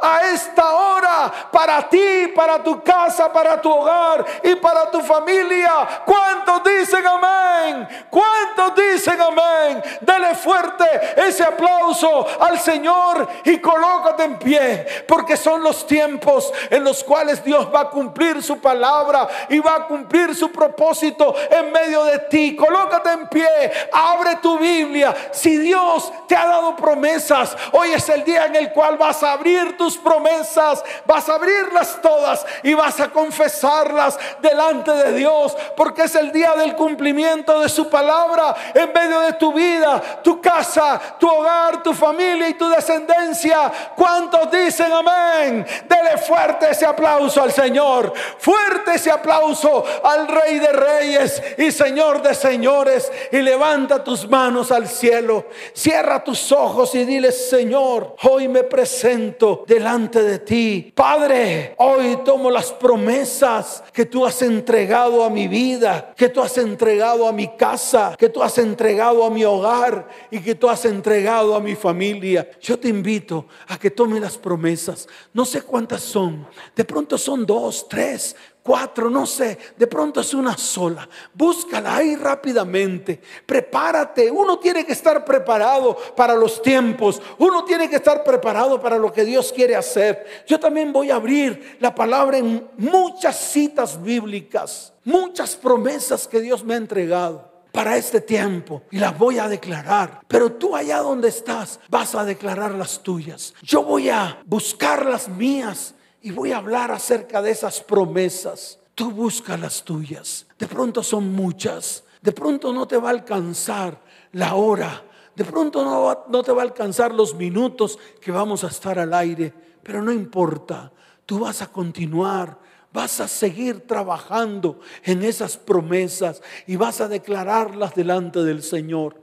a 0.00 0.30
esta 0.30 0.74
hora 0.74 1.32
para 1.50 1.88
ti, 1.88 2.32
para 2.34 2.62
tu 2.62 2.82
casa, 2.82 3.32
para 3.32 3.60
tu 3.60 3.70
hogar 3.70 4.24
y 4.42 4.54
para 4.56 4.90
tu 4.90 5.00
familia. 5.00 6.02
¿Cuántos 6.04 6.62
dicen 6.64 7.04
amén? 7.06 7.88
¿Cuántos 8.10 8.74
dicen 8.74 9.20
amén? 9.20 9.82
Dale 10.00 10.34
fuerte 10.34 10.84
ese 11.16 11.44
aplauso 11.44 12.26
al 12.40 12.58
Señor 12.58 13.28
y 13.44 13.58
colócate 13.58 14.24
en 14.24 14.38
pie, 14.38 14.86
porque 15.06 15.36
son 15.36 15.62
los 15.62 15.86
tiempos 15.86 16.52
en 16.68 16.84
los 16.84 17.04
cuales 17.04 17.42
Dios 17.44 17.68
va 17.74 17.80
a 17.80 17.90
cumplir 17.90 18.42
su 18.42 18.60
palabra 18.60 19.28
y 19.48 19.58
va 19.58 19.76
a 19.76 19.86
cumplir 19.86 20.34
su 20.34 20.50
propósito 20.50 21.34
en 21.50 21.72
medio 21.72 22.04
de 22.04 22.18
ti. 22.20 22.56
Colócate 22.56 23.10
en 23.10 23.28
pie, 23.28 23.48
abre 23.92 24.36
tu 24.36 24.58
Biblia. 24.58 25.14
Si 25.32 25.56
Dios 25.56 26.12
te 26.26 26.36
ha 26.36 26.46
dado 26.46 26.76
promesas, 26.76 27.56
hoy 27.72 27.92
es 27.92 28.08
el 28.08 28.24
día 28.24 28.46
en 28.46 28.56
el 28.56 28.72
cual 28.72 28.96
vas 28.96 29.22
a 29.22 29.32
abrir 29.32 29.69
tus 29.72 29.96
promesas, 29.96 30.82
vas 31.06 31.28
a 31.28 31.34
abrirlas 31.34 32.00
todas 32.02 32.44
y 32.62 32.74
vas 32.74 33.00
a 33.00 33.08
confesarlas 33.08 34.18
delante 34.40 34.92
de 34.92 35.12
Dios, 35.12 35.56
porque 35.76 36.02
es 36.02 36.14
el 36.14 36.32
día 36.32 36.54
del 36.54 36.74
cumplimiento 36.74 37.60
de 37.60 37.68
su 37.68 37.88
palabra 37.88 38.54
en 38.74 38.92
medio 38.92 39.20
de 39.20 39.32
tu 39.34 39.52
vida, 39.52 40.00
tu 40.22 40.40
casa, 40.40 41.00
tu 41.18 41.28
hogar, 41.28 41.82
tu 41.82 41.92
familia 41.92 42.48
y 42.48 42.54
tu 42.54 42.68
descendencia. 42.68 43.70
¿Cuántos 43.96 44.50
dicen 44.50 44.92
amén? 44.92 45.66
Dele 45.88 46.18
fuerte 46.18 46.70
ese 46.70 46.86
aplauso 46.86 47.42
al 47.42 47.52
Señor, 47.52 48.12
fuerte 48.38 48.94
ese 48.94 49.10
aplauso 49.10 49.84
al 50.02 50.28
Rey 50.28 50.58
de 50.58 50.72
reyes 50.72 51.42
y 51.58 51.70
Señor 51.70 52.22
de 52.22 52.34
señores. 52.34 53.10
Y 53.32 53.38
levanta 53.38 54.02
tus 54.02 54.28
manos 54.28 54.70
al 54.70 54.88
cielo. 54.88 55.46
Cierra 55.72 56.22
tus 56.22 56.52
ojos 56.52 56.94
y 56.94 57.04
dile, 57.04 57.32
Señor, 57.32 58.16
hoy 58.22 58.48
me 58.48 58.62
presento 58.62 59.59
delante 59.66 60.22
de 60.22 60.38
ti. 60.38 60.92
Padre, 60.94 61.74
hoy 61.78 62.18
tomo 62.24 62.50
las 62.50 62.72
promesas 62.72 63.82
que 63.92 64.06
tú 64.06 64.26
has 64.26 64.42
entregado 64.42 65.24
a 65.24 65.30
mi 65.30 65.48
vida, 65.48 66.12
que 66.16 66.28
tú 66.28 66.40
has 66.40 66.56
entregado 66.58 67.26
a 67.26 67.32
mi 67.32 67.48
casa, 67.56 68.14
que 68.18 68.28
tú 68.28 68.42
has 68.42 68.58
entregado 68.58 69.24
a 69.24 69.30
mi 69.30 69.44
hogar 69.44 70.08
y 70.30 70.40
que 70.40 70.54
tú 70.54 70.68
has 70.68 70.84
entregado 70.84 71.54
a 71.54 71.60
mi 71.60 71.74
familia. 71.74 72.48
Yo 72.60 72.78
te 72.78 72.88
invito 72.88 73.46
a 73.68 73.78
que 73.78 73.90
tome 73.90 74.20
las 74.20 74.36
promesas. 74.36 75.08
No 75.32 75.44
sé 75.44 75.62
cuántas 75.62 76.02
son. 76.02 76.46
De 76.74 76.84
pronto 76.84 77.18
son 77.18 77.46
dos, 77.46 77.88
tres, 77.88 78.36
cuatro, 78.62 79.10
no 79.10 79.26
sé, 79.26 79.58
de 79.76 79.86
pronto 79.86 80.20
es 80.20 80.34
una 80.34 80.56
sola. 80.56 81.08
Búscala 81.34 81.96
ahí 81.96 82.16
rápidamente. 82.16 83.20
Prepárate. 83.46 84.30
Uno 84.30 84.58
tiene 84.58 84.84
que 84.84 84.92
estar 84.92 85.24
preparado 85.24 85.96
para 86.16 86.34
los 86.34 86.62
tiempos. 86.62 87.20
Uno 87.38 87.64
tiene 87.64 87.88
que 87.88 87.96
estar 87.96 88.22
preparado 88.24 88.80
para 88.80 88.98
lo 88.98 89.12
que 89.12 89.24
Dios 89.24 89.52
quiere 89.52 89.76
hacer. 89.76 90.44
Yo 90.46 90.58
también 90.60 90.92
voy 90.92 91.10
a 91.10 91.16
abrir 91.16 91.76
la 91.80 91.94
palabra 91.94 92.38
en 92.38 92.68
muchas 92.76 93.36
citas 93.36 94.00
bíblicas, 94.02 94.92
muchas 95.04 95.56
promesas 95.56 96.26
que 96.28 96.40
Dios 96.40 96.64
me 96.64 96.74
ha 96.74 96.78
entregado 96.78 97.50
para 97.72 97.96
este 97.96 98.20
tiempo 98.20 98.82
y 98.90 98.98
las 98.98 99.16
voy 99.16 99.38
a 99.38 99.48
declarar. 99.48 100.20
Pero 100.28 100.52
tú 100.52 100.74
allá 100.74 100.98
donde 100.98 101.28
estás 101.28 101.80
vas 101.88 102.14
a 102.14 102.24
declarar 102.24 102.72
las 102.72 103.02
tuyas. 103.02 103.54
Yo 103.62 103.82
voy 103.82 104.08
a 104.08 104.40
buscar 104.44 105.06
las 105.06 105.28
mías 105.28 105.94
y 106.22 106.30
voy 106.30 106.52
a 106.52 106.58
hablar 106.58 106.90
acerca 106.90 107.40
de 107.40 107.50
esas 107.50 107.80
promesas. 107.80 108.78
Tú 108.94 109.10
busca 109.10 109.56
las 109.56 109.82
tuyas. 109.82 110.46
De 110.58 110.66
pronto 110.66 111.02
son 111.02 111.32
muchas. 111.32 112.04
De 112.20 112.32
pronto 112.32 112.72
no 112.72 112.86
te 112.86 112.96
va 112.96 113.08
a 113.08 113.12
alcanzar 113.12 114.00
la 114.32 114.54
hora. 114.54 115.04
De 115.34 115.44
pronto 115.44 115.84
no, 115.84 116.26
no 116.28 116.42
te 116.42 116.52
va 116.52 116.62
a 116.62 116.64
alcanzar 116.64 117.14
los 117.14 117.34
minutos 117.34 117.98
que 118.20 118.30
vamos 118.30 118.64
a 118.64 118.68
estar 118.68 118.98
al 118.98 119.14
aire. 119.14 119.54
Pero 119.82 120.02
no 120.02 120.12
importa. 120.12 120.92
Tú 121.24 121.38
vas 121.38 121.62
a 121.62 121.68
continuar. 121.68 122.58
Vas 122.92 123.20
a 123.20 123.28
seguir 123.28 123.86
trabajando 123.86 124.80
en 125.04 125.22
esas 125.22 125.56
promesas 125.56 126.42
y 126.66 126.76
vas 126.76 127.00
a 127.00 127.08
declararlas 127.08 127.94
delante 127.94 128.40
del 128.40 128.62
Señor. 128.62 129.22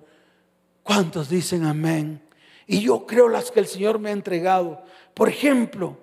¿Cuántos 0.84 1.30
dicen 1.30 1.66
amén? 1.66 2.24
Y 2.66 2.80
yo 2.80 3.06
creo 3.06 3.28
las 3.28 3.52
que 3.52 3.60
el 3.60 3.68
Señor 3.68 4.00
me 4.00 4.10
ha 4.10 4.14
entregado. 4.14 4.82
Por 5.14 5.28
ejemplo, 5.28 5.98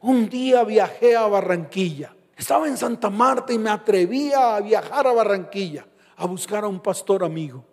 un 0.00 0.28
día 0.28 0.64
viajé 0.64 1.16
a 1.16 1.26
Barranquilla. 1.26 2.14
Estaba 2.36 2.66
en 2.68 2.76
Santa 2.76 3.10
Marta 3.10 3.52
y 3.52 3.58
me 3.58 3.70
atrevía 3.70 4.56
a 4.56 4.60
viajar 4.60 5.06
a 5.06 5.12
Barranquilla 5.12 5.86
a 6.20 6.26
buscar 6.26 6.64
a 6.64 6.68
un 6.68 6.80
pastor 6.80 7.24
amigo. 7.24 7.64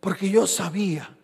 Porque 0.00 0.30
yo 0.30 0.46
sabía 0.46 1.14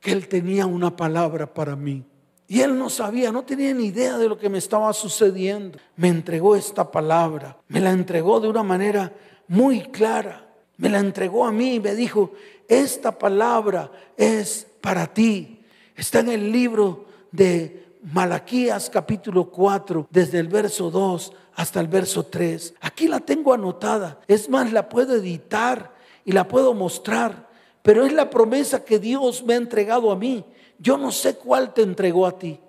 que 0.00 0.10
él 0.10 0.26
tenía 0.28 0.66
una 0.66 0.94
palabra 0.94 1.52
para 1.52 1.76
mí. 1.76 2.04
Y 2.48 2.60
él 2.60 2.76
no 2.76 2.90
sabía, 2.90 3.32
no 3.32 3.44
tenía 3.44 3.72
ni 3.72 3.86
idea 3.86 4.18
de 4.18 4.28
lo 4.28 4.36
que 4.36 4.48
me 4.48 4.58
estaba 4.58 4.92
sucediendo. 4.92 5.78
Me 5.96 6.08
entregó 6.08 6.56
esta 6.56 6.90
palabra, 6.90 7.56
me 7.68 7.80
la 7.80 7.92
entregó 7.92 8.40
de 8.40 8.48
una 8.48 8.64
manera 8.64 9.12
muy 9.48 9.82
clara. 9.82 10.44
Me 10.76 10.88
la 10.88 10.98
entregó 10.98 11.46
a 11.46 11.52
mí 11.52 11.74
y 11.74 11.80
me 11.80 11.94
dijo, 11.94 12.32
esta 12.68 13.16
palabra 13.16 13.92
es 14.16 14.66
para 14.80 15.06
ti. 15.06 15.60
Está 15.94 16.18
en 16.18 16.30
el 16.30 16.50
libro 16.50 17.04
de 17.30 17.83
Malaquías 18.12 18.90
capítulo 18.90 19.50
4, 19.50 20.08
desde 20.10 20.38
el 20.38 20.48
verso 20.48 20.90
2 20.90 21.32
hasta 21.54 21.80
el 21.80 21.88
verso 21.88 22.26
3. 22.26 22.74
Aquí 22.82 23.08
la 23.08 23.20
tengo 23.20 23.54
anotada. 23.54 24.20
Es 24.28 24.50
más, 24.50 24.70
la 24.72 24.90
puedo 24.90 25.16
editar 25.16 25.94
y 26.22 26.32
la 26.32 26.46
puedo 26.46 26.74
mostrar. 26.74 27.48
Pero 27.82 28.04
es 28.04 28.12
la 28.12 28.28
promesa 28.28 28.84
que 28.84 28.98
Dios 28.98 29.42
me 29.42 29.54
ha 29.54 29.56
entregado 29.56 30.10
a 30.12 30.16
mí. 30.16 30.44
Yo 30.78 30.98
no 30.98 31.10
sé 31.10 31.36
cuál 31.36 31.72
te 31.72 31.80
entregó 31.80 32.26
a 32.26 32.38
ti. 32.38 32.60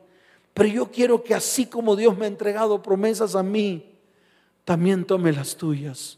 Pero 0.54 0.70
yo 0.70 0.90
quiero 0.90 1.22
que 1.22 1.36
así 1.36 1.66
como 1.66 1.98
Dios 1.98 2.18
me 2.18 2.24
ha 2.24 2.30
entregado 2.30 2.82
promesas 2.82 3.36
a 3.36 3.44
mí, 3.44 3.92
también 4.64 5.04
tome 5.04 5.34
las 5.34 5.58
tuyas. 5.58 6.18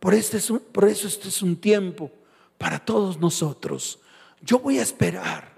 Por, 0.00 0.14
este 0.14 0.38
por 0.72 0.88
eso 0.88 1.08
este 1.08 1.28
es 1.28 1.42
un 1.42 1.56
tiempo 1.56 2.10
para 2.56 2.78
todos 2.78 3.20
nosotros. 3.20 3.98
Yo 4.40 4.60
voy 4.60 4.78
a 4.78 4.82
esperar, 4.82 5.52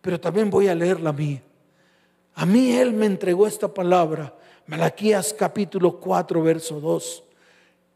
pero 0.00 0.20
también 0.20 0.50
voy 0.50 0.68
a 0.68 0.74
leer 0.76 1.00
la 1.00 1.12
mía. 1.12 1.42
A 2.34 2.46
mí 2.46 2.72
Él 2.72 2.92
me 2.92 3.06
entregó 3.06 3.46
esta 3.46 3.68
palabra, 3.72 4.34
Malaquías 4.66 5.32
capítulo 5.32 6.00
4, 6.00 6.42
verso 6.42 6.80
2. 6.80 7.24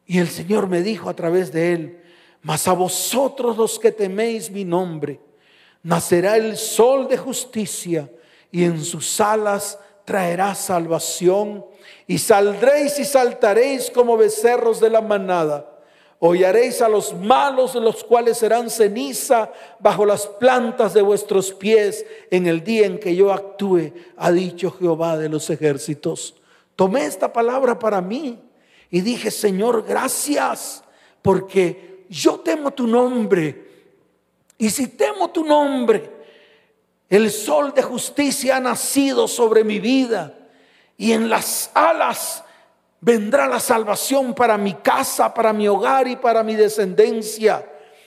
Y 0.06 0.18
el 0.18 0.28
Señor 0.28 0.68
me 0.68 0.82
dijo 0.82 1.10
a 1.10 1.14
través 1.14 1.52
de 1.52 1.72
Él, 1.72 2.02
mas 2.42 2.68
a 2.68 2.72
vosotros 2.72 3.56
los 3.56 3.78
que 3.78 3.90
teméis 3.90 4.50
mi 4.50 4.64
nombre, 4.64 5.20
nacerá 5.82 6.36
el 6.36 6.56
sol 6.56 7.08
de 7.08 7.16
justicia 7.16 8.10
y 8.50 8.64
en 8.64 8.84
sus 8.84 9.20
alas 9.20 9.78
traerá 10.04 10.54
salvación 10.54 11.66
y 12.06 12.18
saldréis 12.18 12.98
y 12.98 13.04
saltaréis 13.04 13.90
como 13.90 14.16
becerros 14.16 14.80
de 14.80 14.90
la 14.90 15.00
manada. 15.00 15.77
Hollaréis 16.20 16.82
a 16.82 16.88
los 16.88 17.14
malos, 17.14 17.76
los 17.76 18.02
cuales 18.02 18.38
serán 18.38 18.70
ceniza 18.70 19.52
bajo 19.78 20.04
las 20.04 20.26
plantas 20.26 20.92
de 20.92 21.02
vuestros 21.02 21.52
pies 21.52 22.04
en 22.30 22.46
el 22.46 22.64
día 22.64 22.86
en 22.86 22.98
que 22.98 23.14
yo 23.14 23.32
actúe, 23.32 23.92
ha 24.16 24.32
dicho 24.32 24.72
Jehová 24.72 25.16
de 25.16 25.28
los 25.28 25.48
ejércitos. 25.48 26.34
Tomé 26.74 27.04
esta 27.04 27.32
palabra 27.32 27.78
para 27.78 28.00
mí 28.00 28.38
y 28.90 29.00
dije, 29.00 29.30
Señor, 29.30 29.84
gracias, 29.86 30.82
porque 31.22 32.04
yo 32.08 32.40
temo 32.40 32.72
tu 32.72 32.88
nombre. 32.88 33.66
Y 34.58 34.70
si 34.70 34.88
temo 34.88 35.30
tu 35.30 35.44
nombre, 35.44 36.10
el 37.08 37.30
sol 37.30 37.72
de 37.72 37.82
justicia 37.82 38.56
ha 38.56 38.60
nacido 38.60 39.28
sobre 39.28 39.62
mi 39.62 39.78
vida 39.78 40.34
y 40.96 41.12
en 41.12 41.30
las 41.30 41.70
alas 41.74 42.42
vendrá 43.00 43.46
la 43.46 43.60
salvación 43.60 44.34
para 44.34 44.58
mi 44.58 44.74
casa, 44.74 45.32
para 45.32 45.52
mi 45.52 45.68
hogar 45.68 46.08
y 46.08 46.16
para 46.16 46.42
mi 46.42 46.54
descendencia. 46.54 47.64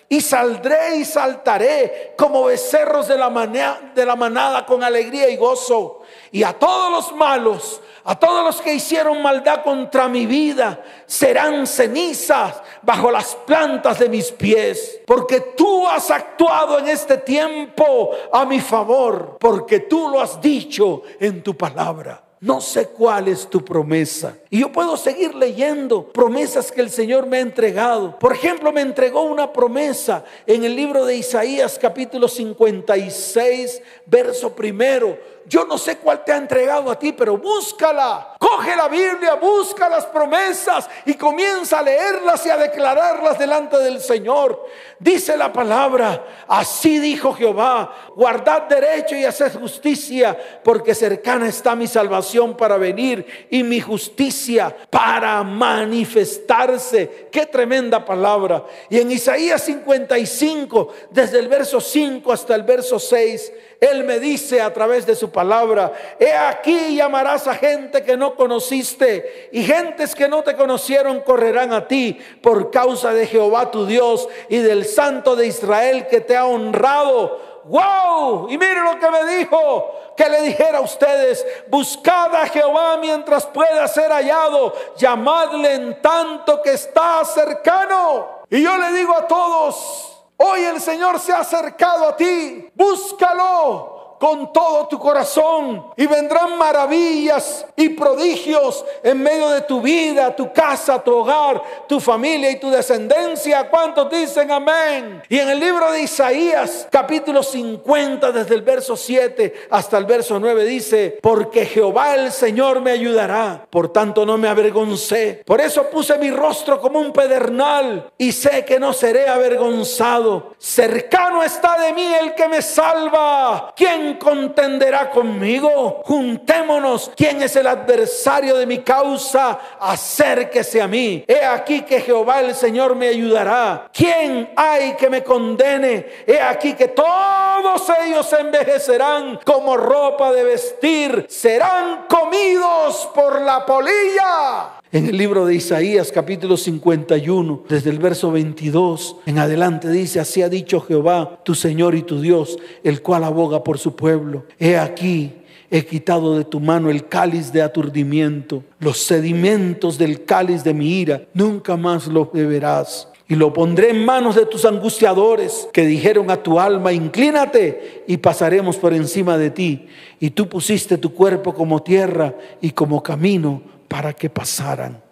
Y 0.09 0.19
saldré 0.19 0.97
y 0.97 1.05
saltaré 1.05 2.15
como 2.17 2.43
becerros 2.43 3.07
de 3.07 3.17
la, 3.17 3.29
manada, 3.29 4.65
con 4.65 4.83
alegría 4.83 5.29
y 5.29 5.37
gozo. 5.37 6.01
Y 6.33 6.43
a 6.43 6.51
todos 6.51 6.91
los 6.91 7.15
malos, 7.15 7.81
a 8.03 8.19
todos 8.19 8.43
los 8.43 8.61
que 8.61 8.73
hicieron 8.73 9.21
maldad 9.21 9.63
contra 9.63 10.09
mi 10.09 10.25
vida, 10.25 10.83
serán 11.05 11.65
cenizas 11.65 12.61
bajo 12.81 13.09
las 13.09 13.35
plantas 13.35 13.99
de 13.99 14.09
mis 14.09 14.33
pies. 14.33 14.99
Porque 15.07 15.39
tú 15.55 15.87
has 15.87 16.11
actuado 16.11 16.79
en 16.79 16.89
este 16.89 17.19
tiempo 17.19 18.11
a 18.33 18.43
mi 18.43 18.59
favor, 18.59 19.37
porque 19.39 19.79
tú 19.79 20.09
lo 20.09 20.19
has 20.19 20.41
dicho 20.41 21.03
en 21.21 21.41
tu 21.41 21.55
palabra. 21.55 22.30
No 22.41 22.59
sé 22.59 22.87
cuál 22.87 23.27
es 23.27 23.47
tu 23.47 23.63
promesa. 23.63 24.35
Y 24.49 24.61
yo 24.61 24.71
puedo 24.71 24.97
seguir 24.97 25.35
leyendo 25.35 26.11
promesas 26.11 26.71
que 26.71 26.81
el 26.81 26.89
Señor 26.89 27.27
me 27.27 27.37
ha 27.37 27.41
entregado. 27.41 28.17
Por 28.17 28.33
ejemplo, 28.33 28.71
me 28.71 28.81
entregó 28.81 29.21
una 29.21 29.53
promesa 29.53 30.25
en 30.47 30.63
el 30.63 30.75
libro 30.75 31.05
de 31.05 31.17
Isaías 31.17 31.77
capítulo 31.79 32.27
56, 32.27 33.83
verso 34.07 34.55
primero 34.55 35.19
yo 35.51 35.65
no 35.65 35.77
sé 35.77 35.97
cuál 35.97 36.23
te 36.23 36.31
ha 36.31 36.37
entregado 36.37 36.89
a 36.89 36.97
ti, 36.97 37.11
pero 37.11 37.37
búscala. 37.37 38.35
Coge 38.39 38.73
la 38.75 38.87
Biblia, 38.87 39.35
busca 39.35 39.89
las 39.89 40.05
promesas 40.05 40.89
y 41.05 41.15
comienza 41.15 41.79
a 41.79 41.81
leerlas 41.81 42.45
y 42.45 42.49
a 42.49 42.57
declararlas 42.57 43.37
delante 43.37 43.77
del 43.77 43.99
Señor. 43.99 44.65
Dice 44.97 45.35
la 45.35 45.51
palabra, 45.51 46.25
así 46.47 46.99
dijo 46.99 47.33
Jehová, 47.33 47.93
guardad 48.15 48.63
derecho 48.63 49.15
y 49.15 49.25
haced 49.25 49.59
justicia, 49.59 50.37
porque 50.63 50.95
cercana 50.95 51.47
está 51.47 51.75
mi 51.75 51.87
salvación 51.87 52.30
para 52.57 52.77
venir 52.77 53.25
y 53.49 53.63
mi 53.63 53.79
justicia 53.79 54.75
para 54.89 55.43
manifestarse. 55.43 57.27
Qué 57.32 57.45
tremenda 57.45 58.03
palabra. 58.03 58.65
Y 58.89 58.99
en 58.99 59.11
Isaías 59.11 59.61
55, 59.63 60.88
desde 61.11 61.39
el 61.39 61.47
verso 61.47 61.82
5 61.82 62.32
hasta 62.32 62.55
el 62.55 62.63
verso 62.63 62.99
6, 62.99 63.51
él 63.82 64.03
me 64.03 64.19
dice 64.19 64.61
a 64.61 64.71
través 64.71 65.05
de 65.07 65.15
su 65.15 65.32
palabra, 65.32 65.91
he 66.19 66.32
aquí 66.32 66.95
llamarás 66.95 67.47
a 67.47 67.55
gente 67.55 68.03
que 68.03 68.15
no 68.15 68.36
conociste 68.36 69.49
y 69.51 69.63
gentes 69.63 70.13
que 70.13 70.27
no 70.27 70.43
te 70.43 70.55
conocieron 70.55 71.21
correrán 71.21 71.73
a 71.73 71.88
ti 71.88 72.17
por 72.41 72.69
causa 72.69 73.11
de 73.13 73.25
Jehová 73.25 73.71
tu 73.71 73.88
Dios 73.88 74.29
y 74.49 74.57
del 74.57 74.86
Santo 74.86 75.36
de 75.36 75.47
Israel 75.47 76.05
que 76.07 76.21
te 76.21 76.38
ha 76.38 76.45
honrado. 76.45 77.50
¡Wow! 77.66 78.47
Y 78.49 78.57
mire 78.57 78.82
lo 78.82 78.99
que 78.99 79.12
me 79.12 79.26
dijo, 79.38 80.14
que 80.18 80.30
le 80.30 80.41
dijera 80.41 80.80
a 80.80 80.82
ustedes, 80.82 81.45
buscad 81.68 82.36
a 82.36 82.47
Jehová 82.47 82.97
mientras 82.97 83.45
pueda 83.45 83.88
ser 83.88 84.12
hallado, 84.12 84.74
llamadle 84.97 85.74
en 85.74 86.01
tanto 86.01 86.62
que 86.62 86.74
está 86.74 87.24
cercano. 87.26 88.41
Y 88.49 88.62
yo 88.64 88.78
le 88.78 88.91
digo 88.93 89.16
a 89.16 89.28
todos, 89.28 90.07
Hoy 90.43 90.62
el 90.64 90.82
Señor 90.82 91.20
se 91.20 91.32
ha 91.32 91.41
acercado 91.41 92.07
a 92.07 92.18
ti. 92.18 92.68
Búscalo 92.74 94.00
con 94.22 94.53
todo 94.53 94.88
tu 94.88 94.99
corazón 94.99 95.84
y 95.97 96.05
vendrán 96.05 96.55
maravillas 96.55 97.65
y 97.76 97.89
prodigios 97.89 98.86
en 99.01 99.24
medio 99.24 99.49
de 99.49 99.61
tu 99.61 99.82
vida, 99.82 100.36
tu 100.36 100.53
casa, 100.53 101.03
tu 101.03 101.11
hogar, 101.11 101.59
tu 101.88 101.99
familia 101.99 102.51
y 102.51 102.59
tu 102.59 102.69
descendencia. 102.69 103.67
¿Cuántos 103.67 104.11
dicen 104.11 104.51
amén? 104.51 105.24
Y 105.28 105.39
en 105.39 105.49
el 105.49 105.59
libro 105.59 105.91
de 105.91 106.03
Isaías, 106.03 106.88
capítulo 106.91 107.41
50, 107.41 108.32
desde 108.32 108.53
el 108.53 108.61
verso 108.61 108.95
7 108.95 109.67
hasta 109.72 109.97
el 109.97 110.05
verso 110.05 110.39
9, 110.39 110.65
dice, 110.65 111.17
porque 111.19 111.65
Jehová 111.65 112.13
el 112.13 112.32
Señor 112.32 112.80
me 112.80 112.91
ayudará, 112.91 113.65
por 113.72 113.91
tanto 113.91 114.24
no 114.24 114.38
me 114.38 114.47
avergoncé. 114.47 115.41
Por 115.43 115.59
eso 115.59 115.89
puse 115.89 116.19
mi 116.19 116.30
rostro 116.30 116.80
como 116.80 116.99
un 116.99 117.11
pedernal 117.11 118.11
y 118.19 118.34
sé 118.34 118.65
que 118.65 118.80
no 118.80 118.93
seré 118.93 119.28
avergonzado. 119.28 120.53
Cercano 120.59 121.41
está 121.41 121.80
de 121.80 121.93
mí 121.93 122.05
el 122.22 122.36
que 122.36 122.47
me 122.47 122.61
salva. 122.61 123.74
¿Quién 124.12 124.18
contenderá 124.18 125.09
conmigo? 125.09 126.01
Juntémonos. 126.03 127.12
¿Quién 127.16 127.41
es 127.41 127.55
el 127.55 127.68
adversario 127.68 128.57
de 128.57 128.66
mi 128.66 128.80
causa? 128.80 129.57
Acérquese 129.80 130.82
a 130.82 130.88
mí. 130.88 131.24
He 131.26 131.45
aquí 131.45 131.82
que 131.82 132.01
Jehová 132.01 132.41
el 132.41 132.53
Señor 132.53 132.95
me 132.95 133.07
ayudará. 133.07 133.88
¿Quién 133.93 134.51
hay 134.55 134.95
que 134.95 135.09
me 135.09 135.24
condene? 135.24 136.24
He 136.28 136.41
aquí 136.41 136.74
que 136.74 136.89
todos 136.89 137.89
ellos 138.03 138.34
envejecerán 138.34 139.39
como 139.45 139.78
ropa 139.78 140.34
de 140.34 140.43
vestir. 140.43 141.26
Serán 141.30 142.05
comidos 142.09 143.09
por 143.14 143.41
la 143.41 143.66
polilla. 143.66 144.80
En 144.93 145.05
el 145.05 145.17
libro 145.17 145.45
de 145.45 145.55
Isaías 145.55 146.11
capítulo 146.11 146.57
51, 146.57 147.63
desde 147.69 147.89
el 147.89 147.99
verso 147.99 148.29
22 148.29 149.15
en 149.25 149.39
adelante 149.39 149.89
dice, 149.89 150.19
así 150.19 150.41
ha 150.41 150.49
dicho 150.49 150.81
Jehová, 150.81 151.39
tu 151.45 151.55
Señor 151.55 151.95
y 151.95 152.01
tu 152.01 152.19
Dios, 152.19 152.59
el 152.83 153.01
cual 153.01 153.23
aboga 153.23 153.63
por 153.63 153.79
su 153.79 153.95
pueblo. 153.95 154.43
He 154.59 154.77
aquí, 154.77 155.31
he 155.69 155.85
quitado 155.85 156.37
de 156.37 156.43
tu 156.43 156.59
mano 156.59 156.89
el 156.89 157.07
cáliz 157.07 157.53
de 157.53 157.61
aturdimiento, 157.61 158.65
los 158.79 158.97
sedimentos 158.97 159.97
del 159.97 160.25
cáliz 160.25 160.65
de 160.65 160.73
mi 160.73 160.99
ira, 160.99 161.21
nunca 161.33 161.77
más 161.77 162.07
los 162.07 162.29
beberás. 162.29 163.07
Y 163.29 163.35
lo 163.35 163.53
pondré 163.53 163.91
en 163.91 164.03
manos 164.03 164.35
de 164.35 164.45
tus 164.45 164.65
angustiadores 164.65 165.69
que 165.71 165.85
dijeron 165.85 166.29
a 166.29 166.43
tu 166.43 166.59
alma, 166.59 166.91
inclínate 166.91 168.03
y 168.07 168.17
pasaremos 168.17 168.75
por 168.75 168.93
encima 168.93 169.37
de 169.37 169.51
ti. 169.51 169.87
Y 170.19 170.31
tú 170.31 170.49
pusiste 170.49 170.97
tu 170.97 171.13
cuerpo 171.13 171.53
como 171.53 171.81
tierra 171.81 172.35
y 172.59 172.71
como 172.71 173.01
camino 173.01 173.79
para 173.91 174.13
que 174.13 174.29
pasaran. 174.29 175.03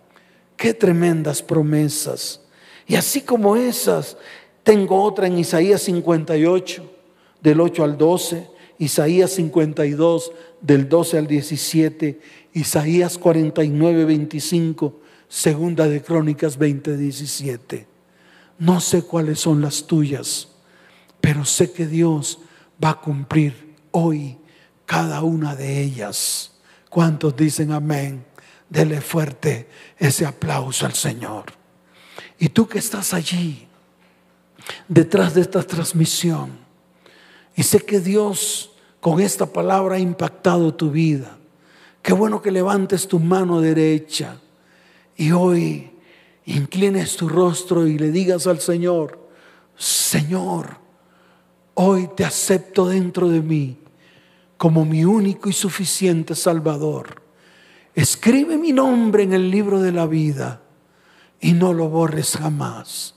Qué 0.56 0.74
tremendas 0.74 1.44
promesas. 1.44 2.40
Y 2.88 2.96
así 2.96 3.20
como 3.20 3.58
esas, 3.58 4.16
tengo 4.64 5.04
otra 5.04 5.28
en 5.28 5.38
Isaías 5.38 5.82
58, 5.82 6.90
del 7.42 7.60
8 7.60 7.84
al 7.84 7.98
12, 7.98 8.48
Isaías 8.78 9.32
52, 9.32 10.32
del 10.62 10.88
12 10.88 11.18
al 11.18 11.28
17, 11.28 12.22
Isaías 12.54 13.18
49, 13.18 14.06
25, 14.06 15.02
Segunda 15.28 15.90
de 15.90 16.02
Crónicas 16.02 16.58
20, 16.58 16.96
17. 16.96 17.86
No 18.60 18.80
sé 18.80 19.02
cuáles 19.02 19.42
son 19.42 19.60
las 19.60 19.88
tuyas, 19.88 20.48
pero 21.20 21.44
sé 21.44 21.74
que 21.74 21.86
Dios 21.86 22.40
va 22.82 22.92
a 22.92 23.02
cumplir 23.02 23.76
hoy 23.92 24.38
cada 24.86 25.22
una 25.22 25.58
de 25.58 25.82
ellas. 25.82 26.54
¿Cuántos 26.90 27.36
dicen 27.36 27.74
amén? 27.74 28.29
Dele 28.70 29.02
fuerte 29.02 29.68
ese 29.98 30.26
aplauso 30.26 30.86
al 30.86 30.94
Señor. 30.94 31.46
Y 32.38 32.50
tú 32.50 32.68
que 32.68 32.80
estás 32.80 33.14
allí, 33.14 33.68
detrás 34.88 35.34
de 35.34 35.42
esta 35.42 35.64
transmisión, 35.64 36.52
y 37.56 37.64
sé 37.64 37.80
que 37.80 38.00
Dios 38.00 38.72
con 39.00 39.20
esta 39.20 39.46
palabra 39.46 39.96
ha 39.96 40.00
impactado 40.00 40.74
tu 40.74 40.92
vida. 40.92 41.38
Qué 42.02 42.14
bueno 42.14 42.42
que 42.42 42.52
levantes 42.52 43.08
tu 43.08 43.20
mano 43.20 43.60
derecha 43.60 44.38
y 45.18 45.32
hoy 45.32 45.92
inclines 46.46 47.18
tu 47.18 47.28
rostro 47.28 47.86
y 47.86 47.98
le 47.98 48.12
digas 48.12 48.48
al 48.48 48.60
Señor, 48.60 49.20
Señor, 49.76 50.78
hoy 51.74 52.10
te 52.16 52.26
acepto 52.26 52.88
dentro 52.88 53.30
de 53.30 53.42
mí 53.42 53.78
como 54.58 54.86
mi 54.86 55.06
único 55.06 55.50
y 55.50 55.54
suficiente 55.54 56.36
Salvador. 56.36 57.22
Escribe 58.00 58.58
mi 58.58 58.72
nombre 58.72 59.24
en 59.24 59.34
el 59.34 59.52
libro 59.52 59.82
de 59.82 59.92
la 59.92 60.06
vida 60.06 60.62
y 61.42 61.52
no 61.52 61.74
lo 61.74 61.90
borres 61.90 62.38
jamás. 62.38 63.14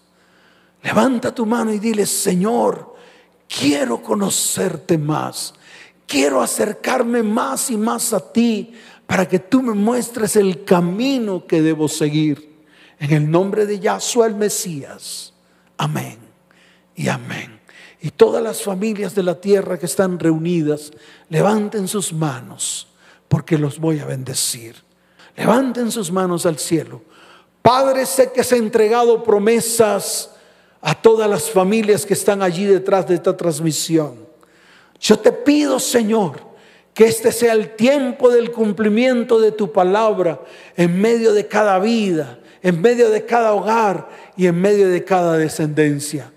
Levanta 0.82 1.32
tu 1.32 1.46
mano 1.46 1.72
y 1.72 1.78
dile, 1.78 2.04
Señor, 2.04 2.96
quiero 3.48 4.02
conocerte 4.02 4.98
más. 4.98 5.54
Quiero 6.04 6.42
acercarme 6.42 7.22
más 7.22 7.70
y 7.70 7.76
más 7.76 8.12
a 8.12 8.32
ti 8.32 8.72
para 9.06 9.28
que 9.28 9.38
tú 9.38 9.62
me 9.62 9.72
muestres 9.72 10.34
el 10.34 10.64
camino 10.64 11.46
que 11.46 11.62
debo 11.62 11.86
seguir. 11.86 12.52
En 12.98 13.12
el 13.12 13.30
nombre 13.30 13.66
de 13.66 13.78
Yahshua 13.78 14.26
el 14.26 14.34
Mesías. 14.34 15.32
Amén 15.76 16.18
y 16.96 17.06
amén. 17.06 17.60
Y 18.00 18.10
todas 18.10 18.42
las 18.42 18.64
familias 18.64 19.14
de 19.14 19.22
la 19.22 19.40
tierra 19.40 19.78
que 19.78 19.86
están 19.86 20.18
reunidas, 20.18 20.90
levanten 21.28 21.86
sus 21.86 22.12
manos 22.12 22.88
porque 23.32 23.56
los 23.56 23.78
voy 23.78 23.98
a 23.98 24.04
bendecir. 24.04 24.76
Levanten 25.38 25.90
sus 25.90 26.12
manos 26.12 26.44
al 26.44 26.58
cielo. 26.58 27.00
Padre, 27.62 28.04
sé 28.04 28.30
que 28.30 28.42
has 28.42 28.52
entregado 28.52 29.24
promesas 29.24 30.32
a 30.82 30.94
todas 30.94 31.30
las 31.30 31.50
familias 31.50 32.04
que 32.04 32.12
están 32.12 32.42
allí 32.42 32.66
detrás 32.66 33.08
de 33.08 33.14
esta 33.14 33.34
transmisión. 33.34 34.16
Yo 35.00 35.18
te 35.18 35.32
pido, 35.32 35.80
Señor, 35.80 36.40
que 36.92 37.06
este 37.06 37.32
sea 37.32 37.54
el 37.54 37.74
tiempo 37.74 38.28
del 38.28 38.52
cumplimiento 38.52 39.40
de 39.40 39.52
tu 39.52 39.72
palabra 39.72 40.38
en 40.76 41.00
medio 41.00 41.32
de 41.32 41.48
cada 41.48 41.78
vida, 41.78 42.38
en 42.62 42.82
medio 42.82 43.08
de 43.08 43.24
cada 43.24 43.54
hogar 43.54 44.10
y 44.36 44.46
en 44.46 44.60
medio 44.60 44.90
de 44.90 45.04
cada 45.06 45.38
descendencia. 45.38 46.30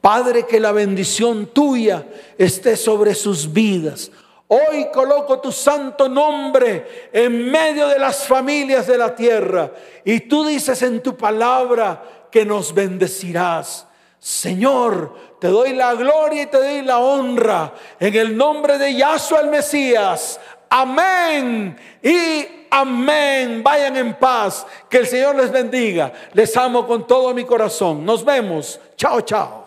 Padre, 0.00 0.44
que 0.48 0.58
la 0.58 0.72
bendición 0.72 1.46
tuya 1.46 2.04
esté 2.36 2.76
sobre 2.76 3.14
sus 3.14 3.52
vidas. 3.52 4.10
Hoy 4.54 4.88
coloco 4.92 5.40
tu 5.40 5.50
santo 5.50 6.10
nombre 6.10 7.08
en 7.10 7.50
medio 7.50 7.88
de 7.88 7.98
las 7.98 8.26
familias 8.26 8.86
de 8.86 8.98
la 8.98 9.14
tierra. 9.16 9.70
Y 10.04 10.20
tú 10.20 10.44
dices 10.44 10.82
en 10.82 11.02
tu 11.02 11.16
palabra 11.16 12.26
que 12.30 12.44
nos 12.44 12.74
bendecirás. 12.74 13.86
Señor, 14.18 15.38
te 15.40 15.48
doy 15.48 15.72
la 15.72 15.94
gloria 15.94 16.42
y 16.42 16.46
te 16.48 16.58
doy 16.58 16.82
la 16.82 16.98
honra 16.98 17.72
en 17.98 18.14
el 18.14 18.36
nombre 18.36 18.76
de 18.76 18.94
Yahshua 18.94 19.40
el 19.40 19.48
Mesías. 19.48 20.38
Amén 20.68 21.74
y 22.02 22.46
amén. 22.70 23.62
Vayan 23.62 23.96
en 23.96 24.14
paz. 24.18 24.66
Que 24.90 24.98
el 24.98 25.06
Señor 25.06 25.34
les 25.34 25.50
bendiga. 25.50 26.12
Les 26.34 26.54
amo 26.58 26.86
con 26.86 27.06
todo 27.06 27.32
mi 27.32 27.44
corazón. 27.44 28.04
Nos 28.04 28.22
vemos. 28.22 28.78
Chao, 28.98 29.22
chao. 29.22 29.61